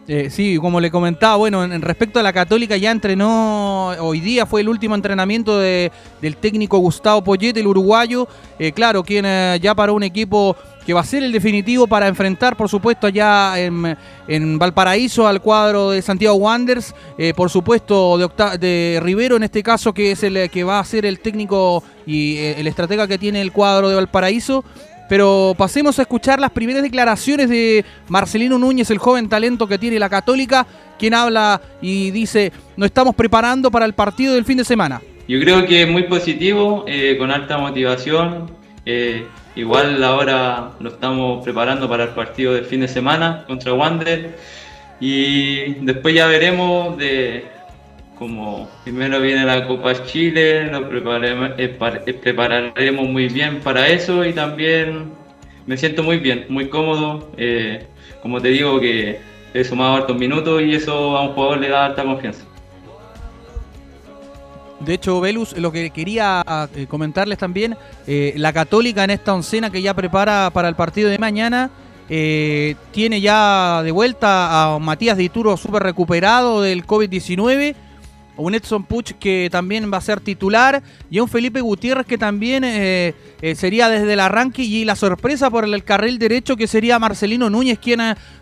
[0.07, 4.19] eh, sí, como le comentaba, bueno, en, en respecto a la Católica ya entrenó, hoy
[4.21, 5.91] día fue el último entrenamiento de-
[6.21, 8.27] del técnico Gustavo Poyete, el uruguayo,
[8.57, 10.55] eh, claro, quien eh, ya paró un equipo
[10.89, 15.91] que va a ser el definitivo para enfrentar, por supuesto, allá en, Valparaíso al cuadro
[15.91, 20.35] de Santiago Wanderers, eh, por supuesto, de, Octa- Rivero en este caso, que es el
[20.35, 23.87] eh, que va a ser el técnico y eh, el estratega que tiene el cuadro
[23.87, 24.65] de Valparaíso.
[25.07, 29.99] Pero pasemos a escuchar las primeras declaraciones de Marcelino Núñez, el joven talento que tiene
[29.99, 30.65] la Católica,
[30.97, 34.99] quien habla y dice, nos estamos preparando para el partido del fin de semana.
[35.27, 36.83] Yo creo que es muy positivo,
[37.19, 38.57] con alta motivación.
[39.59, 44.37] Igual ahora lo estamos preparando para el partido del fin de semana contra Wander.
[44.99, 47.45] Y después ya veremos de
[48.19, 54.33] como primero viene la Copa Chile, preparemos, eh, eh, prepararemos muy bien para eso y
[54.33, 55.13] también
[55.65, 57.31] me siento muy bien, muy cómodo.
[57.37, 57.85] eh,
[58.21, 59.19] como te digo que
[59.53, 62.48] he sumado hartos minutos y eso a un jugador le da alta confianza.
[64.79, 66.43] De hecho, Velus, lo que quería
[66.73, 67.75] eh, comentarles también,
[68.07, 71.69] eh, la Católica en esta oncena que ya prepara para el partido de mañana,
[72.09, 77.75] eh, tiene ya de vuelta a Matías Dituro súper recuperado del COVID-19,
[78.37, 80.81] un Edson Puch que también va a ser titular
[81.11, 82.63] y un Felipe Gutiérrez que también
[83.53, 87.79] sería desde el arranque y la sorpresa por el carril derecho que sería Marcelino Núñez
[87.79, 87.99] quien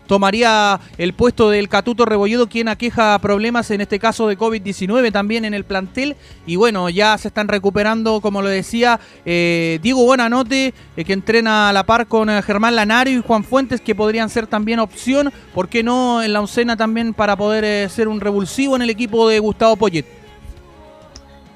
[0.08, 5.44] tomaría el puesto del Catuto Rebolledo quien aqueja problemas en este caso de COVID-19 también
[5.44, 6.16] en el plantel.
[6.46, 11.68] Y bueno ya se están recuperando como lo decía eh, Diego Buenanote eh, que entrena
[11.68, 15.32] a la par con eh, Germán Lanario y Juan Fuentes que podrían ser también opción.
[15.54, 19.28] ¿por qué no en la oncena también para poder ser un revulsivo en el equipo
[19.28, 20.06] de Gustavo Poyet?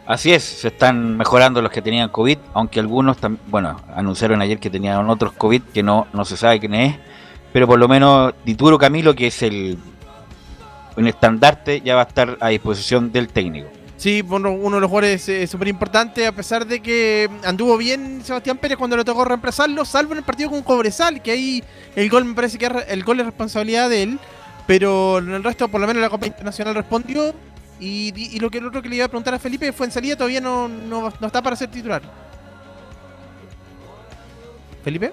[0.06, 3.16] Así es, se están mejorando los que tenían COVID, aunque algunos,
[3.46, 6.96] bueno, anunciaron ayer que tenían otros COVID que no, no se sabe quién es,
[7.52, 9.78] pero por lo menos Dituro Camilo, que es el
[10.96, 13.68] un estandarte, ya va a estar a disposición del técnico.
[13.96, 18.20] Sí, bueno, uno de los jugadores eh, súper importantes, a pesar de que anduvo bien
[18.24, 21.64] Sebastián Pérez cuando le tocó reemplazarlo, salvo en el partido con Cobresal, que ahí
[21.94, 24.18] el gol me parece que el gol es responsabilidad de él,
[24.66, 27.32] pero en el resto, por lo menos la Copa Internacional respondió.
[27.78, 30.14] Y lo que el otro que le iba a preguntar a Felipe fue en salida,
[30.14, 32.00] todavía no, no, no está para ser titular.
[34.84, 35.12] ¿Felipe?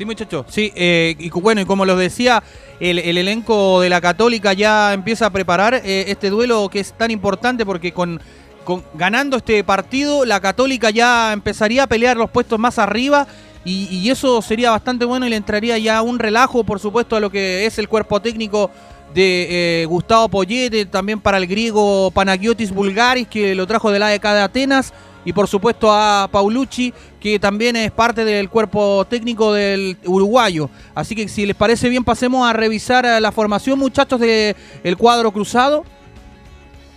[0.00, 0.46] Sí, muchacho.
[0.48, 2.42] Sí, eh, y bueno, y como los decía,
[2.80, 6.94] el, el elenco de la Católica ya empieza a preparar eh, este duelo que es
[6.94, 8.18] tan importante porque con,
[8.64, 13.26] con- ganando este partido, la Católica ya empezaría a pelear los puestos más arriba
[13.62, 17.28] Y, eso sería bastante bueno y le entraría ya un relajo, por supuesto, a lo
[17.28, 18.70] que es el cuerpo técnico
[19.12, 24.06] de eh, Gustavo Poyete, también para el griego Panagiotis Bulgaris, que lo trajo de la
[24.06, 24.94] AEK de Atenas,
[25.24, 30.70] y por supuesto a Paulucci, que también es parte del cuerpo técnico del uruguayo.
[30.94, 34.96] Así que si les parece bien, pasemos a revisar eh, la formación, muchachos, del el
[34.96, 35.84] cuadro cruzado.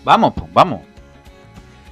[0.04, 0.82] Vamos, pues, vamos.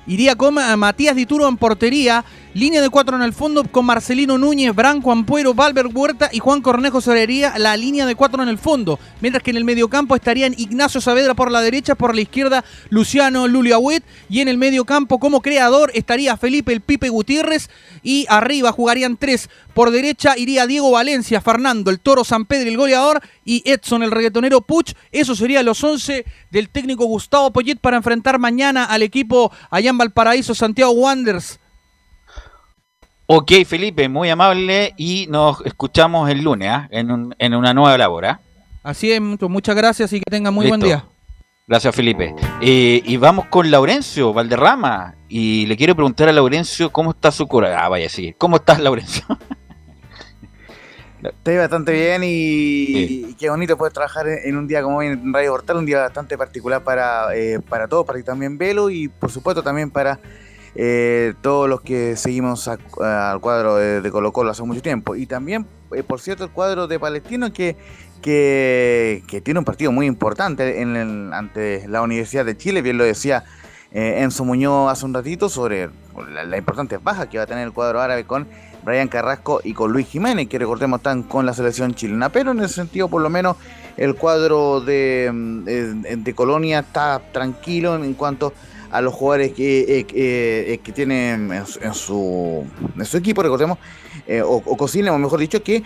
[0.08, 4.38] Iría con eh, Matías Dituro en portería, línea de cuatro en el fondo con Marcelino
[4.38, 8.58] Núñez, Branco Ampuero, Valver Huerta y Juan Cornejo Solería, la línea de cuatro en el
[8.58, 9.00] fondo.
[9.22, 13.48] Mientras que en el mediocampo estarían Ignacio Saavedra por la derecha, por la izquierda Luciano
[13.48, 17.70] Luliahuet y en el mediocampo como creador estaría Felipe el Pipe Gutiérrez
[18.04, 19.50] y arriba jugarían tres.
[19.74, 24.12] Por derecha iría Diego Valencia, Fernando el Toro San Pedro el goleador y Edson el
[24.12, 24.94] reggaetonero Puch.
[25.12, 29.98] Eso serían los 11 del técnico Gustavo Poyet para enfrentar mañana al equipo allá en
[29.98, 31.60] Valparaíso Santiago Wanderers.
[33.34, 36.88] Ok, Felipe, muy amable y nos escuchamos el lunes ¿ah?
[36.92, 38.26] en, un- en una nueva labor.
[38.26, 38.42] ¿ah?
[38.84, 41.06] Así es, mucho- muchas gracias y que tengan muy buen día.
[41.66, 42.36] Gracias, Felipe.
[42.62, 45.16] Eh, y vamos con Laurencio Valderrama.
[45.30, 47.82] Y le quiero preguntar a Laurencio cómo está su cura.
[47.82, 48.36] Ah, vaya, sí.
[48.38, 49.24] ¿Cómo estás, Laurencio?
[51.24, 52.28] Estoy bastante bien y,
[53.30, 55.86] y qué bonito poder trabajar en, en un día como hoy en Radio Portal, un
[55.86, 59.90] día bastante particular para, eh, para todos, para ti también Velo y por supuesto también
[59.92, 60.20] para
[60.76, 65.16] eh, todos los que seguimos al cuadro de, de Colo Colo hace mucho tiempo.
[65.16, 67.76] Y también, eh, por cierto, el cuadro de Palestino que,
[68.22, 70.82] que, tiene un partido muy importante
[71.34, 73.44] ante la Universidad de Chile, bien lo decía
[73.92, 75.90] eh, Enzo Muñoz hace un ratito sobre
[76.30, 78.48] la, la importante baja que va a tener el cuadro árabe con
[78.84, 82.30] Brian Carrasco y con Luis Jiménez, que recordemos están con la selección chilena.
[82.30, 83.58] Pero en ese sentido, por lo menos,
[83.98, 88.54] el cuadro de, mm, eh, de Colonia está tranquilo en cuanto a
[89.00, 92.66] los jugadores que, eh, eh, que tienen en, su-
[93.18, 93.78] equipo, recordemos,
[94.28, 94.76] eh, o, o
[95.14, 95.82] o mejor dicho, que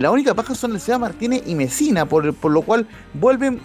[0.00, 3.60] la única baja son Lecea Martínez y Mesina, por, por lo cual vuelven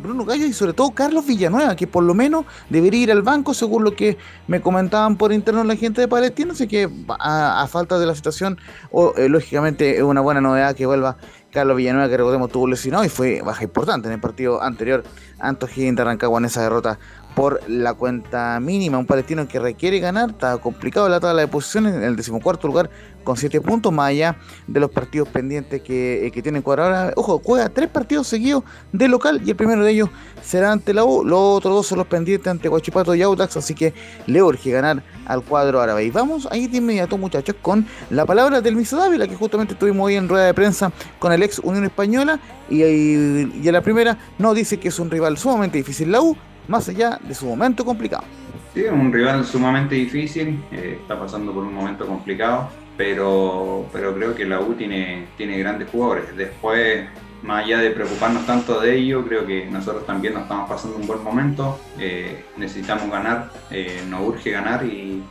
[0.00, 3.52] Bruno Gallo y sobre todo Carlos Villanueva, que por lo menos debería ir al banco,
[3.52, 6.88] según lo que me comentaban por interno la gente de Palestina, así que
[7.18, 8.58] a, a falta de la situación,
[8.90, 11.18] o, lógicamente es una buena novedad que vuelva
[11.50, 15.04] Carlos Villanueva, que recordemos tuvo lesionado y fue baja importante en el partido anterior
[15.38, 16.04] ante O'Higgins de
[16.38, 16.98] en esa derrota
[17.34, 18.98] por la cuenta mínima.
[18.98, 22.90] Un palestino que requiere ganar, está complicado la tabla de posiciones, en el decimocuarto lugar
[23.24, 24.36] con 7 puntos, más allá
[24.66, 27.12] de los partidos pendientes que, eh, que tiene el cuadro ahora.
[27.16, 28.62] Ojo, juega tres partidos seguidos
[28.92, 30.10] de local y el primero de ellos
[30.42, 31.24] será ante la U.
[31.24, 33.94] Los otros dos son los pendientes ante Guachipato y Audax, así que
[34.26, 36.04] le urge ganar al cuadro árabe.
[36.04, 40.06] Y vamos ahí de inmediato, muchachos, con la palabra del Miso Dávila, que justamente estuvimos
[40.06, 42.38] hoy en rueda de prensa con el ex Unión Española.
[42.68, 46.20] Y, y, y en la primera no dice que es un rival sumamente difícil la
[46.20, 46.36] U,
[46.68, 48.24] más allá de su momento complicado.
[48.72, 54.14] Sí, es un rival sumamente difícil, eh, está pasando por un momento complicado, pero, pero
[54.14, 56.36] creo que la U tiene, tiene grandes jugadores.
[56.36, 57.06] Después,
[57.42, 61.06] más allá de preocuparnos tanto de ello, creo que nosotros también nos estamos pasando un
[61.06, 65.22] buen momento, eh, necesitamos ganar, eh, nos urge ganar y,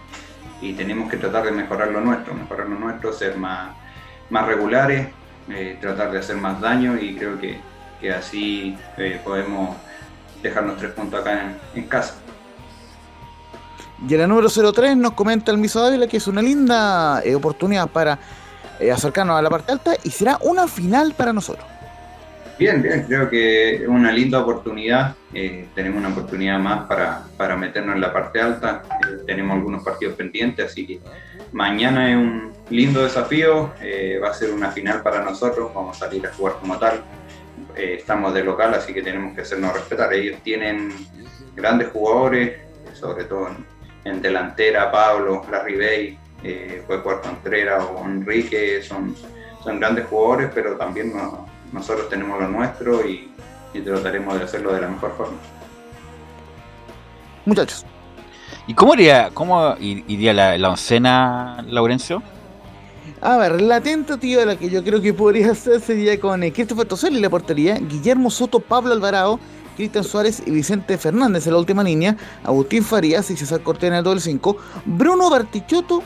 [0.61, 3.75] y tenemos que tratar de mejorar lo nuestro, mejorar lo nuestro, ser más,
[4.29, 5.09] más regulares,
[5.81, 7.57] tratar de hacer más daño y creo que,
[7.99, 8.77] que así
[9.25, 9.75] podemos
[10.43, 12.15] dejarnos tres puntos acá en- en casa.
[14.07, 17.35] Y en la número 03 nos comenta el Miso Dávila que es una linda eh,
[17.35, 18.19] oportunidad para
[18.79, 21.65] eh, acercarnos a la parte alta y será una final para nosotros.
[22.59, 25.15] Bien, bien, creo que es una linda oportunidad.
[25.33, 28.83] eh, tenemos una oportunidad más para, para meternos en la parte alta.
[29.25, 30.99] tenemos algunos partidos pendientes, así que
[31.51, 33.71] mañana es un lindo desafío.
[34.21, 35.71] va a ser una final para nosotros.
[35.73, 37.01] Vamos a salir a jugar como tal.
[37.75, 40.13] Eh, estamos de local, así que tenemos que hacernos respetar.
[40.13, 40.91] Ellos tienen
[41.55, 42.59] grandes jugadores,
[42.93, 43.49] sobre todo
[44.05, 49.15] en, delantera, Pablo, Larry Bay, eh, puede jugar Contreras o Enrique, son,
[49.63, 53.31] son grandes jugadores, pero también no- nosotros tenemos lo nuestro y,
[53.73, 55.37] y trataremos de hacerlo de la mejor forma.
[57.45, 57.85] Muchachos.
[58.67, 62.21] ¿Y cómo iría, cómo ir- iría la, la oncena, Laurencio?
[63.25, 66.85] A ver, la tentativa la que yo creo que podría ser sería con eh, Christopher
[66.85, 69.39] Toselli la portería, Guillermo Soto, Pablo Alvarado,
[69.77, 73.93] Cristian Suárez y Vicente Fernández en la última línea, Agustín Farías y César Cortés en
[73.93, 76.03] el doble 5, Bruno Bartichotto,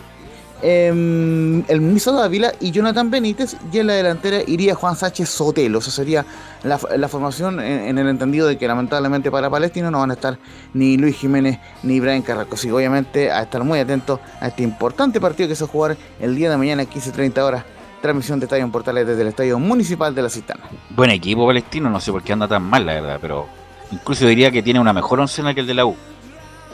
[0.62, 5.80] em, el Miso Dávila y Jonathan Benítez, y en la delantera iría Juan Sánchez Sotelo.
[5.80, 6.26] Esa sería
[6.64, 10.14] la, la formación en, en el entendido de que lamentablemente para Palestino no van a
[10.16, 10.38] estar
[10.74, 12.56] ni Luis Jiménez ni Brian Carrasco.
[12.56, 15.72] Así que obviamente a estar muy atentos a este importante partido que se va a
[15.72, 17.64] jugar el día de mañana a 15.30 horas.
[18.02, 20.62] Transmisión de Estadio en Portales desde el Estadio Municipal de la Cistana.
[20.92, 23.48] Buen equipo palestino, no sé por qué anda tan mal, la verdad, pero
[23.92, 25.96] incluso diría que tiene una mejor oncena que el de la U,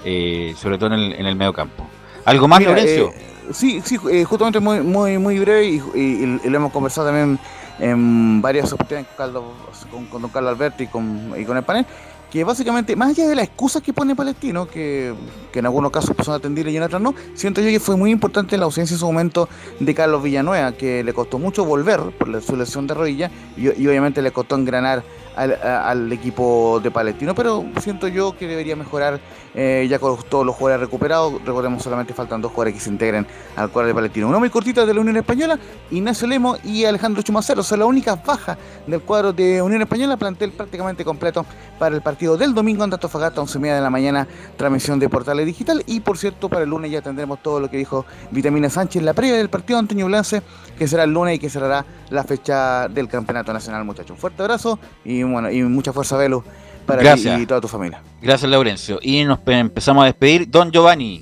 [0.03, 1.88] eh, sobre todo en el, en el medio campo.
[2.26, 3.14] ¿Algo más, Mira, Laurencio?
[3.15, 7.07] eh, sí, sí, eh, justamente muy, muy, muy breve y, y- y lo hemos conversado
[7.07, 7.39] también
[7.79, 9.43] en varias oportunidades con, Carlos-
[9.91, 11.85] con, con don Carlos Alberti y con, y con el panel,
[12.31, 15.13] que básicamente, más allá de las excusas que pone Palestino, que,
[15.51, 18.09] que en algunos casos son atendibles y en otros no, siento yo que fue muy
[18.11, 19.47] importante la ausencia en su momento
[19.79, 23.87] de Carlos Villanueva, que le costó mucho volver por su lesión de rodilla y, y
[23.87, 25.03] obviamente le costó engranar
[25.35, 29.19] al, a- al equipo de Palestino, pero siento yo que debería mejorar
[29.55, 31.34] eh, ya con todos los jugadores recuperados.
[31.45, 34.27] Recordemos solamente faltan dos jugadores que se integren al cuadro de Palestino.
[34.27, 35.59] Uno muy cortito de la Unión Española,
[35.91, 38.57] Ignacio Lemo y Alejandro Chumacero son las únicas bajas
[38.88, 41.45] del cuadro de Unión Española, plantel prácticamente completo
[41.77, 44.27] para el partido del domingo ante Antofagasta, 11 y media de la mañana,
[44.57, 45.84] transmisión de Portales Digital.
[45.85, 49.13] Y por cierto, para el lunes ya tendremos todo lo que dijo Vitamina Sánchez la
[49.13, 50.41] previa del partido de Antonio Blance,
[50.77, 54.11] que será el lunes y que cerrará la fecha del Campeonato Nacional, muchachos.
[54.11, 56.43] Un fuerte abrazo y bueno, y mucha fuerza, Velo,
[56.85, 57.39] para ti Gracias.
[57.39, 58.01] y toda tu familia.
[58.22, 58.99] Gracias, Laurencio.
[59.01, 60.49] Y nos pe- empezamos a despedir.
[60.49, 61.22] Don Giovanni.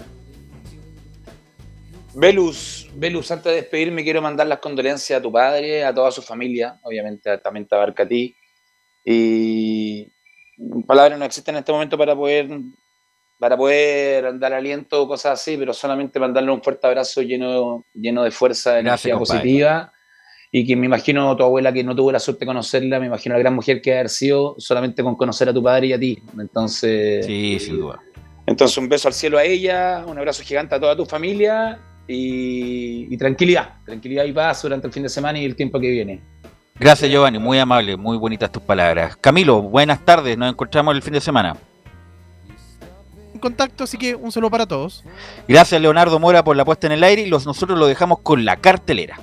[2.13, 6.21] Velus, Velus, antes de despedirme quiero mandar las condolencias a tu padre, a toda su
[6.21, 8.35] familia, obviamente también te abarca a ti.
[9.05, 10.07] Y
[10.85, 12.49] palabras no existen en este momento para poder
[13.39, 18.23] para poder dar aliento o cosas así, pero solamente mandarle un fuerte abrazo lleno, lleno
[18.23, 19.41] de fuerza, de Gracias, energía compadre.
[20.51, 23.35] Y que me imagino tu abuela que no tuvo la suerte de conocerla, me imagino
[23.35, 26.19] la gran mujer que haber sido solamente con conocer a tu padre y a ti.
[26.37, 27.25] Entonces.
[27.25, 27.99] Sí, sin duda.
[28.45, 33.07] Entonces, un beso al cielo a ella, un abrazo gigante a toda tu familia y,
[33.09, 36.21] y tranquilidad, tranquilidad y paz durante el fin de semana y el tiempo que viene.
[36.77, 37.37] Gracias, Giovanni.
[37.37, 39.15] Muy amable, muy bonitas tus palabras.
[39.15, 40.37] Camilo, buenas tardes.
[40.37, 41.55] Nos encontramos el fin de semana.
[43.33, 45.03] En contacto, así que un saludo para todos.
[45.47, 48.43] Gracias, Leonardo Mora, por la puesta en el aire y los, nosotros lo dejamos con
[48.45, 49.19] la cartelera.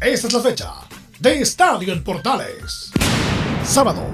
[0.00, 0.74] Esta es la fecha
[1.18, 2.92] de Estadio en Portales.
[3.64, 4.04] Sábado,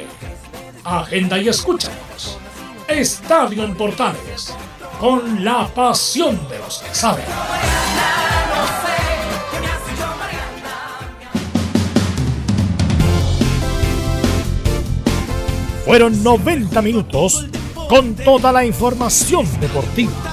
[0.83, 2.37] Agenda y escúchanos.
[2.87, 4.53] Estadio en Portales.
[4.99, 7.25] Con la pasión de los que saben.
[15.85, 17.45] Fueron 90 minutos
[17.89, 20.32] con toda la información deportiva.